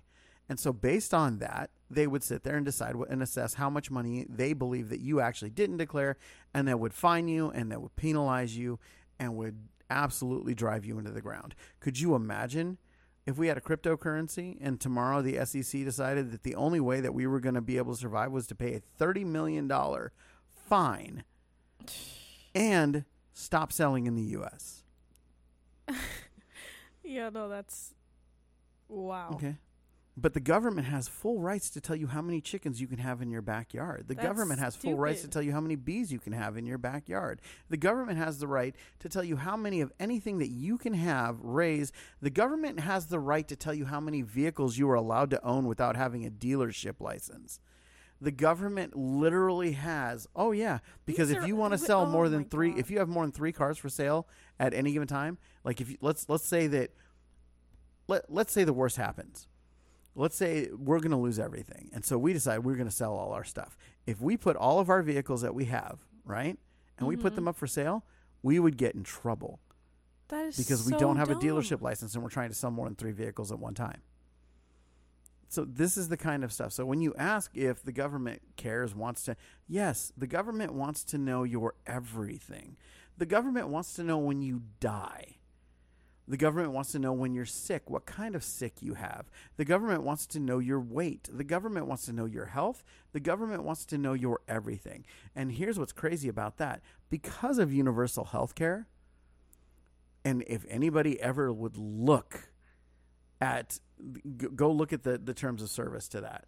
And 0.51 0.59
so, 0.59 0.73
based 0.73 1.13
on 1.13 1.39
that, 1.39 1.69
they 1.93 2.07
would 2.07 2.23
sit 2.23 2.43
there 2.43 2.55
and 2.55 2.65
decide 2.65 2.95
what, 2.95 3.09
and 3.09 3.21
assess 3.21 3.55
how 3.55 3.69
much 3.69 3.91
money 3.91 4.25
they 4.29 4.53
believe 4.53 4.89
that 4.89 4.99
you 4.99 5.19
actually 5.19 5.49
didn't 5.49 5.77
declare, 5.77 6.17
and 6.53 6.67
that 6.67 6.79
would 6.79 6.93
fine 6.93 7.27
you 7.27 7.49
and 7.51 7.71
that 7.71 7.81
would 7.81 7.95
penalize 7.95 8.57
you 8.57 8.79
and 9.19 9.35
would 9.35 9.57
absolutely 9.89 10.53
drive 10.55 10.85
you 10.85 10.97
into 10.97 11.11
the 11.11 11.21
ground. 11.21 11.53
Could 11.79 11.99
you 11.99 12.15
imagine 12.15 12.77
if 13.25 13.37
we 13.37 13.47
had 13.47 13.57
a 13.57 13.61
cryptocurrency 13.61 14.57
and 14.61 14.79
tomorrow 14.79 15.21
the 15.21 15.45
SEC 15.45 15.83
decided 15.83 16.31
that 16.31 16.43
the 16.43 16.55
only 16.55 16.79
way 16.79 17.01
that 17.01 17.13
we 17.13 17.27
were 17.27 17.39
going 17.39 17.55
to 17.55 17.61
be 17.61 17.77
able 17.77 17.93
to 17.93 17.99
survive 17.99 18.31
was 18.31 18.47
to 18.47 18.55
pay 18.55 18.73
a 18.75 19.03
$30 19.03 19.25
million 19.25 19.71
fine 20.67 21.23
and 22.55 23.05
stop 23.33 23.71
selling 23.71 24.07
in 24.07 24.15
the 24.15 24.23
US? 24.39 24.83
Yeah, 27.03 27.29
no, 27.29 27.49
that's 27.49 27.93
wow. 28.87 29.31
Okay. 29.33 29.55
But 30.17 30.33
the 30.33 30.41
government 30.41 30.87
has 30.87 31.07
full 31.07 31.39
rights 31.39 31.69
to 31.69 31.79
tell 31.81 31.95
you 31.95 32.07
how 32.07 32.21
many 32.21 32.41
chickens 32.41 32.81
you 32.81 32.87
can 32.87 32.97
have 32.97 33.21
in 33.21 33.31
your 33.31 33.41
backyard. 33.41 34.09
The 34.09 34.15
That's 34.15 34.27
government 34.27 34.59
has 34.59 34.75
full 34.75 34.95
rights 34.97 35.21
to 35.21 35.29
tell 35.29 35.41
you 35.41 35.53
how 35.53 35.61
many 35.61 35.77
bees 35.77 36.11
you 36.11 36.19
can 36.19 36.33
have 36.33 36.57
in 36.57 36.65
your 36.65 36.77
backyard. 36.77 37.39
The 37.69 37.77
government 37.77 38.17
has 38.17 38.37
the 38.39 38.47
right 38.47 38.75
to 38.99 39.07
tell 39.07 39.23
you 39.23 39.37
how 39.37 39.55
many 39.55 39.79
of 39.79 39.93
anything 40.01 40.39
that 40.39 40.49
you 40.49 40.77
can 40.77 40.93
have 40.95 41.39
raise. 41.41 41.93
The 42.21 42.29
government 42.29 42.81
has 42.81 43.07
the 43.07 43.19
right 43.19 43.47
to 43.47 43.55
tell 43.55 43.73
you 43.73 43.85
how 43.85 44.01
many 44.01 44.21
vehicles 44.21 44.77
you 44.77 44.89
are 44.89 44.95
allowed 44.95 45.29
to 45.29 45.43
own 45.45 45.65
without 45.65 45.95
having 45.95 46.25
a 46.25 46.29
dealership 46.29 46.99
license. 46.99 47.61
The 48.19 48.31
government 48.31 48.95
literally 48.97 49.71
has. 49.71 50.27
Oh 50.35 50.51
yeah, 50.51 50.79
because 51.05 51.29
These 51.29 51.37
if 51.37 51.43
are- 51.43 51.47
you 51.47 51.55
want 51.55 51.71
to 51.71 51.77
sell 51.77 52.01
oh 52.01 52.05
more 52.05 52.27
than 52.27 52.43
3 52.43 52.71
God. 52.71 52.79
if 52.79 52.91
you 52.91 52.99
have 52.99 53.07
more 53.07 53.23
than 53.23 53.31
3 53.31 53.53
cars 53.53 53.77
for 53.77 53.87
sale 53.89 54.27
at 54.59 54.73
any 54.73 54.91
given 54.91 55.07
time, 55.07 55.37
like 55.63 55.79
if 55.79 55.89
you, 55.89 55.97
let's 56.01 56.27
let's 56.27 56.45
say 56.45 56.67
that 56.67 56.91
let 58.09 58.29
let's 58.31 58.51
say 58.51 58.65
the 58.65 58.73
worst 58.73 58.97
happens 58.97 59.47
let's 60.15 60.35
say 60.35 60.69
we're 60.75 60.99
going 60.99 61.11
to 61.11 61.17
lose 61.17 61.39
everything. 61.39 61.89
And 61.93 62.03
so 62.03 62.17
we 62.17 62.33
decide 62.33 62.59
we're 62.59 62.75
going 62.75 62.89
to 62.89 62.95
sell 62.95 63.13
all 63.13 63.31
our 63.31 63.43
stuff. 63.43 63.77
If 64.05 64.21
we 64.21 64.37
put 64.37 64.55
all 64.55 64.79
of 64.79 64.89
our 64.89 65.01
vehicles 65.01 65.41
that 65.41 65.55
we 65.55 65.65
have 65.65 65.99
right 66.25 66.57
and 66.97 67.07
we 67.07 67.15
put 67.15 67.27
mm-hmm. 67.27 67.35
them 67.35 67.47
up 67.47 67.55
for 67.55 67.67
sale 67.67 68.03
we 68.43 68.59
would 68.59 68.77
get 68.77 68.95
in 68.95 69.03
trouble. 69.03 69.59
That 70.29 70.47
is 70.47 70.57
because 70.57 70.89
we 70.89 70.97
don't 70.97 71.17
have 71.17 71.29
a 71.29 71.35
dealership 71.35 71.81
license 71.81 72.13
and 72.15 72.23
we're 72.23 72.29
trying 72.29 72.49
to 72.49 72.55
sell 72.55 72.71
more 72.71 72.85
than 72.85 72.95
three 72.95 73.11
vehicles 73.11 73.51
at 73.51 73.59
one 73.59 73.73
time. 73.73 74.01
So 75.49 75.65
this 75.65 75.97
is 75.97 76.07
the 76.07 76.15
kind 76.15 76.45
of 76.45 76.53
stuff. 76.53 76.71
So 76.71 76.85
when 76.85 77.01
you 77.01 77.13
ask 77.17 77.51
if 77.57 77.83
the 77.83 77.91
government 77.91 78.41
cares 78.55 78.95
wants 78.95 79.23
to 79.25 79.35
yes 79.67 80.13
the 80.17 80.27
government 80.27 80.73
wants 80.73 81.03
to 81.05 81.17
know 81.17 81.43
your 81.43 81.75
everything. 81.85 82.77
The 83.17 83.25
government 83.25 83.67
wants 83.67 83.93
to 83.95 84.03
know 84.03 84.17
when 84.17 84.41
you 84.41 84.63
die 84.79 85.35
the 86.31 86.37
government 86.37 86.71
wants 86.71 86.93
to 86.93 86.99
know 86.99 87.11
when 87.11 87.33
you're 87.33 87.45
sick, 87.45 87.89
what 87.89 88.05
kind 88.05 88.35
of 88.35 88.43
sick 88.45 88.75
you 88.79 88.93
have. 88.93 89.29
The 89.57 89.65
government 89.65 90.03
wants 90.03 90.25
to 90.27 90.39
know 90.39 90.59
your 90.59 90.79
weight. 90.79 91.27
The 91.29 91.43
government 91.43 91.87
wants 91.87 92.05
to 92.05 92.13
know 92.13 92.23
your 92.23 92.45
health. 92.45 92.85
The 93.11 93.19
government 93.19 93.63
wants 93.63 93.83
to 93.87 93.97
know 93.97 94.13
your 94.13 94.39
everything. 94.47 95.03
And 95.35 95.51
here's 95.51 95.77
what's 95.77 95.91
crazy 95.91 96.29
about 96.29 96.55
that 96.55 96.83
because 97.09 97.59
of 97.59 97.73
universal 97.73 98.23
health 98.23 98.55
care, 98.55 98.87
and 100.23 100.41
if 100.47 100.65
anybody 100.69 101.19
ever 101.19 101.51
would 101.51 101.75
look 101.75 102.47
at, 103.41 103.81
go 104.55 104.71
look 104.71 104.93
at 104.93 105.03
the, 105.03 105.17
the 105.17 105.33
terms 105.33 105.61
of 105.61 105.69
service 105.69 106.07
to 106.07 106.21
that, 106.21 106.45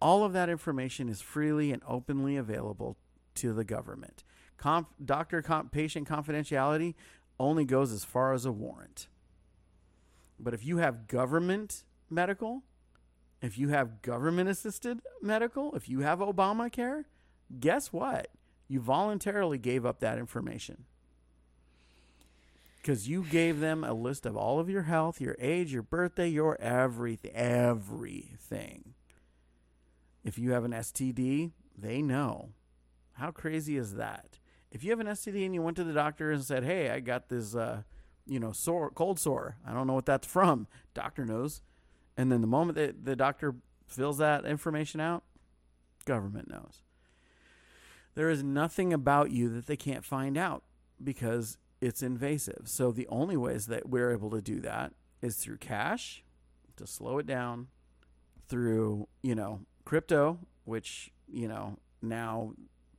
all 0.00 0.24
of 0.24 0.32
that 0.32 0.48
information 0.48 1.10
is 1.10 1.20
freely 1.20 1.72
and 1.72 1.82
openly 1.86 2.38
available 2.38 2.96
to 3.34 3.52
the 3.52 3.64
government. 3.64 4.24
Conf, 4.56 4.86
doctor 5.04 5.42
com, 5.42 5.68
patient 5.68 6.08
confidentiality 6.08 6.94
only 7.38 7.64
goes 7.64 7.92
as 7.92 8.04
far 8.04 8.32
as 8.32 8.44
a 8.44 8.52
warrant. 8.52 9.08
But 10.38 10.54
if 10.54 10.64
you 10.64 10.78
have 10.78 11.06
government 11.08 11.84
medical, 12.10 12.62
if 13.40 13.58
you 13.58 13.68
have 13.68 14.02
government 14.02 14.48
assisted 14.48 15.00
medical, 15.20 15.74
if 15.74 15.88
you 15.88 16.00
have 16.00 16.20
Obamacare, 16.20 17.04
guess 17.60 17.92
what? 17.92 18.28
You 18.68 18.80
voluntarily 18.80 19.58
gave 19.58 19.84
up 19.84 20.00
that 20.00 20.18
information. 20.18 20.84
Because 22.80 23.08
you 23.08 23.24
gave 23.24 23.60
them 23.60 23.82
a 23.82 23.94
list 23.94 24.26
of 24.26 24.36
all 24.36 24.60
of 24.60 24.68
your 24.68 24.82
health, 24.82 25.20
your 25.20 25.36
age, 25.38 25.72
your 25.72 25.82
birthday, 25.82 26.28
your 26.28 26.60
everything. 26.60 27.32
Everything. 27.34 28.94
If 30.22 30.38
you 30.38 30.52
have 30.52 30.64
an 30.64 30.72
STD, 30.72 31.52
they 31.76 32.02
know. 32.02 32.50
How 33.14 33.30
crazy 33.30 33.76
is 33.76 33.94
that? 33.94 34.38
If 34.74 34.82
you 34.82 34.90
have 34.90 34.98
an 34.98 35.06
STD 35.06 35.46
and 35.46 35.54
you 35.54 35.62
went 35.62 35.76
to 35.76 35.84
the 35.84 35.92
doctor 35.92 36.32
and 36.32 36.44
said, 36.44 36.64
"Hey, 36.64 36.90
I 36.90 36.98
got 36.98 37.28
this, 37.28 37.54
uh, 37.54 37.82
you 38.26 38.40
know, 38.40 38.50
sore, 38.50 38.90
cold 38.90 39.20
sore. 39.20 39.56
I 39.64 39.72
don't 39.72 39.86
know 39.86 39.94
what 39.94 40.04
that's 40.04 40.26
from." 40.26 40.66
Doctor 40.94 41.24
knows, 41.24 41.62
and 42.16 42.30
then 42.30 42.40
the 42.40 42.48
moment 42.48 42.76
that 42.76 43.04
the 43.04 43.14
doctor 43.14 43.54
fills 43.86 44.18
that 44.18 44.44
information 44.44 45.00
out, 45.00 45.22
government 46.04 46.50
knows. 46.50 46.82
There 48.14 48.28
is 48.28 48.42
nothing 48.42 48.92
about 48.92 49.30
you 49.30 49.48
that 49.50 49.66
they 49.66 49.76
can't 49.76 50.04
find 50.04 50.36
out 50.36 50.64
because 51.02 51.56
it's 51.80 52.02
invasive. 52.02 52.62
So 52.64 52.90
the 52.90 53.06
only 53.08 53.36
ways 53.36 53.66
that 53.66 53.88
we're 53.88 54.10
able 54.10 54.30
to 54.30 54.42
do 54.42 54.60
that 54.60 54.92
is 55.22 55.36
through 55.36 55.58
cash 55.58 56.24
to 56.76 56.86
slow 56.86 57.18
it 57.18 57.26
down, 57.26 57.68
through 58.48 59.06
you 59.22 59.36
know 59.36 59.60
crypto, 59.84 60.40
which 60.64 61.12
you 61.28 61.46
know 61.46 61.78
now 62.02 62.54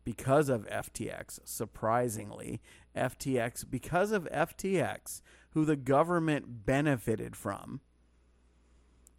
because 0.05 0.47
of 0.47 0.67
FTX, 0.67 1.39
surprisingly, 1.43 2.61
FTX, 2.95 3.69
because 3.69 4.11
of 4.11 4.29
FTX, 4.31 5.21
who 5.49 5.65
the 5.65 5.75
government 5.75 6.65
benefited 6.65 7.35
from, 7.35 7.81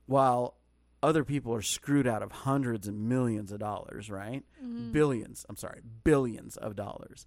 while 0.07 0.55
other 1.03 1.25
people 1.25 1.53
are 1.53 1.63
screwed 1.63 2.07
out 2.07 2.23
of 2.23 2.33
hundreds 2.33 2.87
and 2.87 3.09
millions 3.09 3.53
of 3.53 3.59
dollars, 3.59 4.11
right? 4.11 4.45
Mm-hmm. 4.65 4.93
Billions, 4.93 5.45
I'm 5.49 5.57
sorry, 5.57 5.81
billions 6.05 6.57
of 6.57 6.77
dollars. 6.77 7.27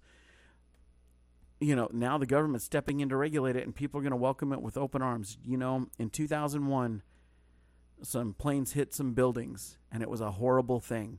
You 1.60 1.76
know, 1.76 1.90
now 1.92 2.16
the 2.16 2.26
government's 2.26 2.64
stepping 2.64 3.00
in 3.00 3.10
to 3.10 3.16
regulate 3.16 3.56
it, 3.56 3.64
and 3.64 3.74
people 3.74 4.00
are 4.00 4.02
going 4.02 4.10
to 4.12 4.16
welcome 4.16 4.52
it 4.52 4.62
with 4.62 4.78
open 4.78 5.02
arms. 5.02 5.36
You 5.44 5.58
know, 5.58 5.88
in 5.98 6.08
2001, 6.08 7.02
some 8.02 8.32
planes 8.32 8.72
hit 8.72 8.94
some 8.94 9.12
buildings, 9.12 9.76
and 9.92 10.02
it 10.02 10.08
was 10.08 10.22
a 10.22 10.32
horrible 10.32 10.80
thing. 10.80 11.18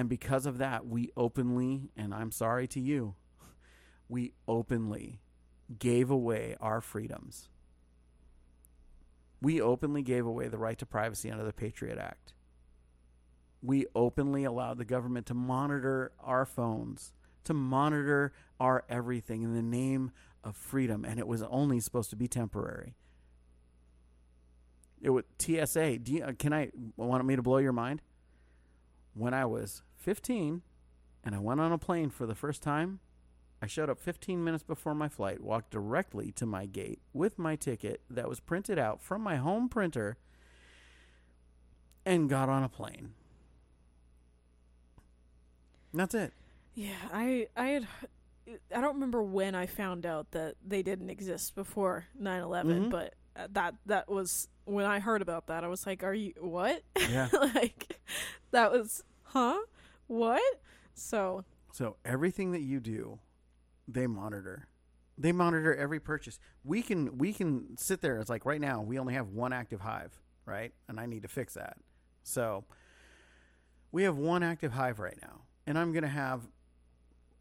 And 0.00 0.08
because 0.08 0.46
of 0.46 0.56
that, 0.56 0.86
we 0.86 1.10
openly, 1.14 1.90
and 1.94 2.14
I'm 2.14 2.30
sorry 2.30 2.66
to 2.68 2.80
you, 2.80 3.16
we 4.08 4.32
openly 4.48 5.20
gave 5.78 6.10
away 6.10 6.56
our 6.58 6.80
freedoms. 6.80 7.50
We 9.42 9.60
openly 9.60 10.00
gave 10.00 10.24
away 10.24 10.48
the 10.48 10.56
right 10.56 10.78
to 10.78 10.86
privacy 10.86 11.30
under 11.30 11.44
the 11.44 11.52
Patriot 11.52 11.98
Act. 11.98 12.32
We 13.60 13.84
openly 13.94 14.44
allowed 14.44 14.78
the 14.78 14.86
government 14.86 15.26
to 15.26 15.34
monitor 15.34 16.12
our 16.18 16.46
phones, 16.46 17.12
to 17.44 17.52
monitor 17.52 18.32
our 18.58 18.86
everything 18.88 19.42
in 19.42 19.52
the 19.52 19.60
name 19.60 20.12
of 20.42 20.56
freedom, 20.56 21.04
and 21.04 21.18
it 21.18 21.26
was 21.26 21.42
only 21.42 21.78
supposed 21.78 22.08
to 22.08 22.16
be 22.16 22.26
temporary. 22.26 22.94
It 25.02 25.10
was 25.10 25.24
TSA. 25.38 25.98
You, 26.06 26.24
uh, 26.24 26.32
can 26.38 26.54
I 26.54 26.70
want 26.96 27.22
me 27.26 27.36
to 27.36 27.42
blow 27.42 27.58
your 27.58 27.74
mind? 27.74 28.00
when 29.14 29.34
I 29.34 29.44
was 29.44 29.82
15 30.00 30.62
and 31.22 31.34
I 31.34 31.38
went 31.38 31.60
on 31.60 31.70
a 31.72 31.78
plane 31.78 32.08
for 32.10 32.26
the 32.26 32.34
first 32.34 32.62
time, 32.62 33.00
I 33.62 33.66
showed 33.66 33.90
up 33.90 33.98
15 34.00 34.42
minutes 34.42 34.62
before 34.62 34.94
my 34.94 35.08
flight, 35.08 35.42
walked 35.42 35.70
directly 35.70 36.32
to 36.32 36.46
my 36.46 36.64
gate 36.66 37.00
with 37.12 37.38
my 37.38 37.56
ticket 37.56 38.00
that 38.08 38.28
was 38.28 38.40
printed 38.40 38.78
out 38.78 39.02
from 39.02 39.20
my 39.22 39.36
home 39.36 39.68
printer, 39.68 40.16
and 42.06 42.28
got 42.30 42.48
on 42.48 42.62
a 42.62 42.68
plane. 42.70 43.12
That's 45.92 46.14
it. 46.14 46.32
Yeah, 46.74 46.94
I 47.12 47.48
I 47.56 47.66
had 47.66 47.86
I 48.74 48.80
don't 48.80 48.94
remember 48.94 49.22
when 49.22 49.54
I 49.54 49.66
found 49.66 50.06
out 50.06 50.30
that 50.30 50.54
they 50.66 50.82
didn't 50.82 51.10
exist 51.10 51.54
before 51.54 52.06
9/11, 52.20 52.86
Mhm. 52.86 52.90
but 52.90 53.14
uh, 53.36 53.48
that 53.52 53.74
that 53.86 54.08
was 54.08 54.48
when 54.64 54.86
I 54.86 55.00
heard 55.00 55.20
about 55.20 55.48
that. 55.48 55.64
I 55.64 55.68
was 55.68 55.86
like, 55.86 56.02
"Are 56.02 56.14
you 56.14 56.32
what?" 56.38 56.82
Yeah. 57.10 57.28
like 57.54 57.98
that 58.52 58.72
was, 58.72 59.02
"Huh? 59.24 59.58
What?" 60.10 60.42
So, 60.94 61.44
So 61.72 61.96
everything 62.04 62.50
that 62.50 62.62
you 62.62 62.80
do, 62.80 63.20
they 63.86 64.08
monitor. 64.08 64.66
They 65.16 65.30
monitor 65.30 65.74
every 65.74 66.00
purchase. 66.00 66.40
We 66.64 66.82
can 66.82 67.16
we 67.16 67.32
can 67.32 67.76
sit 67.76 68.00
there. 68.00 68.18
It's 68.18 68.28
like 68.28 68.44
right 68.44 68.60
now 68.60 68.82
we 68.82 68.98
only 68.98 69.14
have 69.14 69.28
one 69.28 69.52
active 69.52 69.80
hive, 69.80 70.18
right? 70.46 70.72
And 70.88 70.98
I 70.98 71.06
need 71.06 71.22
to 71.22 71.28
fix 71.28 71.54
that. 71.54 71.76
So 72.24 72.64
we 73.92 74.02
have 74.02 74.16
one 74.16 74.42
active 74.42 74.72
hive 74.72 74.98
right 74.98 75.18
now, 75.22 75.42
and 75.66 75.78
I'm 75.78 75.92
to 76.02 76.08
have. 76.08 76.48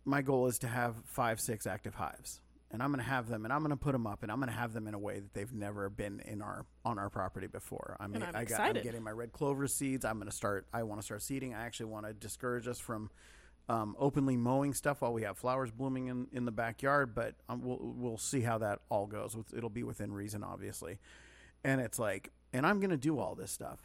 My 0.06 0.22
goal 0.22 0.48
is 0.48 0.60
to 0.60 0.68
have 0.68 0.96
five, 1.06 1.40
six 1.40 1.66
active 1.68 1.96
hives, 1.96 2.40
and 2.72 2.84
I'm 2.84 2.90
going 2.92 3.04
to 3.04 3.10
have 3.10 3.28
them 3.28 3.46
and 3.46 3.54
I'm 3.54 3.62
going 3.62 3.72
to 3.72 3.78
put 3.78 3.94
them 3.94 4.06
up 4.06 4.22
and 4.22 4.32
I'm 4.32 4.38
going 4.40 4.50
to 4.50 4.56
have 4.56 4.74
them 4.74 4.88
in 4.88 4.94
a 4.94 5.00
way 5.00 5.20
that 5.20 5.34
they've 5.34 5.52
never 5.52 5.90
been 5.90 6.22
in 6.26 6.42
our 6.42 6.66
on 6.86 7.00
our 7.00 7.10
property 7.10 7.48
before. 7.48 7.98
I 8.00 8.08
mean, 8.08 8.22
I'm, 8.22 8.36
I 8.36 8.44
got, 8.46 8.60
I'm 8.60 8.74
getting 8.74 9.04
my 9.04 9.12
red 9.12 9.32
clover 9.32 9.68
seeds. 9.68 10.06
I'm 10.06 10.18
going 10.18 10.30
to 10.30 10.36
start. 10.36 10.68
I 10.74 10.84
want 10.84 11.02
to 11.02 11.06
start 11.06 11.22
seeding. 11.22 11.54
I 11.54 11.66
actually 11.66 11.88
want 11.88 12.06
to 12.06 12.14
discourage 12.14 12.68
us 12.68 12.80
from 12.80 13.10
um, 13.68 13.96
openly 14.00 14.38
mowing 14.38 14.74
stuff 14.74 15.02
while 15.02 15.14
we 15.14 15.24
have 15.24 15.38
flowers 15.38 15.72
blooming 15.72 16.08
in, 16.08 16.28
in 16.32 16.46
the 16.46 16.52
backyard. 16.52 17.16
But 17.16 17.36
um, 17.48 17.62
we'll 17.64 17.80
we'll 17.82 18.18
see 18.18 18.42
how 18.42 18.60
that 18.60 18.82
all 18.90 19.08
goes. 19.08 19.36
It'll 19.56 19.70
be 19.70 19.84
within 19.84 20.14
reason, 20.14 20.44
obviously. 20.44 21.00
And 21.64 21.82
it's 21.82 21.98
like, 22.00 22.32
and 22.54 22.66
I'm 22.66 22.80
going 22.80 22.92
to 22.92 22.98
do 22.98 23.20
all 23.20 23.36
this 23.36 23.52
stuff. 23.52 23.80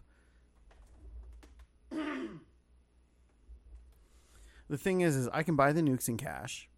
the 4.68 4.78
thing 4.78 5.00
is, 5.00 5.16
is 5.16 5.28
I 5.32 5.42
can 5.42 5.56
buy 5.56 5.72
the 5.72 5.80
nucs 5.80 6.08
in 6.08 6.16
cash, 6.16 6.68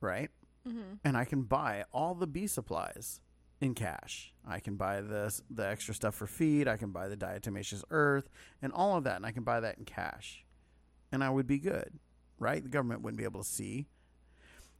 right? 0.00 0.30
Mm-hmm. 0.68 0.94
And 1.04 1.16
I 1.16 1.24
can 1.24 1.42
buy 1.42 1.84
all 1.92 2.14
the 2.14 2.26
bee 2.26 2.46
supplies 2.46 3.20
in 3.60 3.74
cash. 3.74 4.32
I 4.46 4.60
can 4.60 4.76
buy 4.76 5.00
the 5.00 5.40
the 5.50 5.66
extra 5.66 5.94
stuff 5.94 6.14
for 6.14 6.26
feed. 6.26 6.68
I 6.68 6.76
can 6.76 6.90
buy 6.90 7.08
the 7.08 7.16
diatomaceous 7.16 7.82
earth 7.90 8.28
and 8.62 8.72
all 8.72 8.96
of 8.96 9.04
that, 9.04 9.16
and 9.16 9.26
I 9.26 9.32
can 9.32 9.42
buy 9.42 9.60
that 9.60 9.78
in 9.78 9.84
cash, 9.84 10.44
and 11.12 11.22
I 11.22 11.30
would 11.30 11.46
be 11.46 11.58
good, 11.58 11.98
right? 12.38 12.62
The 12.62 12.68
government 12.68 13.02
wouldn't 13.02 13.18
be 13.18 13.24
able 13.24 13.42
to 13.42 13.48
see. 13.48 13.86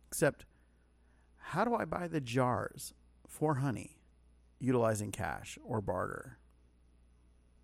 Except, 0.09 0.45
how 1.39 1.65
do 1.65 1.75
I 1.75 1.85
buy 1.85 2.09
the 2.09 2.21
jars 2.21 2.95
for 3.27 3.57
honey, 3.57 3.97
utilizing 4.61 5.11
cash 5.11 5.59
or 5.65 5.81
barter? 5.81 6.39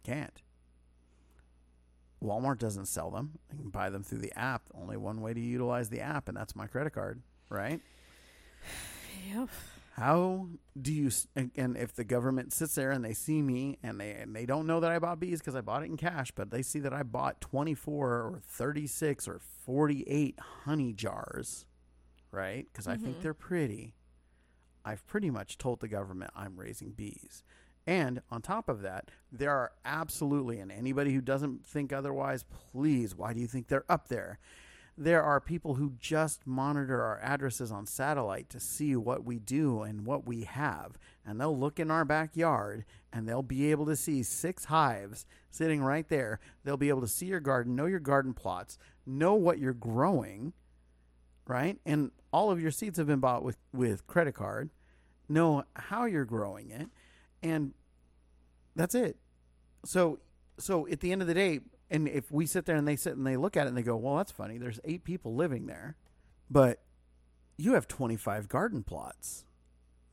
Can't. 0.02 0.42
Walmart 2.22 2.58
doesn't 2.58 2.86
sell 2.86 3.10
them. 3.10 3.38
I 3.50 3.56
can 3.56 3.70
buy 3.70 3.88
them 3.88 4.02
through 4.02 4.18
the 4.18 4.38
app. 4.38 4.62
Only 4.74 4.96
one 4.96 5.20
way 5.20 5.32
to 5.32 5.40
utilize 5.40 5.88
the 5.88 6.00
app, 6.00 6.28
and 6.28 6.36
that's 6.36 6.56
my 6.56 6.66
credit 6.66 6.92
card, 6.92 7.22
right? 7.48 7.80
Yep. 9.32 9.48
How 9.94 10.48
do 10.80 10.92
you 10.92 11.10
and 11.34 11.76
if 11.76 11.94
the 11.94 12.04
government 12.04 12.52
sits 12.54 12.74
there 12.74 12.90
and 12.90 13.04
they 13.04 13.12
see 13.12 13.42
me 13.42 13.78
and 13.82 14.00
they 14.00 14.12
and 14.12 14.34
they 14.34 14.46
don't 14.46 14.66
know 14.66 14.80
that 14.80 14.90
I 14.90 14.98
bought 14.98 15.20
bees 15.20 15.40
because 15.40 15.54
I 15.54 15.60
bought 15.60 15.82
it 15.82 15.86
in 15.90 15.96
cash, 15.96 16.30
but 16.30 16.50
they 16.50 16.62
see 16.62 16.78
that 16.80 16.92
I 16.94 17.02
bought 17.02 17.40
24 17.40 18.08
or 18.08 18.40
36 18.46 19.28
or 19.28 19.38
48 19.38 20.38
honey 20.64 20.92
jars, 20.94 21.66
right? 22.30 22.66
Because 22.72 22.88
I 22.88 22.96
think 22.96 23.18
Mhm. 23.18 23.22
they're 23.22 23.34
pretty. 23.34 23.94
I've 24.84 25.06
pretty 25.06 25.28
much 25.30 25.58
told 25.58 25.80
the 25.80 25.88
government 25.88 26.30
I'm 26.34 26.56
raising 26.58 26.92
bees. 26.92 27.42
And 27.86 28.22
on 28.30 28.40
top 28.40 28.68
of 28.68 28.80
that, 28.82 29.10
there 29.30 29.50
are 29.52 29.72
absolutely, 29.84 30.60
and 30.60 30.70
anybody 30.72 31.12
who 31.12 31.20
doesn't 31.20 31.66
think 31.66 31.92
otherwise, 31.92 32.44
please, 32.44 33.14
why 33.14 33.32
do 33.34 33.40
you 33.40 33.46
think 33.46 33.68
they're 33.68 33.90
up 33.90 34.08
there? 34.08 34.38
There 35.02 35.22
are 35.22 35.40
people 35.40 35.76
who 35.76 35.94
just 35.98 36.46
monitor 36.46 37.02
our 37.02 37.18
addresses 37.22 37.72
on 37.72 37.86
satellite 37.86 38.50
to 38.50 38.60
see 38.60 38.94
what 38.94 39.24
we 39.24 39.38
do 39.38 39.80
and 39.80 40.04
what 40.04 40.26
we 40.26 40.44
have. 40.44 40.98
And 41.24 41.40
they'll 41.40 41.56
look 41.56 41.80
in 41.80 41.90
our 41.90 42.04
backyard 42.04 42.84
and 43.10 43.26
they'll 43.26 43.42
be 43.42 43.70
able 43.70 43.86
to 43.86 43.96
see 43.96 44.22
six 44.22 44.66
hives 44.66 45.24
sitting 45.50 45.82
right 45.82 46.06
there. 46.10 46.38
They'll 46.64 46.76
be 46.76 46.90
able 46.90 47.00
to 47.00 47.08
see 47.08 47.24
your 47.24 47.40
garden, 47.40 47.74
know 47.74 47.86
your 47.86 47.98
garden 47.98 48.34
plots, 48.34 48.76
know 49.06 49.34
what 49.34 49.58
you're 49.58 49.72
growing, 49.72 50.52
right? 51.46 51.78
And 51.86 52.10
all 52.30 52.50
of 52.50 52.60
your 52.60 52.70
seeds 52.70 52.98
have 52.98 53.06
been 53.06 53.20
bought 53.20 53.42
with, 53.42 53.56
with 53.72 54.06
credit 54.06 54.34
card, 54.34 54.68
know 55.30 55.64
how 55.76 56.04
you're 56.04 56.26
growing 56.26 56.68
it, 56.68 56.88
and 57.42 57.72
that's 58.76 58.94
it. 58.94 59.16
So 59.82 60.18
so 60.58 60.86
at 60.88 61.00
the 61.00 61.10
end 61.10 61.22
of 61.22 61.28
the 61.28 61.32
day, 61.32 61.60
and 61.90 62.08
if 62.08 62.30
we 62.30 62.46
sit 62.46 62.66
there 62.66 62.76
and 62.76 62.86
they 62.86 62.96
sit 62.96 63.16
and 63.16 63.26
they 63.26 63.36
look 63.36 63.56
at 63.56 63.66
it 63.66 63.68
and 63.70 63.76
they 63.76 63.82
go, 63.82 63.96
"Well, 63.96 64.16
that's 64.16 64.32
funny. 64.32 64.58
There's 64.58 64.80
eight 64.84 65.04
people 65.04 65.34
living 65.34 65.66
there, 65.66 65.96
but 66.50 66.82
you 67.56 67.74
have 67.74 67.86
25 67.88 68.48
garden 68.48 68.82
plots. 68.82 69.44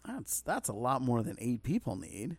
That's 0.05 0.41
that's 0.41 0.69
a 0.69 0.73
lot 0.73 1.01
more 1.01 1.23
than 1.23 1.38
eight 1.39 1.63
people 1.63 1.95
need. 1.95 2.38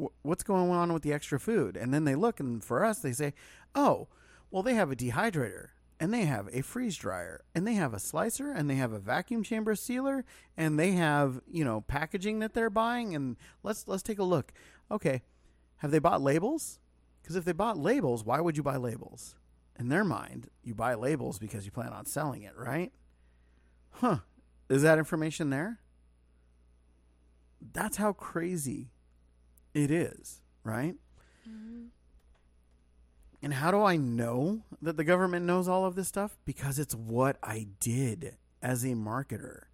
Wh- 0.00 0.12
What's 0.22 0.42
going 0.42 0.70
on 0.70 0.92
with 0.92 1.02
the 1.02 1.12
extra 1.12 1.40
food?" 1.40 1.76
And 1.76 1.92
then 1.94 2.04
they 2.04 2.14
look 2.14 2.40
and 2.40 2.62
for 2.62 2.84
us 2.84 2.98
they 3.00 3.12
say, 3.12 3.32
"Oh, 3.74 4.08
well 4.50 4.62
they 4.62 4.74
have 4.74 4.90
a 4.90 4.96
dehydrator." 4.96 5.68
And 6.02 6.14
they 6.14 6.22
have 6.24 6.48
a 6.50 6.62
freeze 6.62 6.96
dryer, 6.96 7.42
and 7.54 7.66
they 7.66 7.74
have 7.74 7.92
a 7.92 7.98
slicer, 7.98 8.50
and 8.50 8.70
they 8.70 8.76
have 8.76 8.90
a 8.94 8.98
vacuum 8.98 9.42
chamber 9.42 9.74
sealer, 9.74 10.24
and 10.56 10.78
they 10.78 10.92
have 10.92 11.42
you 11.46 11.62
know 11.62 11.82
packaging 11.82 12.38
that 12.38 12.54
they're 12.54 12.70
buying. 12.70 13.14
And 13.14 13.36
let's 13.62 13.86
let's 13.86 14.02
take 14.02 14.18
a 14.18 14.24
look. 14.24 14.50
Okay, 14.90 15.20
have 15.76 15.90
they 15.90 15.98
bought 15.98 16.22
labels? 16.22 16.78
Because 17.30 17.38
if 17.38 17.44
they 17.44 17.52
bought 17.52 17.78
labels, 17.78 18.24
why 18.24 18.40
would 18.40 18.56
you 18.56 18.64
buy 18.64 18.76
labels? 18.76 19.36
In 19.78 19.88
their 19.88 20.02
mind, 20.02 20.48
you 20.64 20.74
buy 20.74 20.94
labels 20.94 21.38
because 21.38 21.64
you 21.64 21.70
plan 21.70 21.92
on 21.92 22.04
selling 22.04 22.42
it, 22.42 22.54
right? 22.56 22.90
Huh. 23.92 24.18
Is 24.68 24.82
that 24.82 24.98
information 24.98 25.50
there? 25.50 25.78
That's 27.72 27.98
how 27.98 28.12
crazy 28.12 28.88
it 29.74 29.92
is, 29.92 30.42
right? 30.64 30.96
Mm-hmm. 31.48 31.84
And 33.44 33.54
how 33.54 33.70
do 33.70 33.80
I 33.80 33.94
know 33.94 34.62
that 34.82 34.96
the 34.96 35.04
government 35.04 35.46
knows 35.46 35.68
all 35.68 35.84
of 35.84 35.94
this 35.94 36.08
stuff? 36.08 36.36
Because 36.44 36.80
it's 36.80 36.96
what 36.96 37.36
I 37.44 37.68
did 37.78 38.38
as 38.60 38.82
a 38.82 38.94
marketer. 38.94 39.66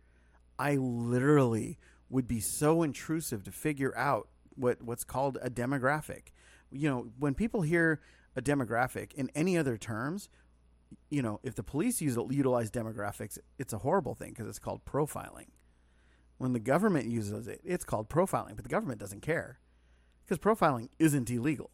I 0.59 0.75
literally 0.75 1.79
would 2.11 2.29
be 2.29 2.41
so 2.41 2.83
intrusive 2.83 3.45
to 3.45 3.51
figure 3.51 3.97
out 3.97 4.29
what 4.57 4.83
what's 4.83 5.05
called 5.05 5.39
a 5.41 5.49
demographic. 5.49 6.33
You 6.77 6.91
know, 6.91 7.07
when 7.18 7.35
people 7.35 7.62
hear 7.62 8.01
a 8.35 8.43
demographic 8.43 9.12
in 9.14 9.31
any 9.35 9.57
other 9.57 9.77
terms, 9.77 10.29
you 11.11 11.22
know, 11.22 11.41
if 11.43 11.55
the 11.55 11.62
police 11.62 12.01
use 12.01 12.16
utilize 12.31 12.70
demographics, 12.70 13.39
it's 13.59 13.72
a 13.72 13.79
horrible 13.79 14.14
thing 14.14 14.31
because 14.31 14.49
it's 14.49 14.59
called 14.59 14.85
profiling. 14.85 15.49
When 16.39 16.53
the 16.53 16.61
government 16.61 17.07
uses 17.07 17.49
it, 17.49 17.61
it's 17.64 17.85
called 17.85 18.09
profiling, 18.09 18.57
but 18.57 18.64
the 18.64 18.70
government 18.70 19.01
doesn't 19.01 19.22
care 19.22 19.59
because 20.24 20.39
profiling 20.39 20.89
isn't 20.99 21.31
illegal, 21.31 21.70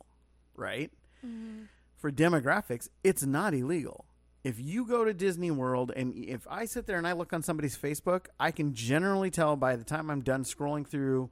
right? 0.54 0.90
Mm-hmm. 1.26 1.64
For 1.96 2.12
demographics, 2.12 2.88
it's 3.02 3.24
not 3.24 3.54
illegal. 3.54 4.06
If 4.44 4.58
you 4.58 4.86
go 4.86 5.04
to 5.04 5.14
Disney 5.14 5.50
World 5.50 5.92
and 5.94 6.12
if 6.14 6.46
I 6.50 6.64
sit 6.64 6.86
there 6.86 6.98
and 6.98 7.06
I 7.06 7.12
look 7.12 7.32
on 7.32 7.42
somebody's 7.42 7.76
Facebook, 7.76 8.26
I 8.40 8.50
can 8.50 8.74
generally 8.74 9.30
tell 9.30 9.56
by 9.56 9.76
the 9.76 9.84
time 9.84 10.10
I'm 10.10 10.22
done 10.22 10.42
scrolling 10.42 10.86
through, 10.86 11.30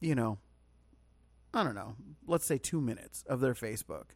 you 0.00 0.14
know, 0.14 0.38
I 1.54 1.62
don't 1.62 1.74
know, 1.74 1.96
let's 2.26 2.44
say 2.44 2.58
two 2.58 2.80
minutes 2.80 3.24
of 3.28 3.40
their 3.40 3.54
Facebook. 3.54 4.06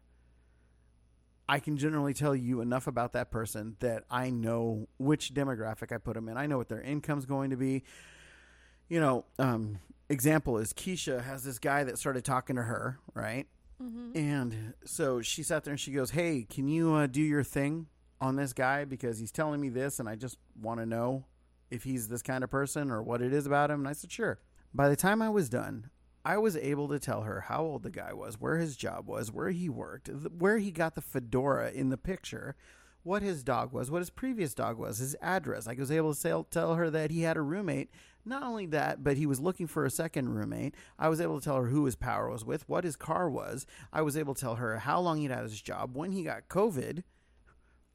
I 1.49 1.61
can 1.61 1.79
generally 1.79 2.13
tell 2.13 2.37
you 2.37 2.61
enough 2.61 2.87
about 2.87 3.15
that 3.15 3.31
person 3.31 3.77
that 3.81 4.05
I 4.11 4.29
know 4.29 4.89
which 4.99 5.33
demographic 5.33 5.93
I 5.93 5.99
put 5.99 6.15
them 6.15 6.29
in. 6.29 6.37
I 6.37 6.47
know 6.47 6.59
what 6.59 6.69
their 6.69 6.83
income's 6.83 7.25
going 7.25 7.51
to 7.51 7.57
be. 7.57 7.85
You 8.89 9.01
know, 9.01 9.25
um, 9.39 9.79
example 10.11 10.59
is 10.59 10.73
Keisha 10.73 11.23
has 11.25 11.45
this 11.45 11.59
guy 11.59 11.85
that 11.85 11.99
started 11.99 12.25
talking 12.25 12.57
to 12.57 12.63
her, 12.63 12.99
right? 13.15 13.47
Mm-hmm. 13.83 14.19
And 14.19 14.75
so 14.85 15.23
she 15.23 15.43
sat 15.43 15.65
there 15.65 15.73
and 15.73 15.81
she 15.81 15.93
goes, 15.93 16.11
"Hey, 16.11 16.47
can 16.49 16.69
you 16.69 16.95
uh, 16.95 17.07
do 17.07 17.23
your 17.23 17.45
thing 17.45 17.87
on 18.21 18.37
this 18.37 18.53
guy 18.53 18.85
because 18.85 19.19
he's 19.19 19.31
telling 19.31 19.61
me 19.61 19.69
this, 19.69 20.01
and 20.01 20.09
I 20.09 20.17
just 20.17 20.37
want 20.61 20.81
to 20.81 20.87
know 20.87 21.27
if 21.71 21.85
he's 21.85 22.09
this 22.09 22.23
kind 22.23 22.43
of 22.43 22.51
person 22.51 22.91
or 22.91 23.03
what 23.03 23.23
it 23.23 23.33
is 23.33 23.47
about 23.47 23.71
him." 23.71 23.81
And 23.81 23.89
I 23.89 23.93
said, 23.93 24.11
"Sure." 24.11 24.39
By 24.75 24.89
the 24.89 24.97
time 24.97 25.23
I 25.23 25.31
was 25.31 25.49
done, 25.49 25.91
I 26.29 26.37
was 26.37 26.59
able 26.59 26.89
to 26.89 26.99
tell 26.99 27.23
her 27.23 27.41
how 27.41 27.63
old 27.63 27.85
the 27.85 27.91
guy 27.91 28.13
was, 28.13 28.39
where 28.39 28.59
his 28.59 28.77
job 28.77 29.09
was, 29.09 29.33
where 29.33 29.49
he 29.49 29.71
worked, 29.71 30.09
where 30.09 30.59
he 30.59 30.71
got 30.71 30.95
the 30.95 31.01
fedora 31.01 31.71
in 31.71 31.89
the 31.89 31.97
picture, 31.97 32.55
what 33.03 33.23
his 33.23 33.43
dog 33.43 33.73
was, 33.73 33.91
what 33.91 34.01
his 34.03 34.11
previous 34.11 34.53
dog 34.53 34.77
was, 34.77 34.99
his 34.99 35.17
address. 35.23 35.67
I 35.67 35.73
was 35.73 35.91
able 35.91 36.13
to 36.13 36.21
say, 36.21 36.35
tell 36.51 36.75
her 36.75 36.91
that 36.91 37.11
he 37.11 37.23
had 37.23 37.39
a 37.39 37.41
roommate. 37.41 37.89
Not 38.27 38.43
only 38.43 38.67
that, 38.67 39.03
but 39.03 39.17
he 39.17 39.25
was 39.25 39.41
looking 39.41 39.67
for 39.67 39.87
a 39.87 39.91
second 39.91 40.29
roommate. 40.29 40.75
I 40.99 41.09
was 41.09 41.19
able 41.19 41.39
to 41.41 41.45
tell 41.45 41.57
her 41.57 41.69
who 41.69 41.87
his 41.87 41.97
power 41.97 42.29
was 42.29 42.45
with, 42.45 42.69
what 42.69 42.85
his 42.85 42.97
car 42.97 43.31
was. 43.31 43.65
I 43.91 44.03
was 44.03 44.15
able 44.15 44.35
to 44.35 44.41
tell 44.43 44.57
her 44.57 44.81
how 44.81 45.01
long 45.01 45.17
he'd 45.17 45.31
had 45.31 45.45
his 45.45 45.63
job, 45.63 45.97
when 45.97 46.13
he 46.13 46.25
got 46.25 46.51
COVID, 46.51 47.05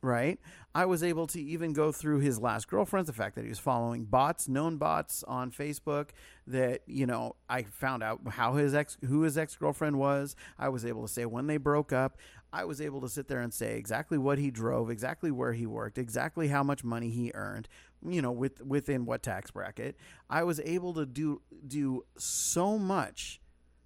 right? 0.04 0.40
I 0.76 0.86
was 0.86 1.04
able 1.04 1.28
to 1.28 1.42
even 1.42 1.72
go 1.72 1.92
through 1.92 2.20
his 2.20 2.40
last 2.40 2.68
girlfriends, 2.68 3.08
the 3.08 3.14
fact 3.14 3.36
that 3.36 3.44
he 3.44 3.50
was 3.50 3.60
following 3.60 4.06
bots, 4.06 4.48
known 4.48 4.78
bots 4.78 5.24
on 5.24 5.52
Facebook 5.52 6.10
that, 6.46 6.82
you 6.88 7.06
know, 7.06 7.36
I 7.50 7.64
found 7.64 8.04
out 8.04 8.20
how 8.28 8.54
his 8.54 8.74
ex 8.76 8.98
who 9.08 9.22
his 9.22 9.38
ex-girlfriend 9.38 9.98
was. 9.98 10.36
I 10.60 10.70
was 10.70 10.86
able 10.86 11.04
to 11.04 11.08
say 11.08 11.26
when 11.26 11.48
they 11.48 11.58
broke 11.58 11.94
up. 11.94 12.18
I 12.52 12.66
was 12.66 12.82
able 12.82 13.02
to 13.02 13.10
sit 13.10 13.28
there 13.28 13.42
and 13.42 13.52
say 13.52 13.78
exactly 13.78 14.18
what 14.18 14.38
he 14.38 14.52
drove, 14.52 14.92
exactly 14.92 15.32
where 15.32 15.54
he 15.54 15.66
worked, 15.66 15.98
exactly 15.98 16.50
how 16.50 16.62
much 16.62 16.84
money 16.84 17.10
he 17.10 17.32
earned, 17.34 17.68
you 18.08 18.22
know, 18.22 18.32
with 18.32 18.62
within 18.64 19.06
what 19.06 19.24
tax 19.24 19.50
bracket. 19.52 19.96
I 20.30 20.44
was 20.44 20.60
able 20.60 20.94
to 20.96 21.06
do 21.06 21.42
do 21.68 22.04
so 22.18 22.78
much 22.78 23.40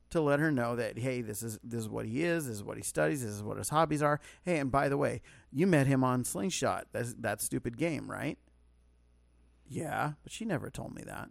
to 0.10 0.22
let 0.22 0.40
her 0.40 0.52
know 0.52 0.76
that 0.76 0.98
hey, 0.98 1.22
this 1.22 1.44
is 1.44 1.60
this 1.64 1.82
is 1.82 1.90
what 1.90 2.06
he 2.06 2.24
is, 2.24 2.48
this 2.48 2.56
is 2.56 2.64
what 2.64 2.78
he 2.78 2.84
studies, 2.84 3.24
this 3.24 3.34
is 3.34 3.44
what 3.44 3.58
his 3.58 3.70
hobbies 3.70 4.02
are. 4.02 4.20
Hey, 4.44 4.58
and 4.58 4.72
by 4.72 4.90
the 4.90 4.98
way, 4.98 5.22
you 5.52 5.68
met 5.68 5.88
him 5.88 6.04
on 6.04 6.24
Slingshot. 6.24 6.88
That's 6.92 7.14
that 7.16 7.42
stupid 7.42 7.78
game, 7.78 8.10
right? 8.10 8.38
Yeah, 9.70 10.14
but 10.24 10.32
she 10.32 10.46
never 10.46 10.70
told 10.70 10.96
me 10.96 11.04
that. 11.06 11.30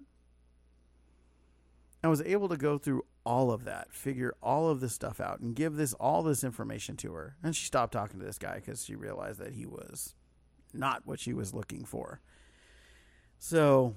I 2.05 2.09
was 2.09 2.23
able 2.23 2.49
to 2.49 2.57
go 2.57 2.79
through 2.79 3.05
all 3.25 3.51
of 3.51 3.65
that, 3.65 3.93
figure 3.93 4.35
all 4.43 4.69
of 4.69 4.81
this 4.81 4.93
stuff 4.93 5.21
out, 5.21 5.41
and 5.41 5.57
give 5.57 5.77
this 5.77 5.93
all 5.95 6.23
this 6.23 6.45
information 6.45 6.97
to 6.99 7.13
her. 7.15 7.37
And 7.43 7.57
she 7.57 7.67
stopped 7.67 7.93
talking 7.93 8.21
to 8.21 8.27
this 8.27 8.39
guy 8.39 8.57
because 8.57 8.85
she 8.85 8.95
realized 8.95 9.41
that 9.41 9.55
he 9.55 9.67
was 9.67 10.15
not 10.73 11.03
what 11.05 11.19
she 11.19 11.33
was 11.33 11.53
looking 11.53 11.85
for. 11.85 12.21
So, 13.39 13.97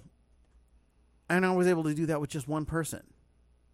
and 1.29 1.45
I 1.45 1.51
was 1.51 1.67
able 1.67 1.83
to 1.83 1.93
do 1.93 2.07
that 2.07 2.19
with 2.19 2.29
just 2.29 2.47
one 2.47 2.65
person. 2.65 3.03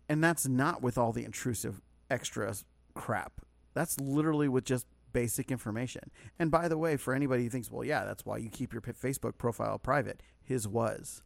And 0.10 0.24
that's 0.24 0.48
not 0.48 0.82
with 0.82 0.98
all 0.98 1.14
the 1.14 1.26
intrusive 1.26 1.82
extra 2.10 2.54
crap. 2.94 3.42
That's 3.74 4.00
literally 4.00 4.48
with 4.48 4.66
just 4.66 4.86
basic 5.16 5.50
information. 5.50 6.12
And 6.38 6.52
by 6.52 6.68
the 6.68 6.78
way, 6.78 6.98
for 6.98 7.16
anybody 7.16 7.44
who 7.44 7.50
thinks, 7.50 7.72
well, 7.72 7.86
yeah, 7.86 8.04
that's 8.04 8.26
why 8.26 8.36
you 8.36 8.50
keep 8.50 8.74
your 8.74 8.82
Facebook 8.82 9.38
profile 9.38 9.80
private, 9.80 10.22
his 10.44 10.68
was. 10.68 11.24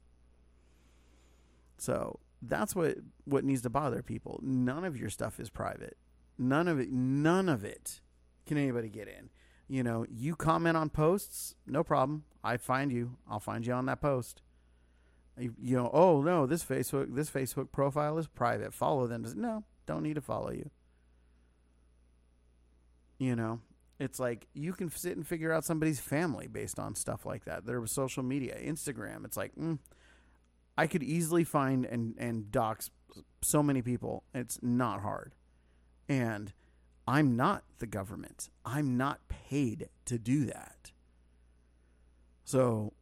So 1.79 2.19
that's 2.39 2.75
what 2.75 2.97
what 3.25 3.43
needs 3.43 3.63
to 3.63 3.69
bother 3.71 4.03
people. 4.03 4.39
None 4.43 4.85
of 4.85 4.95
your 4.95 5.09
stuff 5.09 5.39
is 5.39 5.49
private. 5.49 5.97
None 6.37 6.67
of 6.67 6.79
it. 6.79 6.91
None 6.91 7.49
of 7.49 7.65
it 7.65 7.99
can 8.45 8.59
anybody 8.59 8.89
get 8.89 9.07
in. 9.07 9.31
You 9.67 9.81
know, 9.81 10.05
you 10.07 10.35
comment 10.35 10.77
on 10.77 10.89
posts, 10.89 11.55
no 11.65 11.83
problem. 11.83 12.25
I 12.43 12.57
find 12.57 12.91
you. 12.91 13.17
I'll 13.27 13.39
find 13.39 13.65
you 13.65 13.73
on 13.73 13.87
that 13.87 14.01
post. 14.01 14.43
You, 15.37 15.77
know, 15.77 15.89
oh 15.91 16.21
no, 16.21 16.45
this 16.45 16.63
Facebook 16.63 17.15
this 17.15 17.31
Facebook 17.31 17.71
profile 17.71 18.19
is 18.19 18.27
private. 18.27 18.71
Follow 18.71 19.07
them. 19.07 19.25
No, 19.35 19.63
don't 19.87 20.03
need 20.03 20.15
to 20.15 20.21
follow 20.21 20.51
you. 20.51 20.69
You 23.17 23.35
know, 23.35 23.61
it's 23.99 24.19
like 24.19 24.47
you 24.53 24.73
can 24.73 24.89
sit 24.89 25.17
and 25.17 25.27
figure 25.27 25.51
out 25.51 25.65
somebody's 25.65 25.99
family 25.99 26.47
based 26.47 26.79
on 26.79 26.95
stuff 26.95 27.25
like 27.25 27.45
that. 27.45 27.65
There 27.65 27.81
was 27.81 27.91
social 27.91 28.23
media, 28.23 28.57
Instagram. 28.57 29.25
It's 29.25 29.37
like 29.37 29.53
mm, 29.55 29.79
I 30.77 30.87
could 30.87 31.03
easily 31.03 31.43
find 31.43 31.85
and 31.85 32.15
and 32.17 32.51
dox 32.51 32.89
so 33.41 33.61
many 33.61 33.81
people. 33.81 34.23
It's 34.33 34.59
not 34.61 35.01
hard, 35.01 35.35
and 36.07 36.53
I'm 37.07 37.35
not 37.35 37.63
the 37.79 37.87
government. 37.87 38.49
I'm 38.65 38.95
not 38.95 39.27
paid 39.27 39.89
to 40.05 40.17
do 40.17 40.45
that. 40.45 40.91
So 42.45 42.93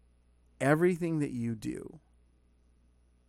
everything 0.59 1.19
that 1.19 1.31
you 1.31 1.55
do, 1.55 1.99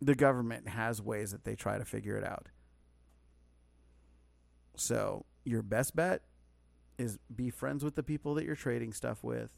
the 0.01 0.15
government 0.15 0.69
has 0.69 1.01
ways 1.01 1.31
that 1.31 1.43
they 1.43 1.55
try 1.55 1.77
to 1.77 1.85
figure 1.85 2.17
it 2.17 2.23
out. 2.23 2.47
So 4.75 5.25
your 5.43 5.61
best 5.61 5.95
bet 5.95 6.23
is 6.99 7.17
be 7.33 7.49
friends 7.49 7.83
with 7.83 7.95
the 7.95 8.03
people 8.03 8.35
that 8.35 8.45
you're 8.45 8.55
trading 8.55 8.93
stuff 8.93 9.23
with 9.23 9.49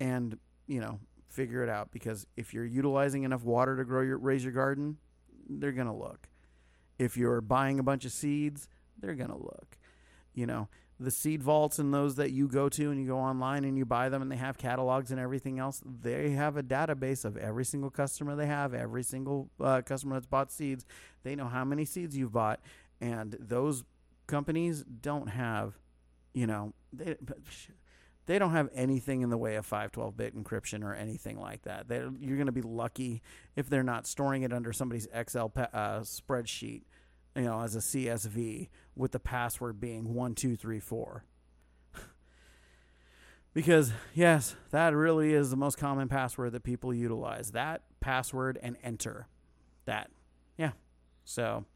and, 0.00 0.38
you 0.66 0.80
know, 0.80 0.98
figure 1.28 1.62
it 1.62 1.68
out 1.68 1.90
because 1.92 2.26
if 2.36 2.54
you're 2.54 2.64
utilizing 2.64 3.24
enough 3.24 3.44
water 3.44 3.76
to 3.76 3.84
grow 3.84 4.02
your 4.02 4.18
raise 4.18 4.42
your 4.42 4.52
garden, 4.52 4.96
they're 5.48 5.72
going 5.72 5.86
to 5.86 5.92
look. 5.92 6.28
If 6.98 7.16
you're 7.16 7.40
buying 7.40 7.78
a 7.78 7.82
bunch 7.82 8.04
of 8.04 8.12
seeds, 8.12 8.68
they're 9.00 9.14
going 9.14 9.30
to 9.30 9.36
look. 9.36 9.76
You 10.32 10.46
know, 10.46 10.68
the 10.98 11.10
seed 11.10 11.42
vaults 11.42 11.78
and 11.78 11.92
those 11.92 12.16
that 12.16 12.30
you 12.30 12.48
go 12.48 12.68
to 12.68 12.90
and 12.90 13.00
you 13.00 13.06
go 13.06 13.18
online 13.18 13.64
and 13.64 13.76
you 13.76 13.84
buy 13.84 14.08
them 14.08 14.22
and 14.22 14.30
they 14.30 14.36
have 14.36 14.56
catalogs 14.56 15.10
and 15.10 15.20
everything 15.20 15.58
else, 15.58 15.82
they 15.84 16.30
have 16.30 16.56
a 16.56 16.62
database 16.62 17.24
of 17.24 17.36
every 17.36 17.64
single 17.64 17.90
customer 17.90 18.36
they 18.36 18.46
have, 18.46 18.72
every 18.72 19.02
single 19.02 19.50
uh, 19.60 19.82
customer 19.82 20.14
that's 20.14 20.26
bought 20.26 20.52
seeds. 20.52 20.86
They 21.24 21.34
know 21.34 21.46
how 21.46 21.64
many 21.64 21.84
seeds 21.84 22.16
you've 22.16 22.32
bought, 22.32 22.60
and 23.00 23.36
those 23.40 23.84
companies 24.26 24.84
don't 24.84 25.28
have 25.28 25.74
you 26.34 26.46
know, 26.46 26.74
they 26.92 27.16
they 28.26 28.38
don't 28.38 28.52
have 28.52 28.68
anything 28.74 29.22
in 29.22 29.30
the 29.30 29.36
way 29.36 29.56
of 29.56 29.66
512 29.66 30.16
bit 30.16 30.36
encryption 30.36 30.82
or 30.82 30.94
anything 30.94 31.38
like 31.38 31.62
that. 31.62 31.88
They're, 31.88 32.10
you're 32.18 32.36
going 32.36 32.46
to 32.46 32.52
be 32.52 32.62
lucky 32.62 33.22
if 33.54 33.68
they're 33.68 33.82
not 33.82 34.06
storing 34.06 34.42
it 34.42 34.52
under 34.52 34.72
somebody's 34.72 35.06
Excel 35.12 35.52
uh, 35.56 36.00
spreadsheet, 36.00 36.82
you 37.36 37.42
know, 37.42 37.60
as 37.60 37.76
a 37.76 37.80
CSV 37.80 38.68
with 38.96 39.12
the 39.12 39.20
password 39.20 39.80
being 39.80 40.14
one 40.14 40.34
two 40.34 40.56
three 40.56 40.80
four. 40.80 41.24
because 43.54 43.92
yes, 44.14 44.56
that 44.70 44.94
really 44.94 45.34
is 45.34 45.50
the 45.50 45.56
most 45.56 45.76
common 45.76 46.08
password 46.08 46.52
that 46.52 46.64
people 46.64 46.94
utilize. 46.94 47.52
That 47.52 47.82
password 48.00 48.58
and 48.62 48.76
enter. 48.82 49.28
That, 49.84 50.10
yeah. 50.56 50.72
So, 51.24 51.66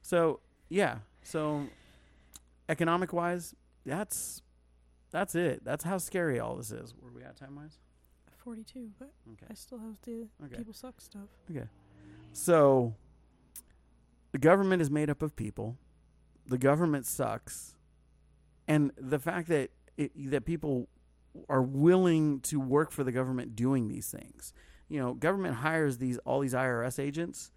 so 0.00 0.40
yeah. 0.68 0.98
So 1.24 1.66
economic 2.70 3.12
wise, 3.12 3.54
that's 3.84 4.42
that's 5.10 5.34
it. 5.34 5.64
That's 5.64 5.82
how 5.84 5.98
scary 5.98 6.38
all 6.38 6.56
this 6.56 6.70
is. 6.70 6.94
Where 6.98 7.12
we 7.12 7.22
at 7.24 7.36
time 7.36 7.56
wise? 7.56 7.78
Forty 8.36 8.62
two, 8.64 8.90
but 8.98 9.10
Okay. 9.32 9.46
I 9.50 9.54
still 9.54 9.78
have 9.78 9.96
the 10.04 10.28
Okay. 10.44 10.56
people 10.56 10.72
suck 10.72 11.00
stuff. 11.00 11.28
Okay. 11.50 11.66
So 12.32 12.94
the 14.32 14.38
government 14.38 14.80
is 14.80 14.90
made 14.90 15.10
up 15.10 15.20
of 15.22 15.34
people. 15.36 15.76
The 16.46 16.58
government 16.58 17.06
sucks. 17.06 17.76
And 18.68 18.92
the 18.96 19.18
fact 19.18 19.48
that 19.48 19.70
it, 19.96 20.12
that 20.30 20.44
people 20.44 20.88
are 21.48 21.62
willing 21.62 22.40
to 22.40 22.58
work 22.60 22.90
for 22.92 23.04
the 23.04 23.12
government 23.12 23.54
doing 23.56 23.88
these 23.88 24.10
things. 24.10 24.52
You 24.88 25.00
know, 25.00 25.14
government 25.14 25.56
hires 25.56 25.98
these 25.98 26.18
all 26.18 26.40
these 26.40 26.54
IRS 26.54 26.98
agents 26.98 27.50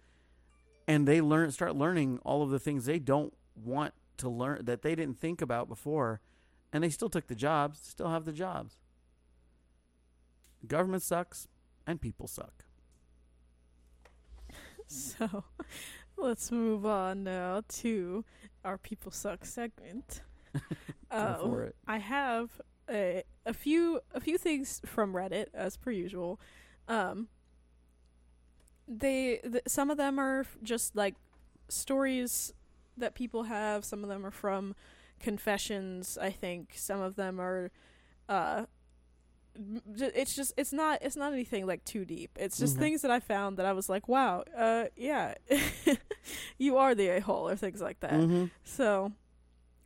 and 0.86 1.06
they 1.08 1.20
learn 1.20 1.50
start 1.52 1.74
learning 1.76 2.18
all 2.24 2.42
of 2.42 2.50
the 2.50 2.58
things 2.58 2.84
they 2.84 2.98
don't 2.98 3.32
want 3.54 3.94
to 4.18 4.28
learn 4.28 4.64
that 4.64 4.82
they 4.82 4.94
didn't 4.94 5.18
think 5.18 5.40
about 5.42 5.68
before 5.68 6.20
and 6.72 6.82
they 6.84 6.90
still 6.90 7.08
took 7.10 7.26
the 7.28 7.34
jobs, 7.34 7.80
still 7.82 8.10
have 8.10 8.24
the 8.24 8.32
jobs. 8.32 8.78
Government 10.66 11.02
sucks 11.02 11.48
and 11.86 12.00
people 12.00 12.26
suck. 12.26 12.64
So 14.86 15.44
let's 16.16 16.50
move 16.52 16.84
on 16.86 17.24
now 17.24 17.62
to 17.80 18.24
our 18.64 18.78
people 18.78 19.10
suck 19.10 19.44
segment. 19.44 20.22
Go 21.16 21.34
Um, 21.34 21.36
for 21.40 21.62
it. 21.62 21.76
I 21.86 21.98
have 21.98 22.60
a 22.90 23.22
a 23.46 23.52
few 23.54 24.00
a 24.14 24.20
few 24.20 24.38
things 24.38 24.80
from 24.84 25.12
Reddit 25.14 25.46
as 25.54 25.76
per 25.76 25.90
usual. 25.90 26.40
Um, 26.88 27.28
they 28.86 29.40
th- 29.42 29.62
some 29.66 29.90
of 29.90 29.96
them 29.96 30.18
are 30.18 30.46
just 30.62 30.94
like 30.96 31.14
stories 31.68 32.52
that 32.96 33.14
people 33.14 33.44
have. 33.44 33.84
Some 33.84 34.02
of 34.02 34.08
them 34.08 34.24
are 34.24 34.30
from 34.30 34.74
confessions. 35.20 36.16
I 36.20 36.30
think 36.30 36.72
some 36.76 37.00
of 37.00 37.16
them 37.16 37.40
are. 37.40 37.70
Uh, 38.28 38.66
it's 39.96 40.34
just 40.34 40.52
it's 40.56 40.72
not 40.72 40.98
it's 41.00 41.14
not 41.16 41.32
anything 41.32 41.64
like 41.66 41.84
too 41.84 42.04
deep. 42.04 42.36
It's 42.40 42.58
just 42.58 42.76
Mhm. 42.76 42.80
things 42.80 43.02
that 43.02 43.10
I 43.12 43.20
found 43.20 43.56
that 43.58 43.66
I 43.66 43.72
was 43.72 43.88
like, 43.88 44.08
wow, 44.08 44.42
uh, 44.56 44.86
yeah, 44.96 45.34
you 46.58 46.76
are 46.76 46.94
the 46.94 47.08
a 47.08 47.20
hole 47.20 47.48
or 47.48 47.54
things 47.54 47.80
like 47.80 48.00
that. 48.00 48.14
Mm-hmm. 48.14 48.46
So 48.64 49.12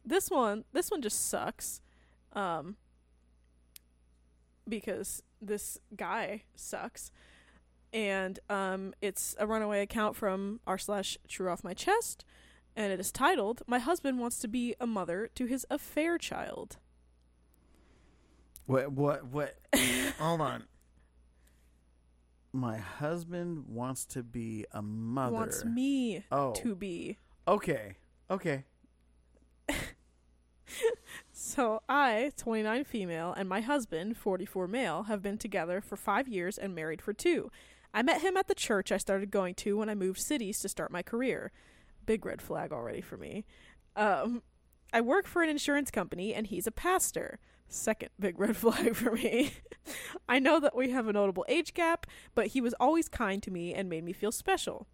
this 0.06 0.30
one 0.30 0.64
this 0.72 0.90
one 0.90 1.02
just 1.02 1.28
sucks. 1.28 1.82
Um 2.32 2.76
because 4.68 5.22
this 5.40 5.78
guy 5.96 6.42
sucks. 6.54 7.10
And 7.92 8.38
um 8.50 8.94
it's 9.00 9.34
a 9.38 9.46
runaway 9.46 9.82
account 9.82 10.16
from 10.16 10.60
r 10.66 10.78
slash 10.78 11.16
true 11.28 11.50
off 11.50 11.64
my 11.64 11.74
chest 11.74 12.24
and 12.78 12.92
it 12.92 13.00
is 13.00 13.10
titled 13.10 13.62
My 13.66 13.80
husband 13.80 14.20
wants 14.20 14.38
to 14.38 14.48
be 14.48 14.74
a 14.80 14.86
mother 14.86 15.28
to 15.34 15.44
his 15.44 15.66
affair 15.68 16.16
child. 16.16 16.78
What? 18.66 18.92
What? 18.92 19.26
What? 19.26 19.56
Hold 20.18 20.40
on. 20.40 20.64
My 22.52 22.78
husband 22.78 23.64
wants 23.68 24.06
to 24.06 24.22
be 24.22 24.64
a 24.72 24.80
mother. 24.80 25.34
Wants 25.34 25.64
me 25.64 26.24
oh, 26.30 26.52
to 26.54 26.74
be. 26.74 27.18
okay, 27.46 27.96
okay. 28.30 28.64
So 31.32 31.82
I, 31.88 32.32
29 32.36 32.84
female, 32.84 33.32
and 33.32 33.48
my 33.48 33.60
husband, 33.60 34.16
44 34.16 34.68
male, 34.68 35.04
have 35.04 35.22
been 35.22 35.38
together 35.38 35.80
for 35.80 35.96
five 35.96 36.28
years 36.28 36.58
and 36.58 36.74
married 36.74 37.00
for 37.00 37.12
two. 37.12 37.50
I 37.94 38.02
met 38.02 38.20
him 38.20 38.36
at 38.36 38.48
the 38.48 38.54
church 38.54 38.92
I 38.92 38.98
started 38.98 39.30
going 39.30 39.54
to 39.56 39.78
when 39.78 39.88
I 39.88 39.94
moved 39.94 40.20
cities 40.20 40.60
to 40.60 40.68
start 40.68 40.90
my 40.90 41.02
career. 41.02 41.50
Big 42.08 42.24
red 42.24 42.40
flag 42.40 42.72
already 42.72 43.02
for 43.02 43.18
me. 43.18 43.44
Um, 43.94 44.40
I 44.94 45.02
work 45.02 45.26
for 45.26 45.42
an 45.42 45.50
insurance 45.50 45.90
company 45.90 46.32
and 46.32 46.46
he's 46.46 46.66
a 46.66 46.72
pastor. 46.72 47.38
Second 47.68 48.08
big 48.18 48.40
red 48.40 48.56
flag 48.62 48.96
for 48.96 49.12
me. 49.12 49.52
I 50.28 50.38
know 50.38 50.58
that 50.58 50.74
we 50.74 50.88
have 50.88 51.06
a 51.06 51.12
notable 51.12 51.44
age 51.50 51.74
gap, 51.74 52.06
but 52.34 52.46
he 52.46 52.62
was 52.62 52.72
always 52.80 53.10
kind 53.10 53.42
to 53.42 53.50
me 53.50 53.74
and 53.74 53.90
made 53.90 54.04
me 54.04 54.14
feel 54.14 54.32
special. 54.32 54.86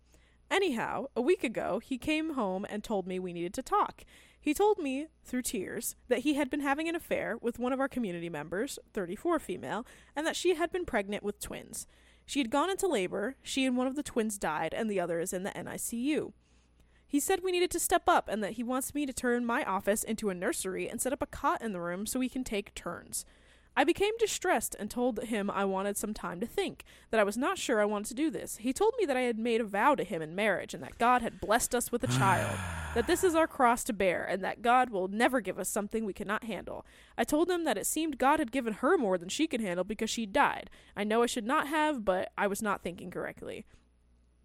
Anyhow, 0.51 1.07
a 1.15 1.23
week 1.23 1.45
ago, 1.45 1.79
he 1.79 1.99
came 1.99 2.35
home 2.35 2.67
and 2.69 2.83
told 2.83 3.07
me 3.07 3.21
we 3.21 3.33
needed 3.33 3.55
to 3.55 3.63
talk. 3.63 4.03
He 4.41 4.53
told 4.53 4.79
me, 4.79 5.07
through 5.23 5.43
tears, 5.43 5.95
that 6.09 6.21
he 6.21 6.35
had 6.35 6.51
been 6.51 6.63
having 6.63 6.89
an 6.89 6.97
affair 6.97 7.37
with 7.41 7.61
one 7.61 7.73
of 7.73 7.79
our 7.79 7.89
community 7.89 8.29
members, 8.29 8.81
34 8.93 9.39
female, 9.39 9.87
and 10.17 10.27
that 10.27 10.35
she 10.35 10.57
had 10.57 10.73
been 10.73 10.85
pregnant 10.85 11.23
with 11.23 11.41
twins. 11.41 11.87
She 12.27 12.41
had 12.41 12.51
gone 12.51 12.71
into 12.71 12.89
labor, 12.89 13.37
she 13.41 13.65
and 13.65 13.77
one 13.77 13.87
of 13.87 13.95
the 13.95 14.03
twins 14.03 14.37
died, 14.37 14.75
and 14.75 14.91
the 14.91 14.99
other 14.99 15.21
is 15.21 15.33
in 15.33 15.45
the 15.45 15.51
NICU. 15.51 16.33
He 17.15 17.21
said 17.21 17.45
we 17.45 17.53
needed 17.53 17.71
to 17.71 17.79
step 17.79 18.09
up 18.09 18.29
and 18.29 18.43
that 18.43 18.55
he 18.55 18.65
wants 18.65 18.93
me 18.93 19.07
to 19.07 19.13
turn 19.13 19.47
my 19.47 19.63
office 19.63 20.03
into 20.03 20.31
a 20.31 20.35
nursery 20.35 20.89
and 20.89 21.01
set 21.01 21.13
up 21.13 21.23
a 21.23 21.27
cot 21.27 21.63
in 21.63 21.73
the 21.73 21.79
room 21.79 22.07
so 22.07 22.19
we 22.19 22.29
can 22.29 22.43
take 22.43 22.75
turns. 22.75 23.25
I 23.77 23.85
became 23.85 24.15
distressed 24.19 24.75
and 24.81 24.91
told 24.91 25.21
him 25.21 25.49
I 25.49 25.65
wanted 25.65 25.97
some 25.97 26.13
time 26.13 26.41
to 26.41 26.47
think, 26.49 26.83
that 27.13 27.21
I 27.21 27.23
was 27.23 27.37
not 27.37 27.57
sure 27.57 27.81
I 27.81 27.85
wanted 27.85 28.09
to 28.09 28.15
do 28.15 28.31
this. 28.31 28.57
He 28.57 28.73
told 28.73 28.95
me 28.99 29.07
that 29.07 29.17
I 29.17 29.21
had 29.21 29.39
made 29.39 29.61
a 29.61 29.65
vow 29.65 29.95
to 29.95 30.03
him 30.03 30.23
in 30.23 30.35
marriage 30.35 30.75
and 30.75 30.83
that 30.83 30.99
God 30.99 31.23
had 31.23 31.41
blessed 31.41 31.73
us 31.73 31.93
with 31.93 32.03
a 32.03 32.09
child, 32.09 32.59
that 32.97 33.07
this 33.07 33.23
is 33.23 33.37
our 33.37 33.47
cross 33.47 33.85
to 33.85 33.93
bear, 33.93 34.25
and 34.25 34.43
that 34.43 34.61
God 34.61 34.91
will 34.91 35.07
never 35.07 35.41
give 35.41 35.61
us 35.61 35.69
something 35.69 36.05
we 36.05 36.13
cannot 36.13 36.43
handle. 36.43 36.85
I 37.17 37.23
told 37.23 37.49
him 37.49 37.63
that 37.63 37.79
it 37.79 37.87
seemed 37.87 38.19
God 38.19 38.41
had 38.41 38.51
given 38.51 38.73
her 38.73 38.99
more 38.99 39.19
than 39.19 39.29
she 39.29 39.47
could 39.47 39.61
handle 39.61 39.85
because 39.85 40.11
she 40.11 40.27
died. 40.27 40.69
I 40.97 41.05
know 41.05 41.23
I 41.23 41.27
should 41.27 41.47
not 41.47 41.69
have, 41.69 42.05
but 42.05 42.33
I 42.37 42.49
was 42.49 42.61
not 42.61 42.83
thinking 42.83 43.13
correctly. 43.13 43.67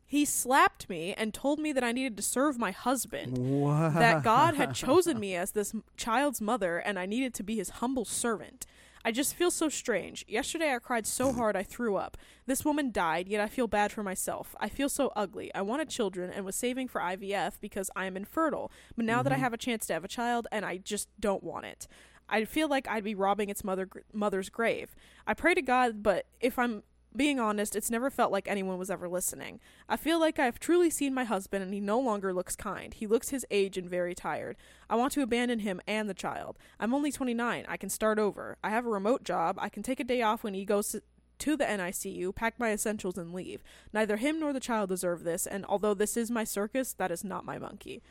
He 0.09 0.25
slapped 0.25 0.89
me 0.89 1.13
and 1.13 1.35
told 1.35 1.59
me 1.59 1.71
that 1.71 1.83
I 1.83 1.91
needed 1.91 2.17
to 2.17 2.23
serve 2.23 2.57
my 2.57 2.71
husband 2.71 3.37
What? 3.37 3.93
that 3.93 4.23
God 4.23 4.55
had 4.55 4.73
chosen 4.87 5.19
me 5.19 5.35
as 5.35 5.51
this 5.51 5.75
child's 5.97 6.41
mother 6.41 6.79
and 6.79 6.97
I 6.97 7.05
needed 7.05 7.35
to 7.35 7.43
be 7.43 7.57
his 7.57 7.69
humble 7.69 8.05
servant. 8.05 8.65
I 9.05 9.11
just 9.11 9.35
feel 9.35 9.51
so 9.51 9.69
strange. 9.69 10.25
Yesterday 10.27 10.73
I 10.73 10.79
cried 10.79 11.05
so 11.05 11.31
hard 11.39 11.55
I 11.55 11.61
threw 11.61 11.95
up. 11.95 12.17
This 12.47 12.65
woman 12.65 12.91
died, 12.91 13.29
yet 13.29 13.39
I 13.39 13.47
feel 13.47 13.67
bad 13.67 13.91
for 13.91 14.01
myself. 14.01 14.55
I 14.59 14.67
feel 14.67 14.89
so 14.89 15.13
ugly. 15.15 15.53
I 15.53 15.61
wanted 15.61 15.89
children 15.89 16.31
and 16.31 16.43
was 16.43 16.55
saving 16.55 16.87
for 16.87 17.01
IVF 17.01 17.61
because 17.61 17.91
I 17.95 18.05
am 18.05 18.17
infertile. 18.17 18.71
But 18.95 19.05
now 19.05 19.21
that 19.21 19.31
I 19.31 19.35
mm-hmm. 19.35 19.43
have 19.43 19.53
a 19.53 19.57
chance 19.57 19.85
to 19.85 19.93
have 19.93 20.03
a 20.03 20.07
child 20.07 20.47
and 20.51 20.65
I 20.65 20.77
just 20.77 21.07
don't 21.19 21.43
want 21.43 21.67
it. 21.67 21.87
I 22.27 22.45
feel 22.45 22.67
like 22.67 22.87
I'd 22.87 23.03
be 23.03 23.13
robbing 23.13 23.49
its 23.49 23.63
mother 23.63 23.87
mother's 24.11 24.49
grave. 24.49 24.95
I 25.27 25.35
pray 25.35 25.53
to 25.53 25.61
God, 25.61 26.01
but 26.01 26.25
if 26.39 26.57
I'm 26.57 26.81
being 27.15 27.39
honest, 27.39 27.75
it's 27.75 27.89
never 27.89 28.09
felt 28.09 28.31
like 28.31 28.47
anyone 28.47 28.77
was 28.77 28.91
ever 28.91 29.09
listening. 29.09 29.59
I 29.87 29.97
feel 29.97 30.19
like 30.19 30.37
I've 30.37 30.59
truly 30.59 30.89
seen 30.89 31.13
my 31.13 31.23
husband 31.23 31.63
and 31.63 31.73
he 31.73 31.79
no 31.79 31.99
longer 31.99 32.33
looks 32.33 32.55
kind. 32.55 32.93
He 32.93 33.07
looks 33.07 33.29
his 33.29 33.45
age 33.49 33.77
and 33.77 33.89
very 33.89 34.13
tired. 34.13 34.57
I 34.89 34.95
want 34.95 35.13
to 35.13 35.23
abandon 35.23 35.59
him 35.59 35.81
and 35.87 36.07
the 36.07 36.13
child. 36.13 36.57
I'm 36.79 36.93
only 36.93 37.11
29. 37.11 37.65
I 37.67 37.77
can 37.77 37.89
start 37.89 38.19
over. 38.19 38.57
I 38.63 38.69
have 38.69 38.85
a 38.85 38.89
remote 38.89 39.23
job. 39.23 39.57
I 39.59 39.69
can 39.69 39.81
take 39.81 39.99
a 39.99 40.03
day 40.03 40.21
off 40.21 40.43
when 40.43 40.53
he 40.53 40.65
goes 40.65 40.89
to, 40.89 41.01
to 41.39 41.57
the 41.57 41.65
NICU, 41.65 42.35
pack 42.35 42.59
my 42.59 42.71
essentials, 42.71 43.17
and 43.17 43.33
leave. 43.33 43.63
Neither 43.91 44.17
him 44.17 44.39
nor 44.39 44.53
the 44.53 44.59
child 44.59 44.89
deserve 44.89 45.23
this, 45.23 45.47
and 45.47 45.65
although 45.65 45.93
this 45.93 46.17
is 46.17 46.29
my 46.29 46.43
circus, 46.43 46.93
that 46.93 47.11
is 47.11 47.23
not 47.23 47.45
my 47.45 47.57
monkey. 47.57 48.01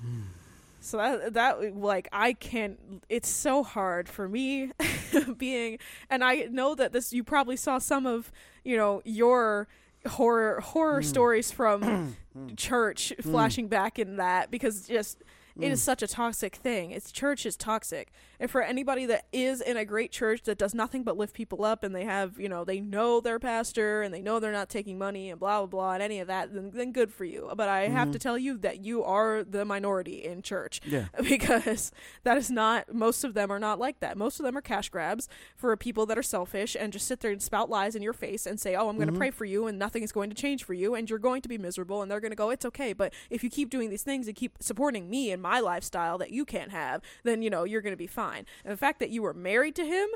Hmm. 0.00 0.41
So 0.82 0.96
that 0.98 1.34
that 1.34 1.76
like 1.76 2.08
I 2.12 2.32
can't. 2.32 3.02
It's 3.08 3.28
so 3.28 3.62
hard 3.62 4.08
for 4.08 4.28
me 4.28 4.72
being, 5.38 5.78
and 6.10 6.22
I 6.24 6.48
know 6.50 6.74
that 6.74 6.92
this. 6.92 7.12
You 7.12 7.22
probably 7.24 7.56
saw 7.56 7.78
some 7.78 8.04
of 8.06 8.30
you 8.64 8.76
know 8.76 9.00
your 9.04 9.68
horror 10.06 10.60
horror 10.60 11.00
Mm. 11.00 11.04
stories 11.04 11.50
from 11.52 12.16
church 12.56 13.12
flashing 13.22 13.68
back 13.68 13.98
in 13.98 14.16
that 14.16 14.50
because 14.50 14.88
just 14.88 15.22
it 15.60 15.68
Mm. 15.68 15.70
is 15.72 15.82
such 15.82 16.02
a 16.02 16.06
toxic 16.06 16.56
thing. 16.56 16.90
It's 16.90 17.12
church 17.12 17.44
is 17.46 17.56
toxic. 17.56 18.10
And 18.40 18.50
for 18.50 18.62
anybody 18.62 19.06
that 19.06 19.26
is 19.32 19.60
in 19.60 19.76
a 19.76 19.84
great 19.84 20.10
church 20.10 20.42
that 20.44 20.58
does 20.58 20.74
nothing 20.74 21.02
but 21.04 21.16
lift 21.16 21.34
people 21.34 21.64
up 21.64 21.82
and 21.84 21.94
they 21.94 22.04
have, 22.04 22.38
you 22.40 22.48
know, 22.48 22.64
they 22.64 22.80
know 22.80 23.20
their 23.20 23.38
pastor 23.38 24.02
and 24.02 24.12
they 24.12 24.22
know 24.22 24.40
they're 24.40 24.50
not 24.52 24.68
taking 24.68 24.98
money 24.98 25.30
and 25.30 25.38
blah 25.38 25.58
blah 25.60 25.66
blah 25.66 25.92
and 25.94 26.02
any 26.02 26.18
of 26.20 26.26
that, 26.28 26.52
then, 26.54 26.70
then 26.74 26.92
good 26.92 27.12
for 27.12 27.24
you. 27.24 27.50
But 27.54 27.68
I 27.68 27.88
have 27.88 28.08
Mhm. 28.08 28.12
to 28.12 28.18
tell 28.18 28.38
you 28.38 28.56
that 28.58 28.84
you 28.84 29.04
are 29.04 29.44
the 29.44 29.64
minority 29.64 30.24
in 30.24 30.42
church 30.42 30.80
Yeah. 30.86 31.08
because 31.28 31.92
that 32.24 32.36
is 32.36 32.50
not 32.50 32.92
most 32.92 33.24
of 33.24 33.34
them 33.34 33.50
are 33.50 33.58
not 33.58 33.78
like 33.78 34.00
that. 34.00 34.16
Most 34.16 34.40
of 34.40 34.44
them 34.44 34.56
are 34.56 34.60
cash 34.62 34.88
grabs 34.88 35.28
for 35.56 35.76
people 35.76 36.06
that 36.06 36.18
are 36.18 36.22
selfish 36.22 36.76
and 36.78 36.92
just 36.92 37.06
sit 37.06 37.20
there 37.20 37.30
and 37.30 37.42
spout 37.42 37.68
lies 37.70 37.94
in 37.94 38.02
your 38.02 38.12
face 38.12 38.46
and 38.46 38.58
say, 38.60 38.74
"Oh, 38.74 38.88
I'm 38.88 38.96
going 38.96 39.08
to 39.08 39.12
Mhm. 39.14 39.18
pray 39.18 39.30
for 39.30 39.44
you 39.44 39.66
and 39.66 39.78
nothing 39.78 40.02
is 40.02 40.12
going 40.12 40.30
to 40.30 40.36
change 40.36 40.64
for 40.64 40.74
you 40.74 40.94
and 40.94 41.08
you're 41.10 41.18
going 41.18 41.42
to 41.42 41.48
be 41.48 41.58
miserable." 41.58 42.00
And 42.02 42.10
they're 42.10 42.20
going 42.20 42.30
to 42.32 42.36
go, 42.36 42.50
"It's 42.50 42.64
okay, 42.64 42.92
but 42.92 43.12
if 43.30 43.42
you 43.44 43.50
keep 43.50 43.70
doing 43.70 43.90
these 43.90 44.02
things 44.02 44.26
and 44.26 44.36
keep 44.36 44.52
supporting 44.60 45.10
me 45.10 45.30
and 45.30 45.41
my 45.42 45.60
lifestyle 45.60 46.16
that 46.18 46.30
you 46.30 46.44
can't 46.46 46.70
have, 46.70 47.02
then 47.24 47.42
you 47.42 47.50
know, 47.50 47.64
you're 47.64 47.82
going 47.82 47.92
to 47.92 47.96
be 47.96 48.06
fine." 48.06 48.46
And 48.64 48.72
the 48.72 48.76
fact 48.78 49.00
that 49.00 49.10
you 49.10 49.20
were 49.22 49.34
married 49.34 49.74
to 49.76 49.84
him 49.84 50.08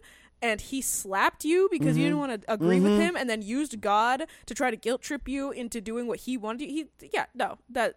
and 0.42 0.60
he 0.60 0.80
slapped 0.82 1.44
you 1.44 1.66
because 1.70 1.96
you 1.96 2.02
Mhm. 2.04 2.06
didn't 2.08 2.18
want 2.18 2.42
to 2.42 2.52
agree 2.52 2.78
with 2.80 2.92
Mhm. 2.92 2.98
him 3.00 3.16
and 3.16 3.28
then 3.28 3.40
used 3.42 3.80
God 3.80 4.26
to 4.46 4.54
try 4.54 4.70
to 4.70 4.76
guilt 4.76 5.00
trip 5.02 5.26
you 5.28 5.50
into 5.50 5.80
doing 5.80 6.06
what 6.06 6.20
he 6.20 6.36
wanted 6.36 6.70
you. 6.70 6.88
He 7.00 7.10
yeah, 7.12 7.26
no. 7.34 7.58
That 7.70 7.96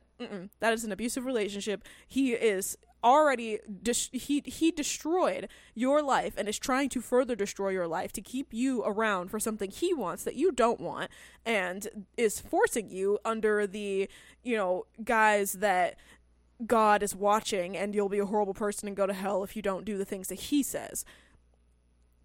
that 0.60 0.74
is 0.74 0.84
an 0.86 0.92
abusive 0.92 1.26
relationship. 1.26 1.84
He 2.08 2.34
is 2.34 2.78
already 3.04 3.60
dis- 3.82 4.10
he 4.12 4.42
he 4.46 4.72
destroyed 4.72 5.48
your 5.74 6.02
life 6.02 6.34
and 6.38 6.50
is 6.50 6.60
trying 6.60 6.90
to 6.90 7.00
further 7.00 7.34
destroy 7.36 7.70
your 7.70 7.88
life 7.88 8.12
to 8.12 8.22
keep 8.22 8.54
you 8.54 8.84
around 8.84 9.30
for 9.32 9.40
something 9.40 9.72
he 9.72 9.94
wants 9.94 10.24
that 10.26 10.36
you 10.36 10.52
don't 10.52 10.82
want 10.82 11.10
and 11.46 11.88
is 12.18 12.42
forcing 12.42 12.90
you 12.90 13.18
under 13.24 13.66
the 13.66 14.10
you 14.44 14.58
know 14.58 14.86
guys 15.06 15.54
that 15.54 15.96
God 16.66 17.02
is 17.04 17.16
watching 17.16 17.78
and 17.78 17.96
you'll 17.96 18.10
be 18.10 18.20
a 18.20 18.26
horrible 18.26 18.54
person 18.54 18.88
and 18.88 18.98
go 18.98 19.08
to 19.08 19.14
hell 19.14 19.44
if 19.44 19.56
you 19.56 19.62
don't 19.62 19.86
do 19.86 19.98
the 19.98 20.06
things 20.06 20.28
that 20.28 20.36
he 20.40 20.62
says. 20.64 21.06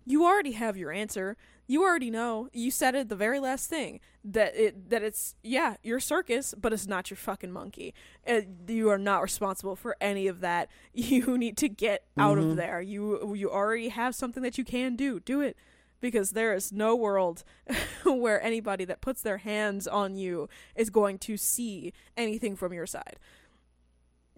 You 0.06 0.24
already 0.24 0.52
have 0.52 0.76
your 0.76 0.92
answer. 0.92 1.36
You 1.66 1.82
already 1.82 2.10
know. 2.10 2.48
You 2.52 2.70
said 2.70 2.94
it 2.94 3.08
the 3.08 3.16
very 3.16 3.40
last 3.40 3.70
thing 3.70 4.00
that 4.22 4.54
it 4.54 4.90
that 4.90 5.02
it's 5.02 5.34
yeah 5.42 5.76
your 5.82 5.98
circus, 5.98 6.54
but 6.58 6.74
it's 6.74 6.86
not 6.86 7.08
your 7.10 7.16
fucking 7.16 7.50
monkey. 7.52 7.94
Uh, 8.26 8.42
you 8.68 8.90
are 8.90 8.98
not 8.98 9.22
responsible 9.22 9.76
for 9.76 9.96
any 10.00 10.26
of 10.26 10.40
that. 10.40 10.68
You 10.92 11.38
need 11.38 11.56
to 11.58 11.68
get 11.70 12.04
out 12.18 12.36
Mhm. 12.36 12.50
of 12.50 12.56
there. 12.56 12.82
You 12.82 13.34
you 13.34 13.50
already 13.50 13.88
have 13.88 14.14
something 14.14 14.42
that 14.42 14.58
you 14.58 14.64
can 14.64 14.94
do. 14.94 15.20
Do 15.20 15.40
it 15.40 15.56
because 16.02 16.32
there 16.32 16.52
is 16.52 16.70
no 16.70 16.94
world 16.94 17.42
where 18.04 18.42
anybody 18.42 18.84
that 18.84 19.00
puts 19.00 19.22
their 19.22 19.38
hands 19.38 19.88
on 19.88 20.16
you 20.16 20.50
is 20.76 20.90
going 20.90 21.18
to 21.20 21.38
see 21.38 21.94
anything 22.14 22.56
from 22.56 22.74
your 22.74 22.86
side. 22.86 23.16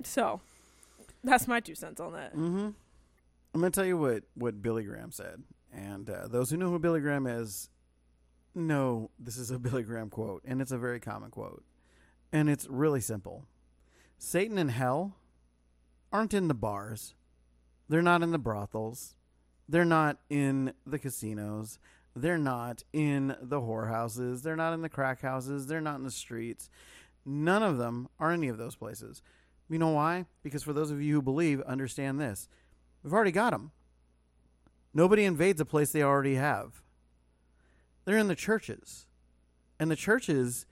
So 0.03 0.41
that's 1.25 1.49
my 1.49 1.61
two 1.61 1.75
cents 1.75 2.01
on 2.01 2.13
that. 2.13 2.35
Mm-hmm. 2.35 2.69
I'm 3.55 3.61
gonna 3.61 3.71
tell 3.71 3.87
you 3.87 3.97
what 3.97 4.25
what 4.35 4.63
Billy 4.63 4.85
Graham 4.85 5.11
said, 5.11 5.43
and 5.73 6.09
uh, 6.11 6.29
those 6.29 6.51
who 6.51 6.57
know 6.57 6.71
who 6.71 6.79
Billy 6.79 7.01
Graham 7.01 7.27
is 7.27 7.71
know 8.55 9.11
this 9.19 9.37
is 9.37 9.51
a 9.51 9.59
Billy 9.59 9.83
Graham 9.83 10.11
quote, 10.11 10.43
and 10.45 10.61
it's 10.61 10.73
a 10.73 10.79
very 10.79 11.01
common 11.01 11.31
quote, 11.31 11.65
and 12.33 12.51
it's 12.51 12.67
really 12.69 13.01
simple. 13.01 13.47
Satan 14.19 14.59
and 14.59 14.71
hell 14.71 15.17
aren't 16.13 16.35
in 16.35 16.49
the 16.49 16.55
bars. 16.55 17.15
They're 17.89 18.03
not 18.03 18.23
in 18.23 18.33
the 18.33 18.39
brothels. 18.39 19.15
They're 19.69 19.85
not 19.85 20.19
in 20.31 20.73
the 20.87 20.99
casinos. 20.99 21.79
They're 22.15 22.39
not 22.39 22.83
in 22.93 23.37
the 23.41 23.61
whorehouses. 23.61 24.43
They're 24.43 24.57
not 24.57 24.73
in 24.73 24.81
the 24.81 24.89
crack 24.89 25.21
houses. 25.21 25.67
They're 25.67 25.81
not 25.81 25.97
in 25.97 26.05
the 26.05 26.11
streets. 26.11 26.71
None 27.25 27.63
of 27.63 27.77
them 27.77 28.09
are 28.19 28.33
any 28.33 28.49
of 28.49 28.59
those 28.59 28.77
places. 28.77 29.23
You 29.69 29.79
know 29.79 29.91
why? 29.91 30.27
Because 30.43 30.63
for 30.63 30.73
those 30.73 30.91
of 30.91 31.03
you 31.03 31.15
who 31.15 31.23
believe, 31.23 31.61
understand 31.63 32.21
this. 32.21 32.49
We've 33.03 33.13
already 33.13 33.33
got 33.33 33.51
them. 33.51 33.73
Nobody 34.95 35.25
invades 35.25 35.61
a 35.61 35.65
place 35.65 35.93
they 35.93 36.03
already 36.03 36.37
have. 36.37 36.83
They're 38.05 38.19
in 38.19 38.29
the 38.29 38.35
churches. 38.35 39.07
And 39.79 39.91
the 39.91 39.97
churches 39.97 40.67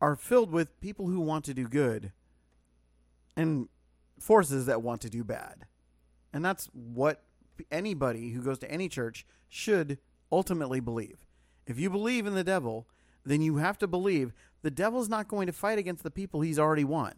are 0.00 0.16
filled 0.16 0.50
with 0.50 0.80
people 0.80 1.08
who 1.08 1.20
want 1.20 1.44
to 1.46 1.54
do 1.54 1.68
good 1.68 2.12
and 3.36 3.68
forces 4.18 4.66
that 4.66 4.82
want 4.82 5.00
to 5.02 5.10
do 5.10 5.24
bad. 5.24 5.66
And 6.32 6.44
that's 6.44 6.66
what 6.72 7.22
anybody 7.70 8.30
who 8.30 8.42
goes 8.42 8.58
to 8.60 8.70
any 8.70 8.88
church 8.88 9.26
should 9.48 9.98
ultimately 10.30 10.80
believe. 10.80 11.26
If 11.66 11.78
you 11.78 11.90
believe 11.90 12.26
in 12.26 12.34
the 12.34 12.44
devil, 12.44 12.86
then 13.24 13.40
you 13.42 13.56
have 13.56 13.78
to 13.78 13.86
believe 13.86 14.32
the 14.62 14.70
devil's 14.70 15.08
not 15.08 15.28
going 15.28 15.46
to 15.46 15.52
fight 15.52 15.78
against 15.78 16.02
the 16.02 16.10
people 16.10 16.40
he's 16.40 16.58
already 16.58 16.84
won. 16.84 17.14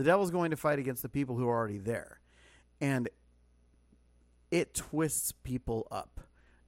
The 0.00 0.04
devil's 0.04 0.30
going 0.30 0.50
to 0.50 0.56
fight 0.56 0.78
against 0.78 1.02
the 1.02 1.10
people 1.10 1.36
who 1.36 1.46
are 1.46 1.54
already 1.54 1.76
there. 1.76 2.20
And 2.80 3.10
it 4.50 4.72
twists 4.72 5.30
people 5.30 5.86
up. 5.90 6.22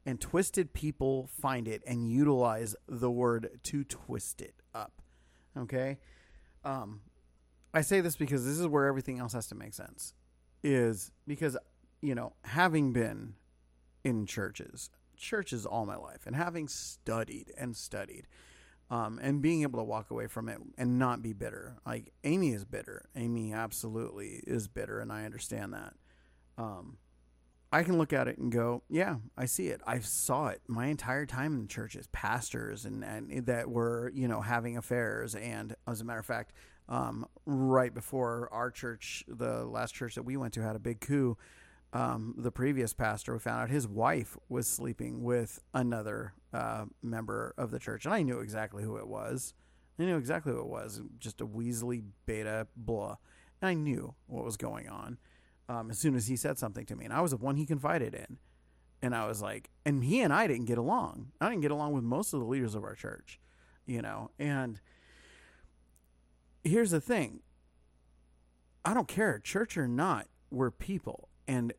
And 0.05 0.21
twisted 0.21 0.75
people 0.75 1.31
find 1.41 1.67
it 1.67 1.83
and 1.87 2.07
utilize 2.07 2.77
the 2.87 3.11
word 3.11 3.59
to 3.63 3.85
twist 3.85 4.43
it 4.43 4.57
up. 4.75 5.01
Okay? 5.57 5.97
Um, 6.63 7.01
I 7.73 7.81
say 7.81 8.03
this 8.03 8.17
because 8.17 8.45
this 8.45 8.59
is 8.59 8.67
where 8.67 8.85
everything 8.85 9.19
else 9.19 9.33
has 9.33 9.47
to 9.47 9.55
make 9.55 9.73
sense. 9.73 10.13
Is 10.63 11.11
because, 11.27 11.57
you 12.03 12.15
know, 12.15 12.35
having 12.45 12.93
been 12.93 13.33
in 14.05 14.27
churches, 14.27 14.91
churches 15.17 15.65
all 15.65 15.87
my 15.87 15.97
life, 15.97 16.27
and 16.27 16.37
having 16.37 16.69
studied 16.69 17.51
and 17.57 17.75
studied, 17.75 18.27
um, 18.93 19.19
and 19.23 19.41
being 19.41 19.63
able 19.63 19.79
to 19.79 19.85
walk 19.85 20.11
away 20.11 20.27
from 20.27 20.51
it 20.51 20.59
and 20.77 20.99
not 20.99 21.23
be 21.23 21.33
bitter. 21.33 21.79
Like 21.87 22.13
Amy 22.25 22.51
is 22.51 22.67
bitter. 22.67 23.09
Amy 23.17 23.55
absolutely 23.55 24.43
is 24.47 24.69
bitter, 24.69 25.01
and 25.01 25.11
I 25.11 25.25
understand 25.25 25.73
that. 25.73 25.95
Um, 26.59 26.99
I 27.73 27.85
can 27.85 27.97
look 27.97 28.13
at 28.13 28.29
it 28.29 28.37
and 28.37 28.53
go, 28.53 28.83
yeah, 28.91 29.17
I 29.35 29.47
see 29.47 29.69
it. 29.69 29.81
I 29.87 30.01
saw 30.01 30.49
it 30.49 30.61
my 30.69 30.89
entire 30.89 31.25
time 31.25 31.55
in 31.55 31.63
the 31.63 31.69
churches, 31.69 32.07
pastors, 32.13 32.85
and, 32.85 33.03
and 33.03 33.47
that 33.47 33.71
were 33.71 34.13
you 34.15 34.29
know 34.29 34.43
having 34.43 34.77
affairs. 34.77 35.35
And 35.35 35.75
as 35.89 36.03
a 36.03 36.05
matter 36.05 36.21
of 36.21 36.27
fact, 36.27 36.53
um, 36.87 37.25
right 37.47 37.95
before 37.95 38.51
our 38.53 38.71
church, 38.71 39.25
the 39.27 39.65
last 39.65 39.95
church 39.95 40.17
that 40.17 40.25
we 40.25 40.37
went 40.37 40.53
to 40.53 40.61
had 40.61 40.77
a 40.77 40.81
big 40.81 41.01
coup. 41.01 41.39
Um, 41.93 42.35
the 42.39 42.51
previous 42.51 42.95
pastor, 42.95 43.35
we 43.35 43.39
found 43.39 43.63
out 43.63 43.71
his 43.71 43.87
wife 43.87 44.37
was 44.49 44.67
sleeping 44.67 45.23
with 45.23 45.61
another 45.75 46.33
uh, 46.53 46.87
member 47.03 47.55
of 47.59 47.71
the 47.71 47.79
church, 47.79 48.07
and 48.07 48.15
I 48.15 48.23
knew 48.23 48.41
exactly 48.41 48.83
who 48.83 48.97
it 48.97 49.07
was. 49.07 49.53
I 49.99 50.05
knew 50.05 50.17
exactly 50.17 50.53
who 50.53 50.61
it 50.61 50.69
was, 50.69 51.03
just 51.19 51.41
a 51.43 51.47
Weasley 51.47 52.03
beta 52.25 52.67
blah. 52.75 53.17
And 53.61 53.69
I 53.69 53.75
knew 53.75 54.15
what 54.27 54.45
was 54.45 54.57
going 54.57 54.89
on 54.89 55.19
um, 55.69 55.91
as 55.91 55.99
soon 55.99 56.15
as 56.15 56.29
he 56.29 56.37
said 56.37 56.59
something 56.59 56.87
to 56.87 56.97
me, 56.97 57.05
and 57.05 57.15
I 57.15 57.21
was 57.21 57.33
the 57.33 57.37
one 57.37 57.57
he 57.57 57.67
confided 57.67 58.15
in. 58.15 58.39
And 59.05 59.17
I 59.17 59.27
was 59.27 59.43
like, 59.43 59.69
and 59.85 60.05
he 60.05 60.21
and 60.21 60.33
I 60.33 60.47
didn't 60.47 60.67
get 60.67 60.79
along. 60.79 61.33
I 61.41 61.49
didn't 61.49 61.63
get 61.63 61.73
along 61.73 61.93
with 61.93 62.05
most 62.05 62.33
of 62.33 62.41
the 62.41 62.47
leaders 62.47 62.77
of 62.77 62.85
our 62.85 62.95
church, 62.95 63.41
you 63.85 64.01
know. 64.01 64.31
And 64.39 64.81
here's 66.63 66.93
the 66.93 67.01
thing 67.01 67.41
I 68.85 68.95
don't 68.95 69.09
care, 69.09 69.39
church 69.39 69.77
or 69.77 69.89
not, 69.89 70.29
we're 70.51 70.71
people. 70.71 71.29
And 71.47 71.73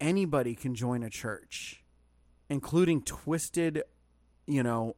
anybody 0.00 0.54
can 0.54 0.74
join 0.74 1.02
a 1.02 1.10
church, 1.10 1.84
including 2.48 3.02
twisted, 3.02 3.82
you 4.46 4.62
know, 4.62 4.96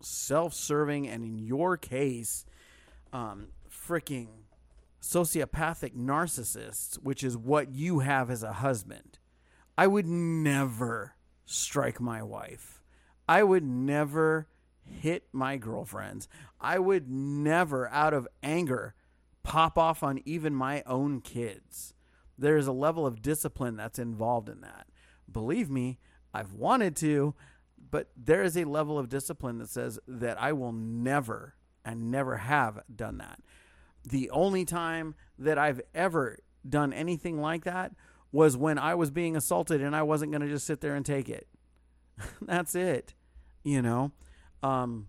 self 0.00 0.54
serving, 0.54 1.08
and 1.08 1.24
in 1.24 1.38
your 1.38 1.76
case, 1.76 2.44
um, 3.12 3.48
freaking 3.70 4.28
sociopathic 5.00 5.94
narcissists, 5.94 6.96
which 6.96 7.22
is 7.22 7.36
what 7.36 7.70
you 7.72 8.00
have 8.00 8.30
as 8.30 8.42
a 8.42 8.54
husband. 8.54 9.18
I 9.76 9.86
would 9.86 10.06
never 10.06 11.16
strike 11.44 12.00
my 12.00 12.22
wife. 12.22 12.82
I 13.28 13.42
would 13.42 13.64
never 13.64 14.48
hit 14.84 15.28
my 15.32 15.56
girlfriends. 15.56 16.28
I 16.60 16.78
would 16.78 17.10
never, 17.10 17.88
out 17.88 18.14
of 18.14 18.28
anger, 18.42 18.94
pop 19.42 19.78
off 19.78 20.02
on 20.02 20.20
even 20.24 20.54
my 20.54 20.82
own 20.86 21.20
kids. 21.20 21.93
There's 22.38 22.66
a 22.66 22.72
level 22.72 23.06
of 23.06 23.22
discipline 23.22 23.76
that's 23.76 23.98
involved 23.98 24.48
in 24.48 24.60
that. 24.60 24.86
Believe 25.30 25.70
me, 25.70 25.98
I've 26.32 26.52
wanted 26.52 26.96
to, 26.96 27.34
but 27.90 28.08
there 28.16 28.42
is 28.42 28.56
a 28.56 28.64
level 28.64 28.98
of 28.98 29.08
discipline 29.08 29.58
that 29.58 29.70
says 29.70 29.98
that 30.08 30.40
I 30.40 30.52
will 30.52 30.72
never 30.72 31.54
and 31.84 32.10
never 32.10 32.38
have 32.38 32.80
done 32.94 33.18
that. 33.18 33.40
The 34.02 34.30
only 34.30 34.64
time 34.64 35.14
that 35.38 35.58
I've 35.58 35.80
ever 35.94 36.38
done 36.68 36.92
anything 36.92 37.40
like 37.40 37.64
that 37.64 37.92
was 38.32 38.56
when 38.56 38.78
I 38.78 38.94
was 38.94 39.10
being 39.10 39.36
assaulted 39.36 39.80
and 39.80 39.94
I 39.94 40.02
wasn't 40.02 40.32
going 40.32 40.42
to 40.42 40.48
just 40.48 40.66
sit 40.66 40.80
there 40.80 40.94
and 40.94 41.06
take 41.06 41.28
it. 41.28 41.46
That's 42.42 42.74
it. 42.74 43.14
You 43.62 43.80
know, 43.80 44.12
um, 44.62 45.06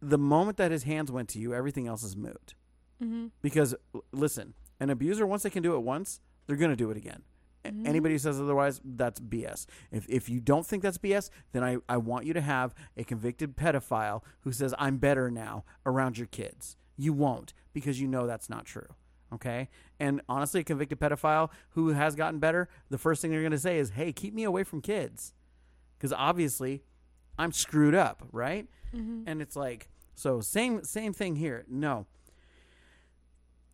the 0.00 0.18
moment 0.18 0.56
that 0.58 0.70
his 0.70 0.82
hands 0.82 1.10
went 1.10 1.28
to 1.30 1.38
you, 1.38 1.54
everything 1.54 1.86
else 1.86 2.02
is 2.02 2.16
moot. 2.16 2.54
Mm-hmm. 3.02 3.28
Because 3.40 3.74
listen, 4.12 4.54
an 4.82 4.90
abuser 4.90 5.26
once 5.26 5.42
they 5.44 5.50
can 5.50 5.62
do 5.62 5.74
it 5.74 5.80
once, 5.82 6.20
they're 6.46 6.56
going 6.56 6.70
to 6.70 6.76
do 6.76 6.90
it 6.90 6.96
again. 6.96 7.22
Mhm. 7.64 7.86
Anybody 7.86 8.14
who 8.14 8.18
says 8.18 8.40
otherwise, 8.40 8.80
that's 8.84 9.20
BS. 9.20 9.66
If 9.92 10.08
if 10.08 10.28
you 10.28 10.40
don't 10.40 10.66
think 10.66 10.82
that's 10.82 10.98
BS, 10.98 11.30
then 11.52 11.62
I, 11.62 11.76
I 11.88 11.96
want 11.96 12.26
you 12.26 12.32
to 12.34 12.40
have 12.40 12.74
a 12.96 13.04
convicted 13.04 13.56
pedophile 13.56 14.22
who 14.40 14.50
says 14.50 14.74
I'm 14.78 14.96
better 14.98 15.30
now 15.30 15.64
around 15.86 16.18
your 16.18 16.26
kids. 16.26 16.76
You 16.96 17.12
won't 17.12 17.54
because 17.72 18.00
you 18.00 18.08
know 18.08 18.26
that's 18.26 18.50
not 18.50 18.64
true. 18.64 18.88
Okay? 19.32 19.68
And 20.00 20.20
honestly, 20.28 20.60
a 20.60 20.64
convicted 20.64 20.98
pedophile 20.98 21.50
who 21.70 21.90
has 21.90 22.16
gotten 22.16 22.40
better, 22.40 22.68
the 22.90 22.98
first 22.98 23.22
thing 23.22 23.30
they're 23.30 23.40
going 23.40 23.52
to 23.52 23.58
say 23.58 23.78
is, 23.78 23.90
"Hey, 23.90 24.12
keep 24.12 24.34
me 24.34 24.42
away 24.42 24.64
from 24.64 24.80
kids." 24.80 25.32
Cuz 26.00 26.12
obviously 26.12 26.82
I'm 27.38 27.52
screwed 27.52 27.94
up, 27.94 28.24
right? 28.32 28.68
Mm-hmm. 28.92 29.22
And 29.28 29.40
it's 29.40 29.54
like, 29.54 29.88
so 30.14 30.40
same 30.40 30.82
same 30.82 31.12
thing 31.12 31.36
here. 31.36 31.64
No. 31.68 32.06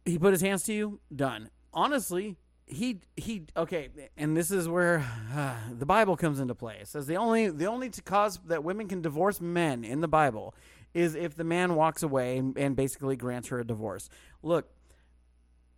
He 0.08 0.18
put 0.18 0.32
his 0.32 0.40
hands 0.40 0.62
to 0.64 0.72
you, 0.72 1.00
done. 1.14 1.50
Honestly, 1.72 2.36
he 2.66 3.00
he 3.16 3.44
okay, 3.56 3.88
and 4.16 4.36
this 4.36 4.50
is 4.50 4.68
where 4.68 5.04
uh, 5.34 5.56
the 5.78 5.86
Bible 5.86 6.16
comes 6.16 6.40
into 6.40 6.54
play. 6.54 6.78
It 6.80 6.88
says 6.88 7.06
the 7.06 7.16
only 7.16 7.50
the 7.50 7.66
only 7.66 7.90
cause 7.90 8.38
that 8.46 8.64
women 8.64 8.88
can 8.88 9.02
divorce 9.02 9.40
men 9.40 9.84
in 9.84 10.00
the 10.00 10.08
Bible 10.08 10.54
is 10.94 11.14
if 11.14 11.36
the 11.36 11.44
man 11.44 11.74
walks 11.74 12.02
away 12.02 12.38
and 12.38 12.74
basically 12.74 13.16
grants 13.16 13.48
her 13.48 13.60
a 13.60 13.66
divorce. 13.66 14.08
Look, 14.42 14.70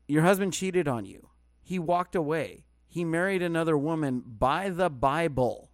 your 0.07 0.23
husband 0.23 0.53
cheated 0.53 0.87
on 0.87 1.05
you. 1.05 1.31
He 1.61 1.79
walked 1.79 2.15
away. 2.15 2.65
He 2.87 3.05
married 3.05 3.43
another 3.43 3.77
woman 3.77 4.23
by 4.25 4.71
the 4.71 4.89
Bible. 4.89 5.71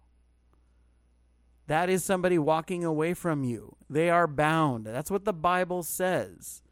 That 1.67 1.89
is 1.89 2.03
somebody 2.03 2.39
walking 2.39 2.83
away 2.83 3.13
from 3.13 3.43
you. 3.43 3.75
They 3.89 4.09
are 4.09 4.27
bound. 4.27 4.85
That's 4.85 5.11
what 5.11 5.25
the 5.25 5.33
Bible 5.33 5.83
says. 5.83 6.63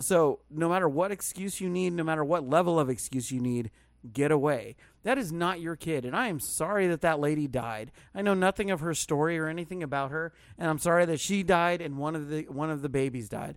So, 0.00 0.40
no 0.50 0.68
matter 0.68 0.88
what 0.88 1.12
excuse 1.12 1.60
you 1.60 1.70
need, 1.70 1.92
no 1.92 2.02
matter 2.02 2.24
what 2.24 2.48
level 2.48 2.80
of 2.80 2.90
excuse 2.90 3.30
you 3.30 3.40
need, 3.40 3.70
get 4.12 4.30
away. 4.30 4.76
That 5.04 5.18
is 5.18 5.32
not 5.32 5.60
your 5.60 5.76
kid. 5.76 6.04
And 6.04 6.16
I 6.16 6.28
am 6.28 6.40
sorry 6.40 6.86
that 6.88 7.00
that 7.02 7.20
lady 7.20 7.46
died. 7.46 7.92
I 8.14 8.22
know 8.22 8.34
nothing 8.34 8.70
of 8.70 8.80
her 8.80 8.94
story 8.94 9.38
or 9.38 9.46
anything 9.46 9.82
about 9.82 10.10
her, 10.10 10.32
and 10.58 10.68
I'm 10.68 10.78
sorry 10.78 11.06
that 11.06 11.20
she 11.20 11.42
died 11.42 11.80
and 11.80 11.96
one 11.96 12.16
of 12.16 12.28
the 12.28 12.42
one 12.44 12.70
of 12.70 12.82
the 12.82 12.88
babies 12.88 13.28
died. 13.28 13.56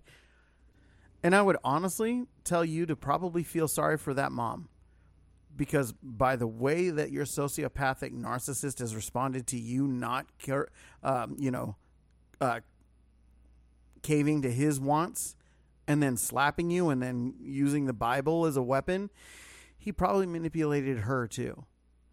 And 1.22 1.34
I 1.34 1.42
would 1.42 1.56
honestly 1.64 2.24
tell 2.44 2.64
you 2.64 2.86
to 2.86 2.94
probably 2.94 3.42
feel 3.42 3.66
sorry 3.66 3.98
for 3.98 4.14
that 4.14 4.30
mom 4.30 4.68
because 5.56 5.92
by 6.00 6.36
the 6.36 6.46
way 6.46 6.90
that 6.90 7.10
your 7.10 7.24
sociopathic 7.24 8.12
narcissist 8.12 8.78
has 8.78 8.94
responded 8.94 9.46
to 9.48 9.58
you 9.58 9.88
not 9.88 10.26
care, 10.38 10.68
um, 11.02 11.34
you 11.36 11.50
know 11.50 11.76
uh, 12.40 12.60
caving 14.02 14.42
to 14.42 14.50
his 14.50 14.78
wants 14.78 15.34
and 15.88 16.00
then 16.00 16.16
slapping 16.16 16.70
you 16.70 16.90
and 16.90 17.02
then 17.02 17.34
using 17.40 17.86
the 17.86 17.92
bible 17.92 18.46
as 18.46 18.56
a 18.56 18.62
weapon 18.62 19.10
he 19.78 19.92
probably 19.92 20.26
manipulated 20.26 20.98
her 20.98 21.26
too. 21.26 21.64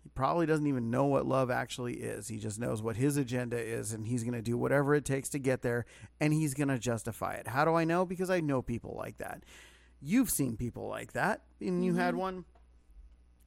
He 0.04 0.10
probably 0.14 0.46
doesn't 0.46 0.68
even 0.68 0.92
know 0.92 1.06
what 1.06 1.26
love 1.26 1.50
actually 1.50 1.96
is. 1.96 2.28
He 2.28 2.38
just 2.38 2.60
knows 2.60 2.82
what 2.82 2.96
his 2.96 3.18
agenda 3.18 3.58
is 3.58 3.92
and 3.92 4.08
he's 4.08 4.24
going 4.24 4.36
to 4.36 4.42
do 4.42 4.56
whatever 4.56 4.94
it 4.94 5.04
takes 5.04 5.30
to 5.30 5.40
get 5.40 5.64
there 5.64 5.86
and 6.22 6.32
he's 6.32 6.54
going 6.54 6.68
to 6.68 6.78
justify 6.78 7.34
it. 7.34 7.48
How 7.48 7.66
do 7.66 7.74
i 7.74 7.84
know? 7.84 8.06
Because 8.06 8.30
i 8.30 8.40
know 8.40 8.62
people 8.62 8.96
like 8.96 9.18
that. 9.18 9.44
You've 10.00 10.30
seen 10.30 10.58
people 10.58 10.88
like 10.88 11.14
that 11.14 11.42
and 11.60 11.84
you 11.84 11.96
had 11.96 12.14
mm-hmm. 12.14 12.22
one 12.22 12.46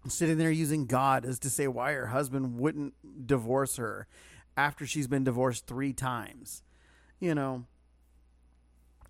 sitting 0.08 0.36
there 0.36 0.50
using 0.50 0.86
God 0.86 1.24
as 1.24 1.38
to 1.40 1.50
say 1.50 1.68
why 1.68 1.92
her 1.92 2.08
husband 2.08 2.58
wouldn't 2.58 2.94
divorce 3.26 3.76
her 3.76 4.08
after 4.56 4.84
she's 4.84 5.06
been 5.06 5.24
divorced 5.24 5.66
three 5.66 5.92
times. 5.92 6.64
You 7.20 7.34
know, 7.34 7.66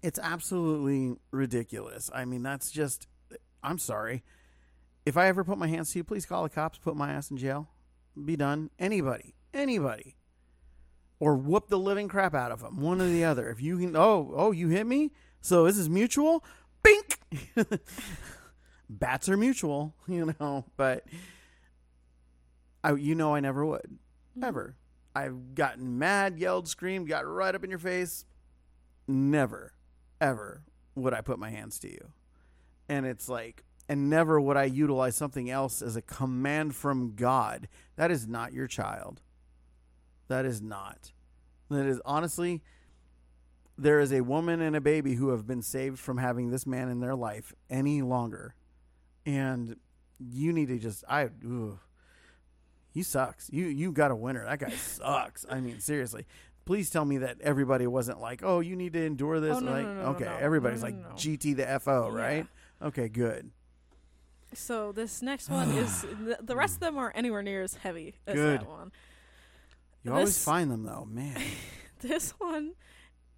it's 0.03 0.19
absolutely 0.19 1.17
ridiculous. 1.31 2.11
I 2.15 2.25
mean, 2.25 2.43
that's 2.43 2.71
just, 2.71 3.07
I'm 3.63 3.79
sorry. 3.79 4.23
If 5.05 5.17
I 5.17 5.29
ever 5.29 5.45
put 5.45 5.59
my 5.59 5.69
hands 5.69 5.93
to 5.93 5.99
you, 5.99 6.05
please 6.05 6.27
call 6.27 6.43
the 6.43 6.49
cops, 6.49 6.79
put 6.79 6.97
my 6.97 7.13
ass 7.13 7.31
in 7.31 7.37
jail. 7.37 7.69
Be 8.25 8.37
done. 8.37 8.71
Anybody, 8.79 9.35
anybody. 9.55 10.17
Or 11.21 11.37
whoop 11.37 11.69
the 11.69 11.79
living 11.79 12.09
crap 12.09 12.35
out 12.35 12.53
of 12.53 12.61
them, 12.61 12.81
one 12.81 13.01
or 13.01 13.09
the 13.09 13.25
other. 13.25 13.51
If 13.51 13.61
you 13.61 13.79
can, 13.79 13.97
oh, 13.97 14.33
oh, 14.37 14.53
you 14.53 14.69
hit 14.69 14.87
me? 14.87 15.13
So 15.41 15.65
this 15.65 15.77
is 15.77 15.89
mutual? 15.89 16.45
Bink! 16.83 17.19
bats 18.89 19.29
are 19.29 19.37
mutual, 19.37 19.95
you 20.09 20.35
know, 20.39 20.65
but 20.77 21.05
I 22.83 22.93
you 22.95 23.15
know 23.15 23.35
I 23.35 23.41
never 23.41 23.65
would. 23.65 23.99
Mm. 24.39 24.45
Ever. 24.45 24.77
I've 25.15 25.55
gotten 25.55 25.99
mad, 25.99 26.39
yelled, 26.39 26.69
screamed, 26.69 27.09
got 27.09 27.27
right 27.27 27.55
up 27.55 27.65
in 27.65 27.71
your 27.71 27.79
face. 27.79 28.25
Never, 29.09 29.73
ever 30.21 30.63
would 30.95 31.15
I 31.15 31.21
put 31.21 31.39
my 31.39 31.51
hands 31.51 31.79
to 31.81 31.91
you. 31.91 32.13
And 32.89 33.07
it's 33.07 33.29
like, 33.29 33.65
and 33.89 34.11
never 34.11 34.41
would 34.41 34.57
I 34.57 34.65
utilize 34.65 35.17
something 35.17 35.49
else 35.51 35.81
as 35.83 35.97
a 35.97 36.03
command 36.03 36.75
from 36.75 37.15
God. 37.15 37.69
That 37.97 38.11
is 38.11 38.27
not 38.27 38.53
your 38.53 38.67
child. 38.67 39.23
That 40.29 40.45
is 40.45 40.61
not. 40.61 41.13
That 41.71 41.87
is 41.87 42.01
honestly, 42.05 42.63
there 43.77 44.01
is 44.01 44.13
a 44.13 44.23
woman 44.23 44.61
and 44.61 44.77
a 44.77 44.81
baby 44.81 45.15
who 45.15 45.31
have 45.31 45.47
been 45.47 45.63
saved 45.63 45.99
from 45.99 46.19
having 46.19 46.51
this 46.51 46.67
man 46.67 46.89
in 46.89 47.01
their 47.01 47.15
life 47.15 47.55
any 47.71 48.03
longer. 48.03 48.55
And 49.25 49.77
you 50.19 50.53
need 50.53 50.69
to 50.69 50.79
just 50.79 51.05
I 51.09 51.25
ugh. 51.25 51.79
he 52.93 53.03
sucks. 53.03 53.49
You 53.53 53.67
you 53.67 53.93
got 53.93 54.11
a 54.11 54.17
winner. 54.17 54.45
That 54.45 54.59
guy 54.59 54.71
sucks. 54.77 55.47
I 55.49 55.61
mean, 55.61 55.81
seriously. 55.81 56.27
Please 56.69 56.91
tell 56.91 57.07
me 57.07 57.17
that 57.17 57.41
everybody 57.41 57.87
wasn't 57.87 58.21
like, 58.21 58.43
"Oh, 58.45 58.61
you 58.61 58.77
need 58.77 58.93
to 58.93 59.03
endure 59.03 59.41
this." 59.41 59.57
Oh, 59.57 59.61
no, 59.61 59.71
like, 59.71 59.87
no, 59.87 59.95
no, 59.95 60.01
okay, 60.09 60.27
everybody's 60.27 60.83
like. 60.83 61.17
GT 61.17 61.57
the 61.57 61.81
FO, 61.81 62.11
Yeah. 62.15 62.23
right? 62.23 62.47
Okay, 62.83 63.09
good. 63.09 63.53
So 64.53 64.93
this 64.93 65.23
next 65.23 65.49
one 65.49 65.71
is 65.71 66.03
the, 66.03 66.37
the 66.43 66.55
rest 66.55 66.75
of 66.75 66.81
them 66.81 66.99
aren't 66.99 67.17
anywhere 67.17 67.43
near 67.43 67.63
as 67.63 67.73
heavy 67.77 68.17
as 68.27 68.35
Good. 68.35 68.61
that 68.61 68.69
one. 68.69 68.93
You 70.03 70.13
always 70.13 70.45
find 70.45 70.71
them 70.71 70.83
though, 70.85 71.07
man. 71.11 71.41
This 72.01 72.33
one, 72.33 72.75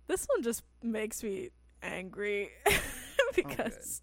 this 0.08 0.26
one 0.26 0.42
just 0.42 0.64
makes 0.82 1.22
me 1.22 1.50
angry 1.84 2.50
because 3.36 4.00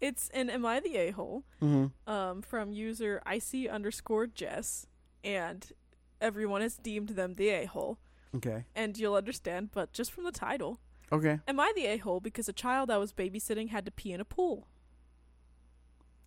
it's 0.00 0.30
an 0.30 0.48
"Am 0.48 0.64
I 0.64 0.80
the 0.80 0.96
a 0.96 1.10
hole?" 1.10 1.44
mm-hmm. 1.62 2.10
um, 2.10 2.40
from 2.40 2.72
user 2.72 3.20
icy 3.26 3.68
underscore 3.68 4.26
Jess, 4.26 4.86
and 5.22 5.70
everyone 6.18 6.62
has 6.62 6.78
deemed 6.78 7.10
them 7.10 7.34
the 7.34 7.50
a 7.50 7.66
hole, 7.66 7.98
Okay. 8.36 8.64
and 8.74 8.96
you'll 8.98 9.14
understand. 9.14 9.70
But 9.72 9.92
just 9.92 10.12
from 10.12 10.24
the 10.24 10.32
title, 10.32 10.80
Okay. 11.10 11.40
"Am 11.48 11.58
I 11.58 11.72
the 11.74 11.86
a 11.86 11.96
hole?" 11.96 12.20
Because 12.20 12.48
a 12.48 12.52
child 12.52 12.90
I 12.90 12.98
was 12.98 13.12
babysitting 13.12 13.70
had 13.70 13.84
to 13.86 13.90
pee 13.90 14.12
in 14.12 14.20
a 14.20 14.24
pool, 14.24 14.66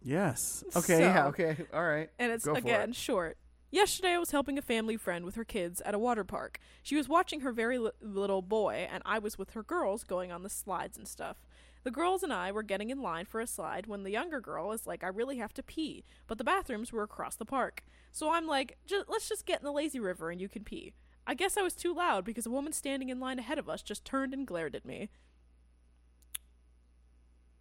Yes. 0.02 0.64
Okay. 0.76 0.99
yeah. 1.02 1.28
Okay. 1.28 1.58
All 1.74 1.84
right. 1.86 2.10
and 2.18 2.32
it's 2.32 2.47
again 2.47 2.89
it. 2.91 2.95
short. 2.95 3.38
Yesterday, 3.74 4.10
I 4.14 4.18
was 4.18 4.32
helping 4.32 4.58
a 4.58 4.62
family 4.62 4.97
friend 4.97 5.24
with 5.24 5.36
her 5.36 5.45
kids 5.45 5.80
at 5.82 5.93
a 5.93 5.99
water 5.99 6.26
park. 6.26 6.60
She 6.84 6.97
was 6.97 7.08
watching 7.08 7.39
her 7.39 7.54
very 7.54 7.78
li- 7.78 7.91
little 8.02 8.41
boy, 8.41 8.86
and 8.91 9.02
I 9.06 9.18
was 9.20 9.38
with 9.38 9.52
her 9.52 9.64
girls 9.64 10.04
going 10.04 10.30
on 10.30 10.43
the 10.43 10.49
slides 10.49 10.97
and 10.97 11.08
stuff. 11.08 11.38
The 11.84 11.91
girls 11.91 12.22
and 12.22 12.34
I 12.34 12.52
were 12.52 12.64
getting 12.64 12.89
in 12.89 13.02
line 13.02 13.26
for 13.26 13.39
a 13.39 13.47
slide 13.47 13.88
when 13.88 14.04
the 14.04 14.12
younger 14.12 14.41
girl 14.41 14.74
is 14.74 14.86
like, 14.86 15.06
I 15.06 15.08
really 15.08 15.38
have 15.38 15.54
to 15.54 15.64
pee, 15.64 16.04
but 16.28 16.38
the 16.38 16.43
bathrooms 16.43 16.91
were 16.91 17.02
across 17.04 17.36
the 17.38 17.45
park. 17.45 17.82
So 18.12 18.30
I'm 18.32 18.45
like, 18.45 18.78
"Ju- 18.86 19.06
let's 19.08 19.30
just 19.30 19.45
get 19.45 19.62
in 19.62 19.66
the 19.66 19.72
lazy 19.72 19.99
river 20.02 20.30
and 20.32 20.41
you 20.41 20.49
can 20.49 20.66
pee. 20.66 20.93
I 21.28 21.34
guess 21.34 21.55
I 21.57 21.61
was 21.61 21.74
too 21.76 21.93
loud 21.93 22.26
because 22.26 22.45
a 22.45 22.49
woman 22.49 22.74
standing 22.74 23.09
in 23.09 23.19
line 23.19 23.39
ahead 23.39 23.57
of 23.59 23.69
us 23.69 23.82
just 23.82 24.03
turned 24.05 24.34
and 24.34 24.45
glared 24.45 24.76
at 24.76 24.86
me. 24.86 25.09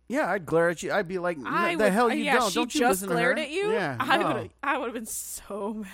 Yeah, 0.08 0.28
I'd 0.30 0.44
glare 0.44 0.70
at 0.70 0.82
you. 0.82 0.92
I'd 0.92 1.06
be 1.06 1.18
like, 1.18 1.38
I 1.46 1.76
"The 1.76 1.84
would- 1.84 1.92
hell 1.92 2.12
you 2.12 2.24
yeah, 2.24 2.38
don't? 2.38 2.50
she 2.50 2.54
don't 2.56 2.74
you 2.74 2.80
just 2.80 2.90
listen 3.02 3.08
to 3.10 3.14
glared 3.14 3.38
her?" 3.38 3.44
at 3.44 3.50
you. 3.50 3.72
Yeah. 3.72 3.96
I 4.00 4.16
no. 4.16 4.32
would 4.34 4.50
I 4.62 4.78
would 4.78 4.86
have 4.86 4.94
been 4.94 5.06
so 5.06 5.74
mad. 5.78 5.90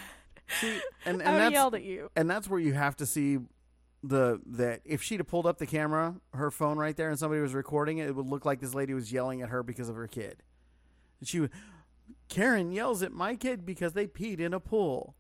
See, 0.60 0.80
and, 1.04 1.20
and 1.20 1.28
I 1.28 1.38
that's 1.38 1.52
yelled 1.52 1.74
at 1.74 1.82
you. 1.82 2.08
and 2.16 2.30
that's 2.30 2.48
where 2.48 2.60
you 2.60 2.72
have 2.72 2.96
to 2.96 3.06
see 3.06 3.38
the 4.02 4.40
that 4.46 4.80
if 4.84 5.02
she'd 5.02 5.18
have 5.20 5.26
pulled 5.26 5.44
up 5.46 5.58
the 5.58 5.66
camera, 5.66 6.14
her 6.32 6.50
phone 6.50 6.78
right 6.78 6.96
there, 6.96 7.10
and 7.10 7.18
somebody 7.18 7.42
was 7.42 7.52
recording 7.52 7.98
it, 7.98 8.08
it 8.08 8.14
would 8.14 8.26
look 8.28 8.44
like 8.46 8.60
this 8.60 8.72
lady 8.74 8.94
was 8.94 9.12
yelling 9.12 9.42
at 9.42 9.48
her 9.50 9.62
because 9.62 9.88
of 9.88 9.96
her 9.96 10.06
kid. 10.06 10.42
And 11.20 11.28
she 11.28 11.40
would, 11.40 11.50
Karen 12.28 12.70
yells 12.72 13.02
at 13.02 13.12
my 13.12 13.34
kid 13.34 13.66
because 13.66 13.92
they 13.92 14.06
peed 14.06 14.38
in 14.40 14.54
a 14.54 14.60
pool. 14.60 15.14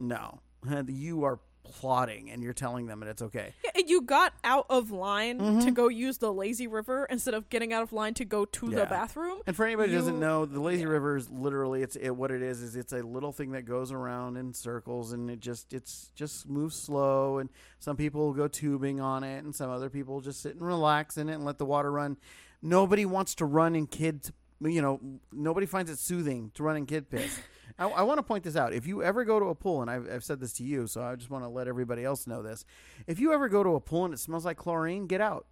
No, 0.00 0.40
you 0.88 1.22
are 1.24 1.38
plotting 1.64 2.30
and 2.30 2.42
you're 2.42 2.52
telling 2.52 2.86
them 2.86 3.02
and 3.02 3.10
it's 3.10 3.22
okay. 3.22 3.52
Yeah, 3.64 3.70
and 3.74 3.88
you 3.90 4.02
got 4.02 4.32
out 4.44 4.66
of 4.68 4.90
line 4.90 5.38
to 5.38 5.44
Mhm. 5.44 5.74
go 5.74 5.88
use 5.88 6.18
the 6.18 6.32
lazy 6.32 6.66
river 6.66 7.06
instead 7.10 7.34
of 7.34 7.48
getting 7.48 7.72
out 7.72 7.82
of 7.82 7.92
line 7.92 8.14
to 8.14 8.24
go 8.24 8.44
to 8.44 8.70
Yeah. 8.70 8.80
the 8.80 8.86
bathroom. 8.86 9.38
And 9.46 9.56
for 9.56 9.64
anybody 9.66 9.90
who 9.92 9.98
doesn't 9.98 10.20
know, 10.20 10.44
the 10.44 10.60
lazy 10.60 10.82
yeah. 10.82 10.88
river 10.88 11.16
is 11.16 11.28
literally 11.30 11.82
it's 11.82 11.96
it, 11.96 12.10
what 12.10 12.30
it 12.30 12.42
is 12.42 12.62
is 12.62 12.76
it's 12.76 12.92
a 12.92 13.02
little 13.02 13.32
thing 13.32 13.52
that 13.52 13.62
goes 13.64 13.90
around 13.90 14.36
in 14.36 14.52
circles 14.54 15.12
and 15.12 15.30
it 15.30 15.40
just 15.40 15.72
it's 15.72 16.10
just 16.14 16.48
moves 16.48 16.76
slow 16.76 17.38
and 17.38 17.48
some 17.80 17.96
people 17.96 18.32
go 18.32 18.46
tubing 18.46 19.00
on 19.00 19.24
it 19.24 19.42
and 19.44 19.54
some 19.54 19.70
other 19.70 19.90
people 19.90 20.20
just 20.20 20.40
sit 20.42 20.52
and 20.54 20.62
relax 20.62 21.16
in 21.16 21.28
it 21.28 21.34
and 21.34 21.44
let 21.44 21.58
the 21.58 21.66
water 21.66 21.90
run. 21.90 22.16
Nobody 22.62 23.04
wants 23.04 23.34
to 23.36 23.44
run 23.44 23.74
in 23.74 23.86
kids 23.86 24.30
you 24.60 24.80
know, 24.80 24.98
nobody 25.32 25.66
finds 25.66 25.90
it 25.90 25.98
soothing 25.98 26.50
to 26.54 26.62
run 26.62 26.76
in 26.76 26.86
kid 26.86 27.10
piss. 27.10 27.38
I, 27.78 27.88
I 27.88 28.02
want 28.02 28.18
to 28.18 28.22
point 28.22 28.44
this 28.44 28.56
out. 28.56 28.72
If 28.72 28.86
you 28.86 29.02
ever 29.02 29.24
go 29.24 29.40
to 29.40 29.46
a 29.46 29.54
pool, 29.54 29.82
and 29.82 29.90
I've, 29.90 30.08
I've 30.10 30.24
said 30.24 30.40
this 30.40 30.52
to 30.54 30.64
you, 30.64 30.86
so 30.86 31.02
I 31.02 31.16
just 31.16 31.30
want 31.30 31.44
to 31.44 31.48
let 31.48 31.68
everybody 31.68 32.04
else 32.04 32.26
know 32.26 32.42
this. 32.42 32.64
If 33.06 33.18
you 33.18 33.32
ever 33.32 33.48
go 33.48 33.62
to 33.62 33.70
a 33.70 33.80
pool 33.80 34.04
and 34.04 34.14
it 34.14 34.20
smells 34.20 34.44
like 34.44 34.56
chlorine, 34.56 35.06
get 35.06 35.20
out 35.20 35.46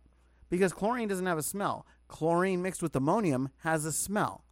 because 0.51 0.73
chlorine 0.73 1.09
doesn't 1.09 1.27
have 1.27 1.39
a 1.39 1.43
smell. 1.43 1.87
Chlorine 2.09 2.63
mixed 2.63 2.83
with 2.83 2.95
ammonium 2.95 3.49
has 3.59 3.85
a 3.85 3.93
smell. 3.93 4.45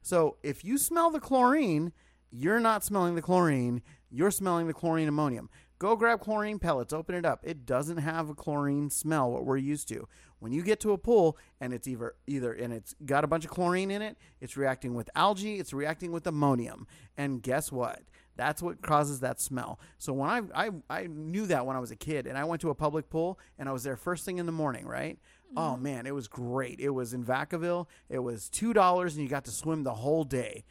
So 0.00 0.36
if 0.42 0.64
you 0.64 0.78
smell 0.78 1.10
the 1.10 1.20
chlorine, 1.20 1.92
you're 2.30 2.60
not 2.60 2.84
smelling 2.84 3.14
the 3.14 3.22
chlorine, 3.22 3.82
you're 4.10 4.30
smelling 4.30 4.66
the 4.66 4.74
chlorine 4.74 5.08
ammonium. 5.08 5.50
Go 5.78 5.96
grab 5.96 6.20
chlorine 6.20 6.58
pellets, 6.58 6.92
open 6.92 7.14
it 7.14 7.24
up. 7.24 7.40
It 7.42 7.66
doesn't 7.66 7.98
have 7.98 8.28
a 8.28 8.34
chlorine 8.34 8.90
smell 8.90 9.30
what 9.30 9.44
we're 9.44 9.56
used 9.56 9.88
to. 9.88 10.08
When 10.40 10.52
you 10.52 10.62
get 10.62 10.80
to 10.80 10.92
a 10.92 10.98
pool 10.98 11.36
and 11.60 11.72
it's 11.72 11.88
either 11.88 12.14
either 12.26 12.52
and 12.52 12.72
it's 12.72 12.94
got 13.04 13.24
a 13.24 13.26
bunch 13.26 13.44
of 13.44 13.50
chlorine 13.50 13.90
in 13.90 14.02
it, 14.02 14.16
it's 14.40 14.56
reacting 14.56 14.94
with 14.94 15.10
algae, 15.14 15.58
it's 15.58 15.72
reacting 15.72 16.12
with 16.12 16.26
ammonium. 16.26 16.86
And 17.16 17.42
guess 17.42 17.72
what? 17.72 18.02
That's 18.36 18.62
what 18.62 18.80
causes 18.82 19.18
that 19.20 19.40
smell. 19.40 19.80
So 19.98 20.12
when 20.12 20.30
I, 20.30 20.42
I 20.54 20.70
I 20.88 21.06
knew 21.08 21.46
that 21.46 21.66
when 21.66 21.76
I 21.76 21.80
was 21.80 21.90
a 21.90 21.96
kid 21.96 22.26
and 22.26 22.38
I 22.38 22.44
went 22.44 22.60
to 22.62 22.70
a 22.70 22.74
public 22.74 23.10
pool 23.10 23.38
and 23.58 23.68
I 23.68 23.72
was 23.72 23.82
there 23.82 23.96
first 23.96 24.24
thing 24.24 24.38
in 24.38 24.46
the 24.46 24.52
morning, 24.52 24.86
right? 24.86 25.18
Oh 25.56 25.72
mm-hmm. 25.72 25.82
man, 25.82 26.06
it 26.06 26.14
was 26.14 26.28
great. 26.28 26.78
It 26.78 26.90
was 26.90 27.14
in 27.14 27.24
Vacaville. 27.24 27.86
It 28.08 28.20
was 28.20 28.48
two 28.48 28.72
dollars 28.72 29.14
and 29.14 29.24
you 29.24 29.28
got 29.28 29.44
to 29.46 29.50
swim 29.50 29.82
the 29.82 29.94
whole 29.94 30.24
day. 30.24 30.64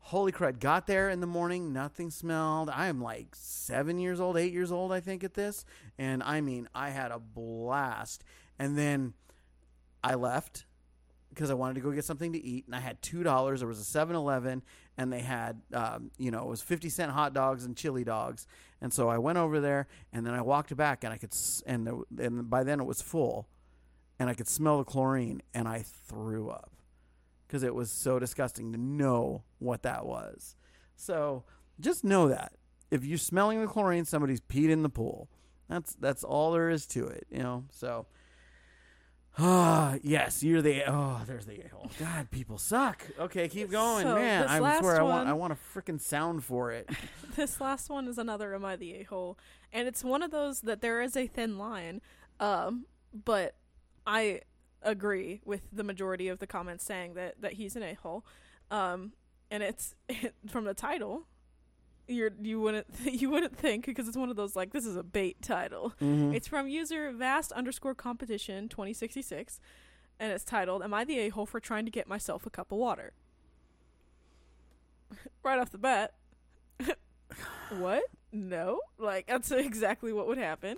Holy 0.00 0.30
crud! 0.30 0.60
Got 0.60 0.86
there 0.86 1.08
in 1.08 1.18
the 1.18 1.26
morning, 1.26 1.72
nothing 1.72 2.10
smelled. 2.10 2.70
I 2.70 2.86
am 2.86 3.00
like 3.00 3.28
seven 3.32 3.98
years 3.98 4.20
old, 4.20 4.36
eight 4.36 4.52
years 4.52 4.70
old, 4.70 4.92
I 4.92 5.00
think, 5.00 5.24
at 5.24 5.34
this, 5.34 5.64
and 5.98 6.22
I 6.22 6.40
mean, 6.40 6.68
I 6.72 6.90
had 6.90 7.10
a 7.10 7.18
blast. 7.18 8.22
And 8.58 8.76
then 8.76 9.14
I 10.02 10.14
left 10.14 10.66
because 11.30 11.50
I 11.50 11.54
wanted 11.54 11.74
to 11.74 11.80
go 11.80 11.90
get 11.90 12.04
something 12.04 12.32
to 12.32 12.42
eat, 12.42 12.64
and 12.66 12.74
I 12.74 12.80
had 12.80 13.02
two 13.02 13.22
dollars. 13.22 13.60
There 13.60 13.68
was 13.68 13.80
a 13.80 13.98
7-Eleven, 13.98 14.62
and 14.96 15.12
they 15.12 15.20
had, 15.20 15.60
um, 15.74 16.10
you 16.16 16.30
know, 16.30 16.40
it 16.40 16.48
was 16.48 16.62
fifty 16.62 16.88
cent 16.88 17.12
hot 17.12 17.34
dogs 17.34 17.64
and 17.64 17.76
chili 17.76 18.04
dogs. 18.04 18.46
And 18.80 18.92
so 18.92 19.08
I 19.08 19.18
went 19.18 19.36
over 19.38 19.60
there, 19.60 19.86
and 20.12 20.26
then 20.26 20.32
I 20.32 20.40
walked 20.40 20.74
back, 20.76 21.04
and 21.04 21.12
I 21.12 21.18
could, 21.18 21.34
and 21.66 21.86
the, 21.86 22.02
and 22.18 22.48
by 22.48 22.64
then 22.64 22.80
it 22.80 22.84
was 22.84 23.02
full, 23.02 23.48
and 24.18 24.30
I 24.30 24.34
could 24.34 24.48
smell 24.48 24.78
the 24.78 24.84
chlorine, 24.84 25.42
and 25.52 25.68
I 25.68 25.82
threw 25.82 26.48
up 26.48 26.72
because 27.46 27.62
it 27.62 27.74
was 27.74 27.90
so 27.90 28.18
disgusting 28.18 28.72
to 28.72 28.78
know 28.78 29.42
what 29.58 29.82
that 29.82 30.06
was. 30.06 30.56
So 30.96 31.44
just 31.78 32.02
know 32.02 32.28
that 32.28 32.52
if 32.90 33.04
you're 33.04 33.18
smelling 33.18 33.60
the 33.60 33.66
chlorine, 33.66 34.04
somebody's 34.04 34.40
peed 34.40 34.70
in 34.70 34.82
the 34.82 34.88
pool. 34.88 35.28
That's 35.68 35.94
that's 35.94 36.24
all 36.24 36.52
there 36.52 36.70
is 36.70 36.86
to 36.88 37.06
it, 37.06 37.26
you 37.30 37.42
know. 37.42 37.64
So, 37.70 38.06
ah, 39.38 39.96
yes, 40.02 40.42
you're 40.42 40.62
the 40.62 40.84
oh, 40.90 41.20
there's 41.26 41.46
the 41.46 41.60
a 41.64 41.68
hole. 41.68 41.90
God, 41.98 42.30
people 42.30 42.58
suck. 42.58 43.02
Okay, 43.18 43.48
keep 43.48 43.70
going, 43.70 44.04
So, 44.04 44.14
man. 44.14 44.42
this 44.42 44.50
I 44.50 44.58
last 44.60 44.80
swear, 44.80 44.98
I 45.00 45.02
want 45.02 45.14
one- 45.18 45.26
I 45.28 45.32
want 45.32 45.52
a 45.52 45.56
freaking 45.56 46.00
sound 46.00 46.44
for 46.44 46.72
it. 46.72 46.88
this 47.36 47.60
last 47.60 47.90
one 47.90 48.08
is 48.08 48.18
another 48.18 48.54
am 48.54 48.64
I 48.64 48.76
the 48.76 48.94
a 48.94 49.02
hole, 49.04 49.38
and 49.72 49.86
it's 49.88 50.02
one 50.04 50.22
of 50.22 50.30
those 50.30 50.62
that 50.62 50.80
there 50.80 51.00
is 51.02 51.16
a 51.16 51.26
thin 51.26 51.58
line, 51.58 52.00
um, 52.40 52.86
but 53.12 53.56
I 54.06 54.40
agree 54.82 55.40
with 55.44 55.62
the 55.72 55.82
majority 55.84 56.28
of 56.28 56.38
the 56.38 56.46
comments 56.46 56.84
saying 56.84 57.14
that 57.14 57.40
that 57.40 57.54
he's 57.54 57.76
an 57.76 57.82
a 57.82 57.94
hole, 57.94 58.24
um, 58.70 59.12
and 59.50 59.62
it's 59.62 59.94
from 60.48 60.64
the 60.64 60.74
title. 60.74 61.26
You're 62.08 62.30
you 62.40 62.60
wouldn't 62.60 62.86
you 63.04 63.30
wouldn't 63.30 63.56
think 63.56 63.86
because 63.86 64.06
it's 64.08 64.16
one 64.16 64.30
of 64.30 64.36
those 64.36 64.54
like 64.54 64.72
this 64.72 64.86
is 64.86 64.96
a 64.96 65.02
bait 65.02 65.42
title. 65.42 65.92
Mhm. 66.00 66.34
It's 66.34 66.46
from 66.48 66.68
user 66.68 67.10
vast 67.12 67.50
underscore 67.52 67.94
competition 67.94 68.68
twenty 68.68 68.92
sixty 68.92 69.22
six, 69.22 69.58
and 70.20 70.30
it's 70.32 70.44
titled 70.44 70.82
"Am 70.82 70.94
I 70.94 71.04
the 71.04 71.18
a 71.20 71.28
hole 71.30 71.46
for 71.46 71.58
trying 71.60 71.84
to 71.84 71.90
get 71.90 72.06
myself 72.06 72.46
a 72.46 72.50
cup 72.50 72.70
of 72.70 72.78
water?" 72.78 73.12
right 75.42 75.58
off 75.58 75.70
the 75.70 75.78
bat, 75.78 76.14
what? 77.70 78.02
No, 78.32 78.80
like 78.98 79.26
that's 79.26 79.50
exactly 79.50 80.12
what 80.12 80.26
would 80.26 80.38
happen. 80.38 80.76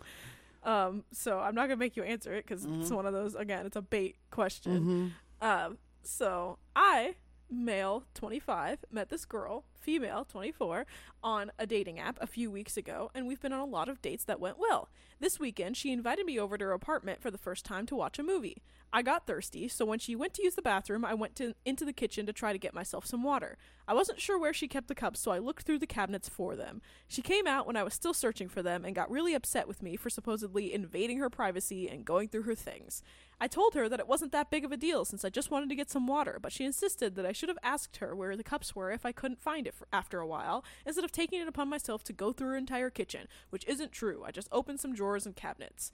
Um, 0.65 1.05
so 1.13 1.39
I'm 1.39 1.55
not 1.55 1.63
gonna 1.69 1.77
make 1.77 1.97
you 1.97 2.03
answer 2.03 2.35
it 2.35 2.47
because 2.47 2.65
it's 2.65 2.91
Mhm. 2.91 2.97
one 2.97 3.07
of 3.07 3.13
those. 3.13 3.35
Again, 3.35 3.67
it's 3.67 3.77
a 3.77 3.83
bait 3.83 4.17
question. 4.31 5.13
Mhm. 5.43 5.47
Um, 5.47 5.79
so 6.03 6.59
I, 6.75 7.17
male 7.51 8.05
25, 8.15 8.85
met 8.91 9.09
this 9.09 9.25
girl, 9.25 9.65
female 9.81 10.25
24, 10.25 10.87
on 11.23 11.51
a 11.59 11.67
dating 11.67 11.99
app 11.99 12.19
a 12.21 12.27
few 12.27 12.51
weeks 12.51 12.77
ago, 12.77 13.11
and 13.15 13.27
we've 13.27 13.41
been 13.41 13.53
on 13.53 13.61
a 13.61 13.65
lot 13.65 13.89
of 13.89 14.03
dates 14.03 14.25
that 14.25 14.41
went 14.41 14.59
well. 14.59 14.89
This 15.21 15.41
weekend, 15.41 15.77
she 15.77 15.93
invited 15.93 16.27
me 16.27 16.39
over 16.39 16.57
to 16.57 16.65
her 16.67 16.73
apartment 16.73 17.21
for 17.21 17.31
the 17.31 17.39
first 17.39 17.65
time 17.65 17.87
to 17.87 17.97
watch 17.97 18.19
a 18.19 18.23
movie. 18.23 18.63
I 18.93 19.03
got 19.03 19.27
thirsty, 19.27 19.69
so 19.69 19.85
when 19.85 19.99
she 19.99 20.17
went 20.17 20.33
to 20.35 20.43
use 20.43 20.55
the 20.55 20.63
bathroom, 20.63 21.05
I 21.05 21.13
went 21.13 21.37
to, 21.37 21.55
into 21.65 21.85
the 21.85 21.93
kitchen 21.93 22.25
to 22.25 22.33
try 22.33 22.53
to 22.53 22.59
get 22.59 22.73
myself 22.73 23.05
some 23.05 23.23
water. 23.23 23.59
I 23.87 23.95
wasn't 23.95 24.21
sure 24.21 24.39
where 24.39 24.55
she 24.55 24.67
kept 24.67 24.89
the 24.89 24.95
cups, 24.95 25.21
so 25.21 25.31
I 25.31 25.39
looked 25.39 25.65
through 25.65 25.81
the 25.81 25.87
cabinets 25.87 26.29
for 26.29 26.57
them. 26.57 26.81
She 27.07 27.21
came 27.21 27.47
out 27.47 27.67
when 27.67 27.77
I 27.77 27.83
was 27.83 27.93
still 27.93 28.15
searching 28.15 28.49
for 28.49 28.63
them 28.63 28.85
and 28.85 28.95
got 28.95 29.11
really 29.11 29.35
upset 29.35 29.69
with 29.69 29.83
me 29.83 29.97
for 29.97 30.09
supposedly 30.09 30.73
invading 30.73 31.19
her 31.19 31.29
privacy 31.29 31.89
and 31.89 32.05
going 32.05 32.29
through 32.29 32.43
her 32.43 32.55
things. 32.55 33.03
I 33.41 33.47
told 33.47 33.75
her 33.75 33.89
that 33.89 34.01
it 34.01 34.09
wasn't 34.09 34.33
that 34.33 34.51
big 34.51 34.65
of 34.65 34.73
a 34.73 34.77
deal 34.77 35.05
since 35.05 35.25
I 35.25 35.31
just 35.31 35.51
wanted 35.51 35.69
to 35.69 35.77
get 35.77 35.91
some 35.91 36.07
water, 36.07 36.39
but 36.41 36.53
she 36.53 36.65
insisted 36.65 37.15
that 37.15 37.27
I 37.27 37.33
should 37.33 37.49
have 37.49 37.59
asked 37.63 37.99
her 37.99 38.17
where 38.17 38.37
the 38.37 38.43
cups 38.43 38.75
were 38.75 38.91
if 38.91 39.07
I 39.07 39.13
couldn't 39.13 39.43
find 39.43 39.67
it 39.69 39.75
for 39.75 39.87
after 39.93 40.21
a 40.21 40.27
while, 40.27 40.65
instead 40.85 41.05
of 41.05 41.13
taking 41.13 41.41
it 41.41 41.49
upon 41.49 41.69
myself 41.69 42.03
to 42.05 42.13
go 42.13 42.33
through 42.33 42.49
her 42.49 42.57
entire 42.57 42.91
kitchen, 42.91 43.29
which 43.51 43.67
isn't 43.67 43.93
true. 43.93 44.25
I 44.27 44.33
just 44.33 44.49
opened 44.51 44.81
some 44.81 44.95
drawers 44.95 45.27
and 45.27 45.37
cabinets. 45.37 45.93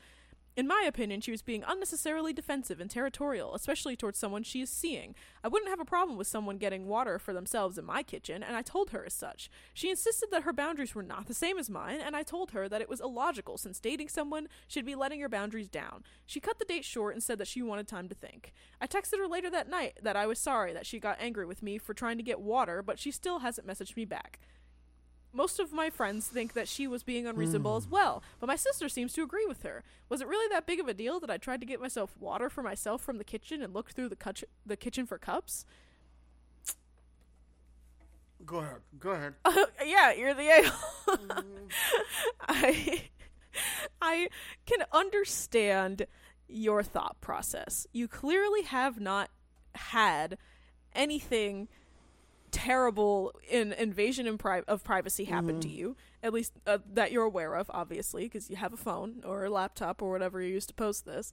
In 0.56 0.68
my 0.68 0.84
opinion, 0.86 1.20
she 1.20 1.32
was 1.32 1.42
being 1.42 1.64
unnecessarily 1.66 2.32
defensive 2.32 2.78
and 2.78 2.88
territorial, 2.88 3.56
especially 3.56 3.96
towards 3.96 4.20
someone 4.20 4.44
she 4.44 4.60
is 4.60 4.70
seeing. 4.70 5.16
I 5.42 5.48
wouldn't 5.48 5.68
have 5.68 5.80
a 5.80 5.84
problem 5.84 6.16
with 6.16 6.28
someone 6.28 6.58
getting 6.58 6.86
water 6.86 7.18
for 7.18 7.32
themselves 7.32 7.76
in 7.76 7.84
my 7.84 8.04
kitchen, 8.04 8.40
and 8.40 8.54
I 8.54 8.62
told 8.62 8.90
her 8.90 9.04
as 9.04 9.14
such. 9.14 9.50
She 9.72 9.90
insisted 9.90 10.28
that 10.30 10.44
her 10.44 10.52
boundaries 10.52 10.94
were 10.94 11.02
not 11.02 11.26
the 11.26 11.34
same 11.34 11.58
as 11.58 11.68
mine, 11.68 12.00
and 12.00 12.14
I 12.14 12.22
told 12.22 12.52
her 12.52 12.68
that 12.68 12.80
it 12.80 12.88
was 12.88 13.00
illogical 13.00 13.58
since 13.58 13.80
dating 13.80 14.10
someone 14.10 14.46
should 14.68 14.86
be 14.86 14.94
letting 14.94 15.18
your 15.18 15.28
boundaries 15.28 15.68
down. 15.68 16.04
She 16.24 16.38
cut 16.38 16.60
the 16.60 16.64
date 16.64 16.84
short 16.84 17.14
and 17.14 17.22
said 17.22 17.38
that 17.38 17.48
she 17.48 17.60
wanted 17.60 17.88
time 17.88 18.08
to 18.08 18.14
think. 18.14 18.52
I 18.80 18.86
texted 18.86 19.18
her 19.18 19.26
later 19.26 19.50
that 19.50 19.68
night 19.68 19.98
that 20.02 20.14
I 20.14 20.28
was 20.28 20.38
sorry 20.38 20.72
that 20.72 20.86
she 20.86 21.00
got 21.00 21.20
angry 21.20 21.46
with 21.46 21.64
me 21.64 21.78
for 21.78 21.94
trying 21.94 22.18
to 22.18 22.22
get 22.22 22.40
water, 22.40 22.80
but 22.80 23.00
she 23.00 23.10
still 23.10 23.40
hasn't 23.40 23.66
messaged 23.66 23.96
me 23.96 24.04
back. 24.04 24.38
Most 25.34 25.58
of 25.58 25.72
my 25.72 25.90
friends 25.90 26.28
think 26.28 26.52
that 26.52 26.68
she 26.68 26.86
was 26.86 27.02
being 27.02 27.26
unreasonable 27.26 27.76
as 27.76 27.84
hmm. 27.84 27.90
well, 27.90 28.22
but 28.38 28.46
my 28.46 28.56
sister 28.56 28.88
seems 28.88 29.12
to 29.14 29.22
agree 29.22 29.44
with 29.46 29.62
her. 29.64 29.82
Was 30.08 30.20
it 30.20 30.28
really 30.28 30.48
that 30.50 30.66
big 30.66 30.78
of 30.78 30.86
a 30.86 30.94
deal 30.94 31.18
that 31.20 31.30
I 31.30 31.38
tried 31.38 31.60
to 31.60 31.66
get 31.66 31.80
myself 31.80 32.16
water 32.20 32.48
for 32.48 32.62
myself 32.62 33.02
from 33.02 33.18
the 33.18 33.24
kitchen 33.24 33.60
and 33.60 33.74
looked 33.74 33.92
through 33.92 34.10
the, 34.10 34.16
cutch- 34.16 34.44
the 34.64 34.76
kitchen 34.76 35.06
for 35.06 35.18
cups? 35.18 35.66
Go 38.46 38.58
ahead. 38.58 38.80
Go 38.98 39.10
ahead. 39.10 39.34
yeah, 39.84 40.12
you're 40.12 40.34
the 40.34 40.48
a 40.48 40.62
mm-hmm. 40.62 41.66
I 42.48 43.02
I 44.02 44.28
can 44.66 44.84
understand 44.92 46.06
your 46.48 46.82
thought 46.82 47.20
process. 47.20 47.86
You 47.92 48.06
clearly 48.06 48.62
have 48.62 49.00
not 49.00 49.30
had 49.74 50.36
anything 50.94 51.68
terrible 52.54 53.32
in 53.50 53.72
invasion 53.72 54.26
in 54.26 54.38
pri- 54.38 54.62
of 54.68 54.84
privacy 54.84 55.24
happen 55.24 55.60
to 55.60 55.68
you 55.68 55.96
at 56.24 56.32
least 56.32 56.52
uh, 56.66 56.78
that 56.92 57.12
you're 57.12 57.24
aware 57.24 57.54
of 57.54 57.70
obviously 57.72 58.24
because 58.24 58.48
you 58.48 58.56
have 58.56 58.72
a 58.72 58.76
phone 58.76 59.22
or 59.26 59.44
a 59.44 59.50
laptop 59.50 60.00
or 60.00 60.10
whatever 60.10 60.40
you 60.40 60.54
use 60.54 60.66
to 60.66 60.74
post 60.74 61.04
this. 61.04 61.32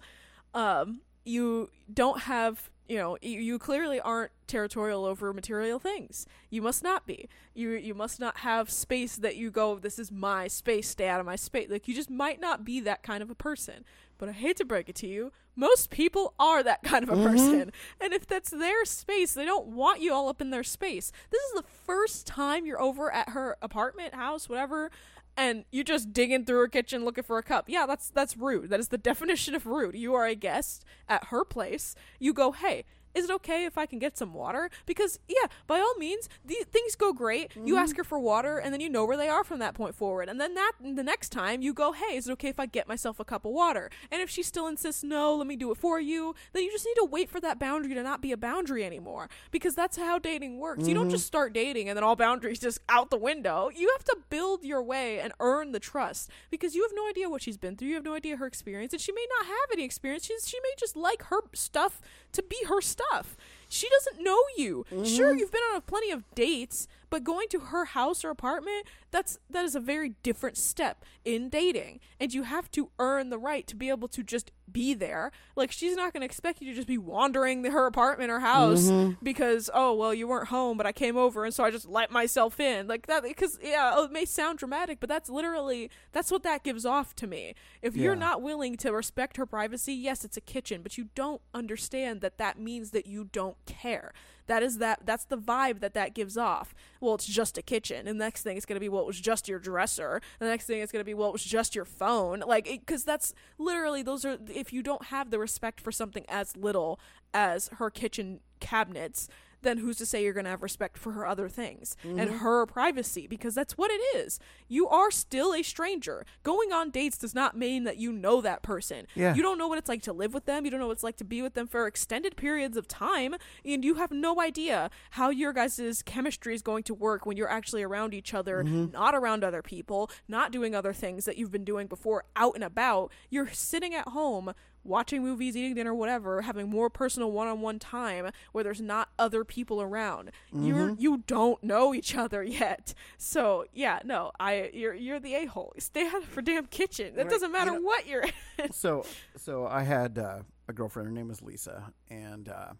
Um, 0.53 1.01
you 1.23 1.69
don't 1.91 2.21
have 2.21 2.69
you 2.89 2.97
know 2.97 3.17
you, 3.21 3.39
you 3.39 3.57
clearly 3.57 4.01
aren't 4.01 4.31
territorial 4.47 5.05
over 5.05 5.31
material 5.31 5.79
things. 5.79 6.25
You 6.49 6.61
must 6.61 6.83
not 6.83 7.07
be. 7.07 7.29
You 7.53 7.69
you 7.69 7.93
must 7.93 8.19
not 8.19 8.39
have 8.39 8.69
space 8.69 9.15
that 9.15 9.37
you 9.37 9.49
go 9.49 9.79
this 9.79 9.97
is 9.97 10.11
my 10.11 10.47
space 10.47 10.89
stay 10.89 11.07
out 11.07 11.21
of 11.21 11.25
my 11.25 11.37
space 11.37 11.69
like 11.69 11.87
you 11.87 11.95
just 11.95 12.09
might 12.09 12.41
not 12.41 12.65
be 12.65 12.81
that 12.81 13.01
kind 13.01 13.23
of 13.23 13.29
a 13.29 13.35
person 13.35 13.85
but 14.21 14.29
i 14.29 14.31
hate 14.31 14.55
to 14.55 14.63
break 14.63 14.87
it 14.87 14.95
to 14.95 15.07
you 15.07 15.31
most 15.55 15.89
people 15.89 16.33
are 16.39 16.63
that 16.63 16.83
kind 16.83 17.03
of 17.03 17.09
a 17.09 17.13
mm-hmm. 17.13 17.25
person 17.25 17.71
and 17.99 18.13
if 18.13 18.25
that's 18.25 18.51
their 18.51 18.85
space 18.85 19.33
they 19.33 19.43
don't 19.43 19.67
want 19.67 19.99
you 19.99 20.13
all 20.13 20.29
up 20.29 20.39
in 20.39 20.51
their 20.51 20.63
space 20.63 21.11
this 21.31 21.41
is 21.41 21.53
the 21.55 21.65
first 21.85 22.25
time 22.27 22.65
you're 22.65 22.81
over 22.81 23.11
at 23.11 23.29
her 23.29 23.57
apartment 23.61 24.13
house 24.13 24.47
whatever 24.47 24.91
and 25.37 25.65
you 25.71 25.83
just 25.83 26.13
digging 26.13 26.45
through 26.45 26.59
her 26.59 26.67
kitchen 26.67 27.05
looking 27.05 27.23
for 27.23 27.37
a 27.37 27.43
cup. 27.43 27.65
Yeah, 27.69 27.85
that's 27.85 28.09
that's 28.09 28.35
rude. 28.35 28.69
That 28.69 28.81
is 28.81 28.89
the 28.89 28.97
definition 29.11 29.55
of 29.55 29.65
rude. 29.65 29.95
You 29.95 30.13
are 30.13 30.25
a 30.25 30.35
guest 30.35 30.83
at 31.07 31.25
her 31.27 31.45
place. 31.45 31.95
You 32.19 32.33
go, 32.33 32.51
"Hey, 32.51 32.83
is 33.13 33.25
it 33.25 33.33
okay 33.35 33.65
if 33.65 33.77
I 33.77 33.85
can 33.85 33.99
get 33.99 34.17
some 34.17 34.33
water? 34.33 34.69
Because 34.85 35.19
yeah, 35.27 35.47
by 35.67 35.79
all 35.79 35.95
means, 35.97 36.29
these 36.45 36.65
things 36.65 36.95
go 36.95 37.13
great. 37.13 37.55
You 37.55 37.61
mm-hmm. 37.61 37.77
ask 37.77 37.97
her 37.97 38.03
for 38.03 38.19
water, 38.19 38.57
and 38.57 38.73
then 38.73 38.81
you 38.81 38.89
know 38.89 39.05
where 39.05 39.17
they 39.17 39.29
are 39.29 39.43
from 39.43 39.59
that 39.59 39.73
point 39.73 39.95
forward. 39.95 40.29
And 40.29 40.39
then 40.39 40.55
that 40.55 40.73
the 40.81 41.03
next 41.03 41.29
time 41.29 41.61
you 41.61 41.73
go, 41.73 41.91
hey, 41.91 42.15
is 42.15 42.27
it 42.27 42.31
okay 42.33 42.49
if 42.49 42.59
I 42.59 42.65
get 42.65 42.87
myself 42.87 43.19
a 43.19 43.25
cup 43.25 43.45
of 43.45 43.51
water? 43.51 43.89
And 44.11 44.21
if 44.21 44.29
she 44.29 44.43
still 44.43 44.67
insists, 44.67 45.03
no, 45.03 45.35
let 45.35 45.47
me 45.47 45.55
do 45.55 45.71
it 45.71 45.77
for 45.77 45.99
you, 45.99 46.35
then 46.53 46.63
you 46.63 46.71
just 46.71 46.85
need 46.85 46.95
to 46.95 47.05
wait 47.05 47.29
for 47.29 47.39
that 47.39 47.59
boundary 47.59 47.93
to 47.93 48.03
not 48.03 48.21
be 48.21 48.31
a 48.31 48.37
boundary 48.37 48.83
anymore. 48.83 49.29
Because 49.51 49.75
that's 49.75 49.97
how 49.97 50.19
dating 50.19 50.59
works. 50.59 50.87
You 50.87 50.93
don't 50.93 51.05
mm-hmm. 51.05 51.11
just 51.11 51.27
start 51.27 51.53
dating 51.53 51.89
and 51.89 51.97
then 51.97 52.03
all 52.03 52.15
boundaries 52.15 52.59
just 52.59 52.79
out 52.89 53.09
the 53.09 53.17
window. 53.17 53.69
You 53.73 53.89
have 53.97 54.03
to 54.05 54.17
build 54.29 54.63
your 54.63 54.81
way 54.81 55.19
and 55.19 55.33
earn 55.39 55.71
the 55.71 55.79
trust 55.79 56.29
because 56.49 56.75
you 56.75 56.83
have 56.83 56.91
no 56.95 57.07
idea 57.09 57.29
what 57.29 57.41
she's 57.41 57.57
been 57.57 57.75
through. 57.75 57.89
You 57.89 57.95
have 57.95 58.03
no 58.03 58.13
idea 58.15 58.37
her 58.37 58.47
experience, 58.47 58.93
and 58.93 59.01
she 59.01 59.11
may 59.11 59.25
not 59.37 59.47
have 59.47 59.69
any 59.73 59.83
experience. 59.83 60.25
She's, 60.25 60.47
she 60.47 60.59
may 60.61 60.71
just 60.77 60.95
like 60.95 61.23
her 61.23 61.39
stuff 61.53 62.01
to 62.33 62.43
be 62.43 62.57
her 62.67 62.81
stuff. 62.81 63.35
She 63.69 63.87
doesn't 63.89 64.23
know 64.23 64.41
you. 64.57 64.85
Sure, 64.89 65.29
mm-hmm. 65.29 65.39
you've 65.39 65.51
been 65.51 65.61
on 65.73 65.81
plenty 65.81 66.11
of 66.11 66.23
dates, 66.35 66.87
but 67.11 67.25
going 67.25 67.47
to 67.49 67.59
her 67.59 67.85
house 67.85 68.23
or 68.23 68.29
apartment, 68.29 68.87
that's 69.11 69.37
that 69.49 69.65
is 69.65 69.75
a 69.75 69.79
very 69.79 70.15
different 70.23 70.57
step 70.57 71.03
in 71.25 71.49
dating. 71.49 71.99
And 72.19 72.33
you 72.33 72.43
have 72.43 72.71
to 72.71 72.89
earn 72.97 73.29
the 73.29 73.37
right 73.37 73.67
to 73.67 73.75
be 73.75 73.89
able 73.89 74.07
to 74.07 74.23
just 74.23 74.49
be 74.71 74.93
there. 74.93 75.31
Like 75.57 75.73
she's 75.73 75.95
not 75.95 76.13
going 76.13 76.21
to 76.21 76.25
expect 76.25 76.61
you 76.61 76.69
to 76.69 76.73
just 76.73 76.87
be 76.87 76.97
wandering 76.97 77.65
her 77.65 77.85
apartment 77.85 78.31
or 78.31 78.39
house 78.39 78.83
mm-hmm. 78.83 79.13
because 79.21 79.69
oh, 79.73 79.93
well, 79.93 80.13
you 80.13 80.25
weren't 80.25 80.47
home, 80.47 80.77
but 80.77 80.87
I 80.87 80.93
came 80.93 81.17
over 81.17 81.43
and 81.43 81.53
so 81.53 81.65
I 81.65 81.69
just 81.69 81.87
let 81.87 82.11
myself 82.11 82.59
in. 82.61 82.87
Like 82.87 83.07
that 83.07 83.23
because 83.23 83.59
yeah, 83.61 83.91
oh, 83.93 84.05
it 84.05 84.11
may 84.11 84.23
sound 84.23 84.59
dramatic, 84.59 85.01
but 85.01 85.09
that's 85.09 85.29
literally 85.29 85.91
that's 86.13 86.31
what 86.31 86.43
that 86.43 86.63
gives 86.63 86.85
off 86.85 87.13
to 87.17 87.27
me. 87.27 87.53
If 87.81 87.97
you're 87.97 88.15
not 88.15 88.41
willing 88.41 88.77
to 88.77 88.93
respect 88.93 89.35
her 89.35 89.45
privacy, 89.45 89.93
yes, 89.93 90.23
it's 90.23 90.37
a 90.37 90.41
kitchen, 90.41 90.81
but 90.81 90.97
you 90.97 91.09
don't 91.13 91.41
understand 91.53 92.21
that 92.21 92.37
that 92.37 92.57
means 92.57 92.91
that 92.91 93.05
you 93.05 93.25
don't 93.25 93.57
care. 93.65 94.13
That 94.47 94.63
is 94.63 94.77
that 94.79 95.01
that's 95.05 95.25
the 95.25 95.37
vibe 95.37 95.79
that 95.79 95.93
that 95.93 96.13
gives 96.13 96.37
off. 96.37 96.73
Well, 96.99 97.15
it's 97.15 97.25
just 97.25 97.57
a 97.57 97.61
kitchen. 97.61 98.07
And 98.07 98.19
the 98.19 98.25
next 98.25 98.43
thing 98.43 98.57
is 98.57 98.65
going 98.65 98.75
to 98.75 98.79
be 98.81 98.89
well, 98.89 99.05
was 99.05 99.19
just 99.19 99.47
your 99.47 99.59
dresser. 99.59 100.21
The 100.39 100.45
next 100.45 100.65
thing 100.65 100.81
is 100.81 100.91
going 100.91 101.01
to 101.01 101.05
be 101.05 101.13
well, 101.13 101.31
was 101.31 101.43
just 101.43 101.75
your 101.75 101.85
phone. 101.85 102.43
Like 102.45 102.85
cuz 102.85 103.03
that's 103.03 103.33
literally 103.57 104.03
those 104.03 104.25
are 104.25 104.37
if 104.53 104.73
you 104.73 104.83
don't 104.83 105.05
have 105.05 105.31
the 105.31 105.39
respect 105.39 105.81
for 105.81 105.91
something 105.91 106.25
as 106.27 106.55
little 106.55 106.99
as 107.33 107.69
her 107.77 107.89
kitchen 107.89 108.39
cabinets, 108.59 109.27
then 109.61 109.77
who's 109.77 109.97
to 109.97 110.05
say 110.05 110.23
you're 110.23 110.33
going 110.33 110.45
to 110.45 110.49
have 110.49 110.63
respect 110.63 110.97
for 110.97 111.11
her 111.11 111.25
other 111.25 111.49
things 111.49 111.95
and 112.03 112.19
mm-hmm. 112.19 112.37
her 112.37 112.65
privacy 112.65 113.27
because 113.27 113.55
that's 113.55 113.77
what 113.77 113.91
it 113.91 114.01
is. 114.17 114.39
You 114.67 114.87
are 114.87 115.11
still 115.11 115.53
a 115.53 115.63
stranger. 115.63 116.25
Going 116.43 116.71
on 116.71 116.89
dates 116.89 117.17
does 117.17 117.35
not 117.35 117.57
mean 117.57 117.83
that 117.83 117.97
you 117.97 118.11
know 118.11 118.41
that 118.41 118.61
person. 118.61 119.07
Yeah. 119.15 119.35
You 119.35 119.43
don't 119.43 119.57
know 119.57 119.67
what 119.67 119.77
it's 119.77 119.89
like 119.89 120.01
to 120.03 120.13
live 120.13 120.33
with 120.33 120.45
them. 120.45 120.65
You 120.65 120.71
don't 120.71 120.79
know 120.79 120.87
what 120.87 120.93
it's 120.93 121.03
like 121.03 121.17
to 121.17 121.23
be 121.23 121.41
with 121.41 121.53
them 121.53 121.67
for 121.67 121.87
extended 121.87 122.35
periods 122.35 122.77
of 122.77 122.87
time. 122.87 123.35
And 123.65 123.83
you 123.83 123.95
have 123.95 124.11
no 124.11 124.41
idea 124.41 124.89
how 125.11 125.29
your 125.29 125.53
guys' 125.53 126.03
chemistry 126.05 126.55
is 126.55 126.61
going 126.61 126.83
to 126.83 126.93
work 126.93 127.25
when 127.25 127.37
you're 127.37 127.49
actually 127.49 127.83
around 127.83 128.13
each 128.13 128.33
other, 128.33 128.63
mm-hmm. 128.63 128.91
not 128.91 129.15
around 129.15 129.43
other 129.43 129.61
people, 129.61 130.09
not 130.27 130.51
doing 130.51 130.75
other 130.75 130.93
things 130.93 131.25
that 131.25 131.37
you've 131.37 131.51
been 131.51 131.65
doing 131.65 131.87
before 131.87 132.25
out 132.35 132.55
and 132.55 132.63
about. 132.63 133.11
You're 133.29 133.49
sitting 133.51 133.93
at 133.93 134.09
home 134.09 134.53
watching 134.83 135.21
movies, 135.23 135.55
eating 135.55 135.73
dinner, 135.75 135.93
whatever, 135.93 136.41
having 136.41 136.69
more 136.69 136.89
personal 136.89 137.31
one-on-one 137.31 137.79
time 137.79 138.31
where 138.51 138.63
there's 138.63 138.81
not 138.81 139.09
other 139.19 139.43
people 139.43 139.81
around. 139.81 140.31
You're 140.53 140.91
you 140.97 141.23
don't 141.27 141.63
know 141.63 141.93
each 141.93 142.15
other 142.15 142.41
yet. 142.61 142.93
So 143.17 143.65
yeah, 143.73 143.99
no, 144.03 144.31
I 144.39 144.71
you're 144.73 144.93
you're 144.93 145.19
the 145.19 145.35
a-hole. 145.35 145.73
Stay 145.79 146.07
out 146.07 146.23
of 146.23 146.33
her 146.35 146.41
damn 146.41 146.65
kitchen. 146.65 147.13
It 147.15 147.17
Right, 147.17 147.29
doesn't 147.29 147.51
matter 147.51 147.71
you 147.71 147.77
know- 147.79 147.85
what 147.85 148.07
you're 148.07 148.25
so 148.71 149.05
so 149.37 149.65
I 149.67 149.83
had 149.83 150.17
uh, 150.17 150.39
a 150.67 150.73
girlfriend. 150.73 151.07
Her 151.09 151.13
name 151.13 151.27
was 151.27 151.41
Lisa, 151.41 151.91
and 152.09 152.49
uh, 152.49 152.73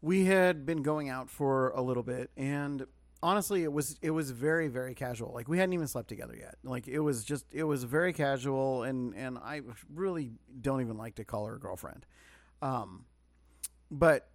we 0.00 0.24
had 0.26 0.66
been 0.66 0.82
going 0.82 1.08
out 1.08 1.30
for 1.30 1.70
a 1.70 1.80
little 1.82 2.02
bit. 2.02 2.30
And 2.36 2.86
honestly, 3.24 3.64
it 3.64 3.72
was 3.72 3.96
it 4.02 4.10
was 4.10 4.30
very 4.30 4.68
very 4.68 4.94
casual. 4.94 5.32
Like 5.32 5.48
we 5.48 5.58
hadn't 5.58 5.72
even 5.72 5.88
slept 5.88 6.08
together 6.08 6.36
yet. 6.38 6.56
Like 6.62 6.86
it 6.86 7.00
was 7.00 7.24
just 7.24 7.46
it 7.52 7.64
was 7.64 7.82
very 7.82 8.12
casual, 8.12 8.84
and 8.84 9.14
and 9.16 9.38
I 9.38 9.62
really 9.92 10.32
don't 10.60 10.82
even 10.82 10.98
like 10.98 11.16
to 11.16 11.24
call 11.24 11.46
her 11.46 11.56
a 11.56 11.58
girlfriend. 11.58 12.06
Um, 12.62 13.06
but 13.90 14.28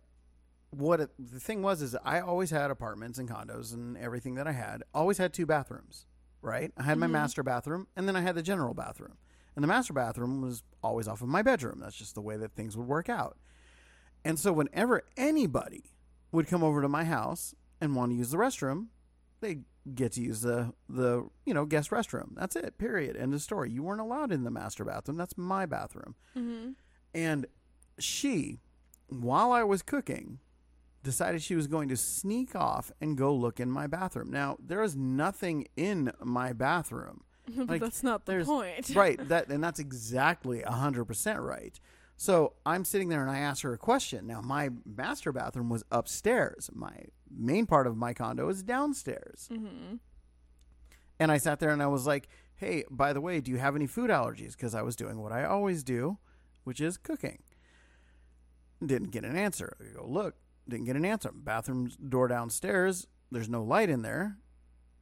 what 0.71 0.99
it, 0.99 1.09
the 1.19 1.39
thing 1.39 1.61
was 1.61 1.81
is 1.81 1.95
I 2.03 2.19
always 2.19 2.49
had 2.49 2.71
apartments 2.71 3.19
and 3.19 3.29
condos 3.29 3.73
and 3.73 3.95
everything 3.97 4.35
that 4.35 4.47
I 4.47 4.51
had 4.51 4.83
always 4.93 5.19
had 5.19 5.33
two 5.33 5.45
bathrooms. 5.45 6.05
Right, 6.41 6.71
I 6.77 6.83
had 6.83 6.97
my 6.97 7.07
master 7.07 7.43
bathroom, 7.43 7.87
and 7.97 8.07
then 8.07 8.15
I 8.15 8.21
had 8.21 8.35
the 8.35 8.41
general 8.41 8.73
bathroom. 8.73 9.17
And 9.55 9.63
the 9.63 9.67
master 9.67 9.91
bathroom 9.91 10.41
was 10.41 10.63
always 10.81 11.05
off 11.05 11.21
of 11.21 11.27
my 11.27 11.41
bedroom. 11.41 11.79
That's 11.81 11.97
just 11.97 12.15
the 12.15 12.21
way 12.21 12.37
that 12.37 12.53
things 12.53 12.77
would 12.77 12.87
work 12.87 13.09
out. 13.09 13.37
And 14.23 14.39
so 14.39 14.53
whenever 14.53 15.03
anybody 15.17 15.91
would 16.31 16.47
come 16.47 16.63
over 16.63 16.81
to 16.81 16.87
my 16.87 17.03
house 17.03 17.53
and 17.81 17.95
want 17.95 18.11
to 18.11 18.17
use 18.17 18.31
the 18.31 18.37
restroom, 18.37 18.87
they 19.41 19.59
get 19.95 20.11
to 20.13 20.21
use 20.21 20.41
the 20.41 20.73
the 20.87 21.27
you 21.45 21.53
know 21.53 21.65
guest 21.65 21.89
restroom. 21.91 22.35
That's 22.35 22.55
it. 22.55 22.77
Period. 22.77 23.15
End 23.15 23.33
of 23.33 23.41
story. 23.41 23.71
You 23.71 23.83
weren't 23.83 24.01
allowed 24.01 24.31
in 24.31 24.43
the 24.43 24.51
master 24.51 24.83
bathroom. 24.83 25.17
That's 25.17 25.37
my 25.37 25.65
bathroom. 25.65 26.15
mm-hmm. 26.37 26.71
And 27.13 27.47
she, 27.97 28.59
while 29.07 29.51
I 29.51 29.63
was 29.63 29.81
cooking, 29.81 30.39
decided 31.03 31.41
she 31.41 31.55
was 31.55 31.67
going 31.67 31.89
to 31.89 31.97
sneak 31.97 32.55
off 32.55 32.91
and 33.01 33.17
go 33.17 33.33
look 33.33 33.59
in 33.59 33.71
my 33.71 33.87
bathroom. 33.87 34.29
Now 34.29 34.57
there 34.59 34.83
is 34.83 34.95
nothing 34.95 35.67
in 35.75 36.11
my 36.23 36.53
bathroom. 36.53 37.23
but 37.55 37.67
Like, 37.67 37.81
that's 37.81 38.03
not 38.03 38.25
the 38.25 38.43
point. 38.45 38.91
right 38.95 39.19
that 39.27 39.47
and 39.49 39.63
that's 39.63 39.79
exactly 39.79 40.61
100% 40.61 41.39
right 41.39 41.79
so 42.15 42.53
i'm 42.65 42.83
sitting 42.85 43.09
there 43.09 43.21
and 43.21 43.31
i 43.31 43.39
asked 43.39 43.61
her 43.61 43.73
a 43.73 43.77
question 43.77 44.27
now 44.27 44.41
my 44.41 44.69
master 44.85 45.31
bathroom 45.31 45.69
was 45.69 45.83
upstairs 45.89 46.69
my 46.73 46.93
main 47.35 47.65
part 47.65 47.87
of 47.87 47.97
my 47.97 48.13
condo 48.13 48.49
is 48.49 48.63
downstairs. 48.63 49.49
Mm-hmm. 49.51 49.95
and 51.19 51.31
i 51.31 51.37
sat 51.37 51.59
there 51.59 51.69
and 51.71 51.81
i 51.81 51.87
was 51.87 52.07
like 52.07 52.27
hey 52.55 52.83
by 52.89 53.13
the 53.13 53.21
way 53.21 53.39
do 53.39 53.51
you 53.51 53.57
have 53.57 53.75
any 53.75 53.87
food 53.87 54.09
allergies? 54.09 54.53
Because 54.53 54.75
i 54.75 54.81
was 54.81 54.95
doing 54.95 55.21
what 55.21 55.31
i 55.31 55.43
always 55.43 55.83
do 55.83 56.17
which 56.63 56.81
is 56.81 56.97
cooking. 56.97 57.41
Didn't 58.85 59.11
get 59.11 59.23
an 59.25 59.35
answer. 59.35 59.75
I 59.79 59.97
go 59.97 60.05
look 60.05 60.35
didn't 60.67 60.85
get 60.85 60.95
an 60.95 61.05
answer. 61.05 61.31
Bathroom 61.33 61.89
door 62.07 62.27
downstairs 62.27 63.07
there's 63.31 63.49
no 63.49 63.63
light 63.63 63.89
in 63.89 64.01
there. 64.01 64.37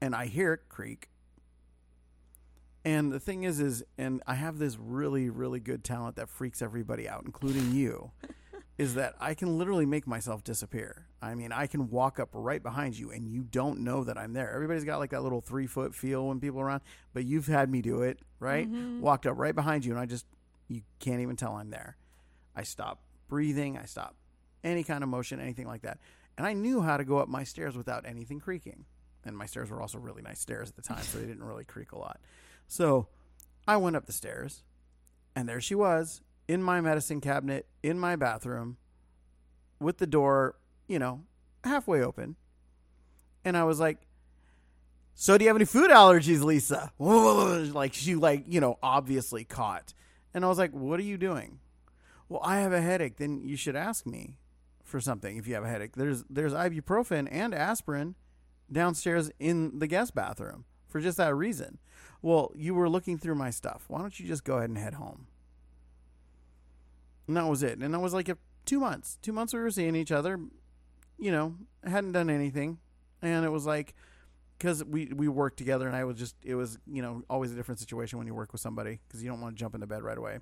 And 0.02 0.16
i 0.16 0.26
hear 0.26 0.54
it 0.54 0.70
creak. 0.70 1.10
And 2.86 3.12
the 3.12 3.20
thing 3.20 3.44
is, 3.44 3.60
is, 3.60 3.84
and 3.98 4.24
I 4.26 4.36
have 4.36 4.60
this 4.60 4.78
really, 4.80 5.30
really 5.30 5.60
good 5.60 5.84
talent 5.84 6.16
that 6.16 6.30
freaks 6.30 6.62
everybody 6.62 7.10
out, 7.10 7.24
including 7.26 7.74
you, 7.74 8.12
is 8.78 8.94
that 8.94 9.16
I 9.20 9.34
can 9.34 9.58
literally 9.58 9.86
make 9.86 10.06
myself 10.06 10.44
disappear. 10.44 11.08
I 11.22 11.34
mean, 11.34 11.52
I 11.52 11.66
can 11.66 11.90
walk 11.90 12.20
up 12.20 12.30
right 12.34 12.62
behind 12.62 12.98
you 12.98 13.12
and 13.12 13.28
you 13.28 13.44
don't 13.44 13.80
know 13.80 14.04
that 14.04 14.18
I'm 14.18 14.34
there. 14.34 14.54
Everybody's 14.54 14.84
got 14.84 15.00
like 15.00 15.10
that 15.12 15.24
little 15.24 15.42
three 15.42 15.66
foot 15.66 15.96
feel 15.96 16.28
when 16.28 16.40
people 16.40 16.62
are 16.62 16.66
around, 16.66 16.82
but 17.14 17.26
you've 17.26 17.48
had 17.48 17.72
me 17.72 17.82
do 17.82 18.04
it, 18.04 18.20
right? 18.40 18.68
Mm-hmm. 18.68 19.02
Walked 19.02 19.26
up 19.26 19.38
right 19.38 19.56
behind 19.56 19.84
you 19.84 19.92
and 19.94 20.00
I 20.00 20.06
just, 20.06 20.28
you 20.68 20.82
can't 21.00 21.22
even 21.22 21.36
tell 21.36 21.56
I'm 21.56 21.72
there. 21.72 21.98
I 22.56 22.64
stop 22.64 23.02
breathing, 23.28 23.78
I 23.78 23.86
stop 23.86 24.16
any 24.64 24.84
kind 24.84 25.04
of 25.04 25.10
motion, 25.10 25.40
anything 25.40 25.68
like 25.68 25.82
that. 25.82 25.98
And 26.38 26.46
I 26.46 26.54
knew 26.54 26.82
how 26.82 26.98
to 26.98 27.04
go 27.04 27.18
up 27.18 27.28
my 27.28 27.44
stairs 27.44 27.76
without 27.76 28.06
anything 28.06 28.40
creaking. 28.40 28.86
And 29.26 29.36
my 29.36 29.48
stairs 29.48 29.72
were 29.72 29.82
also 29.82 29.98
really 29.98 30.22
nice 30.22 30.40
stairs 30.40 30.70
at 30.70 30.76
the 30.76 30.82
time, 30.82 31.02
so 31.02 31.18
they 31.18 31.26
didn't 31.26 31.44
really 31.44 31.66
creak 31.66 31.92
a 31.92 31.98
lot. 31.98 32.20
So 32.68 33.08
I 33.68 33.78
went 33.78 33.96
up 33.96 34.06
the 34.06 34.14
stairs, 34.14 34.64
and 35.36 35.50
there 35.50 35.60
she 35.60 35.76
was 35.76 36.22
in 36.48 36.64
my 36.64 36.82
medicine 36.82 37.22
cabinet 37.22 37.68
in 37.84 38.00
my 38.00 38.16
bathroom 38.16 38.78
with 39.80 39.98
the 39.98 40.08
door, 40.08 40.56
you 40.88 41.00
know, 41.00 41.24
halfway 41.64 42.02
open. 42.02 42.36
And 43.44 43.56
I 43.58 43.64
was 43.64 43.80
like, 43.80 44.00
So 45.14 45.38
do 45.38 45.44
you 45.44 45.50
have 45.50 45.58
any 45.58 45.66
food 45.66 45.92
allergies, 45.92 46.44
Lisa? 46.44 46.92
Like 47.74 47.94
she 47.94 48.16
like, 48.16 48.46
you 48.48 48.60
know, 48.60 48.78
obviously 48.82 49.44
caught. 49.44 49.94
And 50.34 50.46
I 50.46 50.48
was 50.48 50.58
like, 50.58 50.72
What 50.72 51.00
are 51.00 51.04
you 51.04 51.18
doing? 51.18 51.60
Well, 52.30 52.42
I 52.44 52.60
have 52.60 52.74
a 52.74 52.82
headache. 52.82 53.18
Then 53.18 53.42
you 53.42 53.56
should 53.56 53.76
ask 53.76 54.06
me 54.06 54.38
for 54.84 55.00
something 55.00 55.38
if 55.38 55.48
you 55.48 55.56
have 55.56 55.64
a 55.64 55.70
headache. 55.70 55.96
There's 55.96 56.24
there's 56.30 56.54
ibuprofen 56.54 57.28
and 57.32 57.54
aspirin 57.54 58.16
downstairs 58.72 59.32
in 59.40 59.80
the 59.80 59.88
guest 59.88 60.14
bathroom 60.14 60.66
for 60.88 61.00
just 61.00 61.18
that 61.18 61.36
reason. 61.36 61.80
Well, 62.22 62.52
you 62.56 62.74
were 62.74 62.90
looking 62.90 63.18
through 63.18 63.36
my 63.36 63.52
stuff. 63.52 63.86
Why 63.88 64.00
don't 64.00 64.20
you 64.20 64.28
just 64.28 64.44
go 64.44 64.58
ahead 64.58 64.70
and 64.70 64.78
head 64.78 64.96
home? 64.96 65.28
And 67.28 67.36
that 67.36 67.46
was 67.48 67.64
it. 67.64 67.80
And 67.80 67.94
that 67.94 68.00
was 68.00 68.14
like 68.14 68.30
a, 68.30 68.38
two 68.66 68.80
months. 68.80 69.18
Two 69.22 69.34
months 69.34 69.54
we 69.54 69.60
were 69.60 69.72
seeing 69.72 69.96
each 69.96 70.12
other. 70.12 70.40
You 71.20 71.32
know, 71.32 71.56
hadn't 71.84 72.12
done 72.12 72.30
anything, 72.30 72.78
and 73.24 73.44
it 73.44 73.50
was 73.50 73.66
like 73.66 73.96
because 74.58 74.84
we 74.84 75.12
we 75.16 75.28
worked 75.28 75.58
together, 75.58 75.88
and 75.88 75.96
I 75.96 76.04
was 76.04 76.18
just 76.18 76.36
it 76.44 76.54
was 76.54 76.78
you 76.86 77.02
know 77.02 77.24
always 77.28 77.52
a 77.52 77.56
different 77.56 77.80
situation 77.80 78.20
when 78.20 78.28
you 78.28 78.36
work 78.36 78.52
with 78.52 78.62
somebody 78.62 79.00
because 79.08 79.24
you 79.24 79.30
don't 79.30 79.42
want 79.42 79.56
to 79.56 79.60
jump 79.60 79.74
into 79.74 79.88
bed 79.88 80.04
right 80.04 80.18
away. 80.18 80.40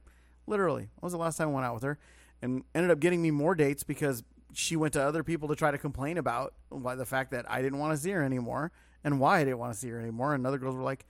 Literally, 0.47 0.89
when 0.99 1.01
was 1.01 1.13
the 1.13 1.17
last 1.17 1.38
time 1.38 1.49
I 1.49 1.51
went 1.51 1.65
out 1.65 1.75
with 1.75 1.83
her, 1.83 1.97
and 2.41 2.63
ended 2.73 2.91
up 2.91 2.99
getting 2.99 3.21
me 3.21 3.31
more 3.31 3.55
dates 3.55 3.83
because 3.83 4.23
she 4.53 4.75
went 4.75 4.93
to 4.93 5.01
other 5.01 5.23
people 5.23 5.47
to 5.47 5.55
try 5.55 5.71
to 5.71 5.77
complain 5.77 6.17
about 6.17 6.53
why 6.69 6.95
the 6.95 7.05
fact 7.05 7.31
that 7.31 7.49
I 7.49 7.61
didn't 7.61 7.79
want 7.79 7.95
to 7.95 8.01
see 8.01 8.11
her 8.11 8.23
anymore 8.23 8.71
and 9.03 9.19
why 9.19 9.39
I 9.39 9.43
didn't 9.43 9.59
want 9.59 9.73
to 9.73 9.79
see 9.79 9.89
her 9.89 9.99
anymore. 9.99 10.33
And 10.33 10.45
other 10.45 10.57
girls 10.57 10.75
were 10.75 10.83
like, 10.83 11.05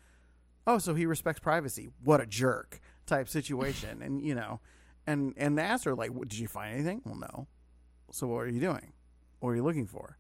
"Oh, 0.67 0.77
so 0.77 0.93
he 0.93 1.07
respects 1.07 1.39
privacy? 1.39 1.89
What 2.03 2.21
a 2.21 2.27
jerk!" 2.27 2.79
type 3.05 3.29
situation. 3.29 4.01
and 4.01 4.21
you 4.21 4.35
know, 4.35 4.59
and 5.07 5.33
and 5.37 5.57
they 5.57 5.61
asked 5.61 5.85
her 5.85 5.95
like, 5.95 6.11
"Did 6.19 6.39
you 6.39 6.47
find 6.47 6.73
anything?" 6.73 7.01
Well, 7.05 7.15
no. 7.15 7.47
So 8.11 8.27
what 8.27 8.39
are 8.39 8.47
you 8.47 8.59
doing? 8.59 8.93
What 9.39 9.49
are 9.49 9.55
you 9.55 9.63
looking 9.63 9.87
for? 9.87 10.17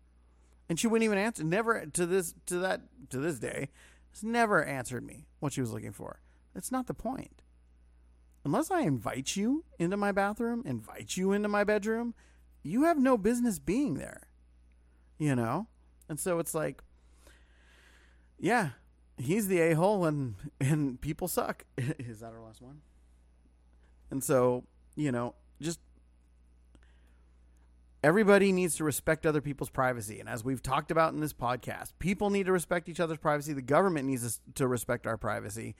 And 0.67 0.79
she 0.79 0.87
wouldn't 0.87 1.05
even 1.05 1.17
answer. 1.17 1.43
Never 1.43 1.85
to 1.85 2.05
this 2.05 2.33
to 2.47 2.57
that 2.59 2.81
to 3.09 3.19
this 3.19 3.39
day, 3.39 3.69
has 4.11 4.23
never 4.23 4.63
answered 4.63 5.05
me 5.05 5.27
what 5.39 5.53
she 5.53 5.61
was 5.61 5.71
looking 5.71 5.93
for. 5.93 6.19
That's 6.53 6.71
not 6.71 6.87
the 6.87 6.93
point. 6.93 7.41
Unless 8.43 8.69
I 8.69 8.81
invite 8.81 9.35
you 9.35 9.65
into 9.79 9.97
my 9.97 10.11
bathroom, 10.11 10.61
invite 10.65 11.17
you 11.17 11.31
into 11.31 11.49
my 11.49 11.63
bedroom, 11.63 12.13
you 12.61 12.83
have 12.83 12.99
no 12.99 13.17
business 13.17 13.57
being 13.57 13.95
there. 13.95 14.27
You 15.17 15.35
know? 15.35 15.67
And 16.07 16.19
so 16.19 16.37
it's 16.39 16.53
like 16.53 16.83
yeah, 18.39 18.69
he's 19.17 19.47
the 19.47 19.59
a-hole 19.61 20.05
and 20.05 20.35
and 20.59 20.99
people 20.99 21.27
suck. 21.27 21.65
Is 21.77 22.19
that 22.19 22.33
our 22.33 22.41
last 22.41 22.61
one? 22.61 22.81
And 24.11 24.23
so, 24.23 24.65
you 24.95 25.11
know, 25.11 25.35
just 25.61 25.79
everybody 28.03 28.51
needs 28.51 28.75
to 28.75 28.83
respect 28.83 29.25
other 29.25 29.41
people's 29.41 29.69
privacy. 29.69 30.19
And 30.19 30.29
as 30.29 30.43
we've 30.43 30.61
talked 30.61 30.91
about 30.91 31.13
in 31.13 31.21
this 31.21 31.33
podcast, 31.33 31.93
people 31.99 32.29
need 32.29 32.45
to 32.45 32.51
respect 32.51 32.87
each 32.87 32.99
other's 32.99 33.17
privacy. 33.17 33.53
The 33.53 33.61
government 33.61 34.07
needs 34.07 34.39
to 34.55 34.67
respect 34.67 35.07
our 35.07 35.17
privacy. 35.17 35.75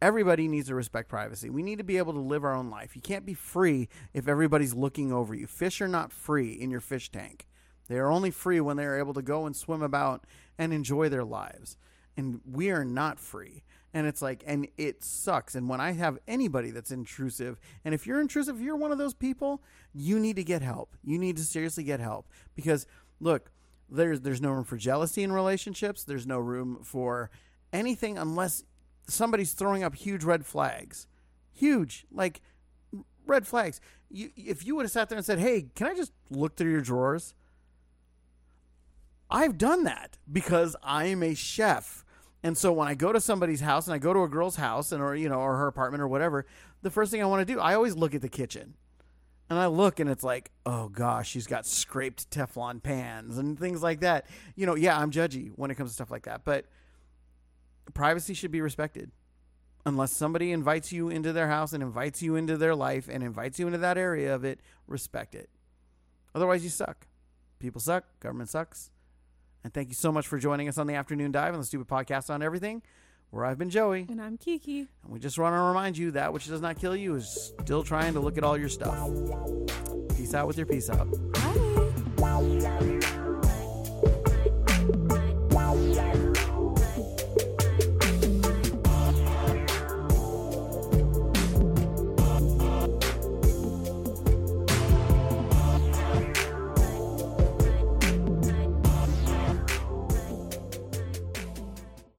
Everybody 0.00 0.48
needs 0.48 0.68
to 0.68 0.74
respect 0.74 1.08
privacy. 1.08 1.48
We 1.48 1.62
need 1.62 1.78
to 1.78 1.84
be 1.84 1.98
able 1.98 2.12
to 2.14 2.18
live 2.18 2.44
our 2.44 2.54
own 2.54 2.70
life. 2.70 2.96
You 2.96 3.02
can't 3.02 3.24
be 3.24 3.34
free 3.34 3.88
if 4.12 4.28
everybody's 4.28 4.74
looking 4.74 5.12
over 5.12 5.34
you. 5.34 5.46
Fish 5.46 5.80
are 5.80 5.88
not 5.88 6.12
free 6.12 6.52
in 6.52 6.70
your 6.70 6.80
fish 6.80 7.10
tank. 7.10 7.46
They 7.88 7.96
are 7.96 8.10
only 8.10 8.30
free 8.30 8.60
when 8.60 8.76
they 8.76 8.84
are 8.84 8.98
able 8.98 9.14
to 9.14 9.22
go 9.22 9.46
and 9.46 9.54
swim 9.54 9.82
about 9.82 10.26
and 10.58 10.72
enjoy 10.72 11.08
their 11.08 11.24
lives. 11.24 11.76
And 12.16 12.40
we 12.50 12.70
are 12.70 12.84
not 12.84 13.20
free 13.20 13.64
and 13.94 14.06
it's 14.06 14.20
like 14.22 14.42
and 14.46 14.68
it 14.76 15.02
sucks. 15.02 15.54
And 15.54 15.68
when 15.68 15.80
i 15.80 15.92
have 15.92 16.18
anybody 16.26 16.70
that's 16.70 16.90
intrusive 16.90 17.58
and 17.84 17.94
if 17.94 18.06
you're 18.06 18.20
intrusive 18.20 18.56
if 18.56 18.62
you're 18.62 18.76
one 18.76 18.92
of 18.92 18.98
those 18.98 19.14
people 19.14 19.62
you 19.94 20.20
need 20.20 20.36
to 20.36 20.44
get 20.44 20.62
help. 20.62 20.94
You 21.02 21.18
need 21.18 21.36
to 21.38 21.42
seriously 21.42 21.84
get 21.84 22.00
help. 22.00 22.28
Because 22.54 22.86
look 23.20 23.50
there's 23.88 24.20
there's 24.20 24.40
no 24.40 24.50
room 24.50 24.64
for 24.64 24.76
jealousy 24.76 25.22
in 25.22 25.32
relationships. 25.32 26.04
There's 26.04 26.26
no 26.26 26.38
room 26.38 26.80
for 26.82 27.30
anything 27.72 28.18
unless 28.18 28.64
somebody's 29.08 29.52
throwing 29.52 29.82
up 29.82 29.94
huge 29.94 30.24
red 30.24 30.44
flags. 30.44 31.06
Huge 31.52 32.06
like 32.12 32.42
red 33.24 33.46
flags. 33.46 33.80
You, 34.10 34.30
if 34.36 34.64
you 34.66 34.76
would 34.76 34.84
have 34.84 34.92
sat 34.92 35.08
there 35.08 35.16
and 35.16 35.24
said 35.26 35.38
hey 35.38 35.66
can 35.74 35.88
i 35.88 35.94
just 35.94 36.12
look 36.30 36.56
through 36.56 36.70
your 36.70 36.82
drawers? 36.82 37.34
I've 39.28 39.58
done 39.58 39.84
that 39.84 40.18
because 40.30 40.76
i'm 40.82 41.22
a 41.22 41.34
chef 41.34 42.04
and 42.46 42.56
so 42.56 42.72
when 42.72 42.86
I 42.86 42.94
go 42.94 43.12
to 43.12 43.20
somebody's 43.20 43.60
house 43.60 43.88
and 43.88 43.94
I 43.94 43.98
go 43.98 44.12
to 44.12 44.22
a 44.22 44.28
girl's 44.28 44.54
house 44.54 44.92
and 44.92 45.02
or 45.02 45.16
you 45.16 45.28
know 45.28 45.40
or 45.40 45.56
her 45.56 45.66
apartment 45.66 46.00
or 46.00 46.06
whatever, 46.06 46.46
the 46.80 46.92
first 46.92 47.10
thing 47.10 47.20
I 47.20 47.26
want 47.26 47.44
to 47.44 47.52
do, 47.52 47.58
I 47.58 47.74
always 47.74 47.96
look 47.96 48.14
at 48.14 48.22
the 48.22 48.28
kitchen. 48.28 48.74
And 49.50 49.58
I 49.58 49.66
look 49.66 49.98
and 49.98 50.08
it's 50.08 50.22
like, 50.22 50.52
oh 50.64 50.88
gosh, 50.88 51.28
she's 51.28 51.48
got 51.48 51.66
scraped 51.66 52.30
Teflon 52.30 52.80
pans 52.80 53.36
and 53.36 53.58
things 53.58 53.82
like 53.82 53.98
that. 54.00 54.26
You 54.54 54.64
know, 54.64 54.76
yeah, 54.76 54.96
I'm 54.96 55.10
judgy 55.10 55.50
when 55.56 55.72
it 55.72 55.74
comes 55.74 55.90
to 55.90 55.94
stuff 55.94 56.10
like 56.12 56.22
that, 56.26 56.44
but 56.44 56.66
privacy 57.94 58.32
should 58.32 58.52
be 58.52 58.60
respected. 58.60 59.10
Unless 59.84 60.12
somebody 60.12 60.52
invites 60.52 60.92
you 60.92 61.08
into 61.08 61.32
their 61.32 61.48
house 61.48 61.72
and 61.72 61.82
invites 61.82 62.22
you 62.22 62.36
into 62.36 62.56
their 62.56 62.76
life 62.76 63.08
and 63.10 63.24
invites 63.24 63.58
you 63.58 63.66
into 63.66 63.78
that 63.78 63.98
area 63.98 64.32
of 64.32 64.44
it, 64.44 64.60
respect 64.86 65.34
it. 65.34 65.50
Otherwise, 66.32 66.62
you 66.62 66.70
suck. 66.70 67.08
People 67.58 67.80
suck. 67.80 68.04
Government 68.20 68.50
sucks. 68.50 68.92
And 69.66 69.74
thank 69.74 69.88
you 69.88 69.96
so 69.96 70.12
much 70.12 70.28
for 70.28 70.38
joining 70.38 70.68
us 70.68 70.78
on 70.78 70.86
the 70.86 70.94
afternoon 70.94 71.32
dive 71.32 71.52
on 71.52 71.58
the 71.58 71.66
stupid 71.66 71.88
podcast 71.88 72.30
on 72.30 72.40
everything. 72.40 72.82
Where 73.30 73.44
I've 73.44 73.58
been 73.58 73.68
Joey. 73.68 74.06
And 74.08 74.22
I'm 74.22 74.38
Kiki. 74.38 74.86
And 75.02 75.12
we 75.12 75.18
just 75.18 75.40
want 75.40 75.56
to 75.56 75.60
remind 75.60 75.98
you 75.98 76.12
that 76.12 76.32
which 76.32 76.46
does 76.46 76.60
not 76.60 76.78
kill 76.78 76.94
you 76.94 77.16
is 77.16 77.52
still 77.62 77.82
trying 77.82 78.14
to 78.14 78.20
look 78.20 78.38
at 78.38 78.44
all 78.44 78.56
your 78.56 78.68
stuff. 78.68 78.96
Peace 80.16 80.34
out 80.34 80.46
with 80.46 80.56
your 80.56 80.66
peace 80.66 80.88
out. 80.88 81.08
Bye. 81.32 82.95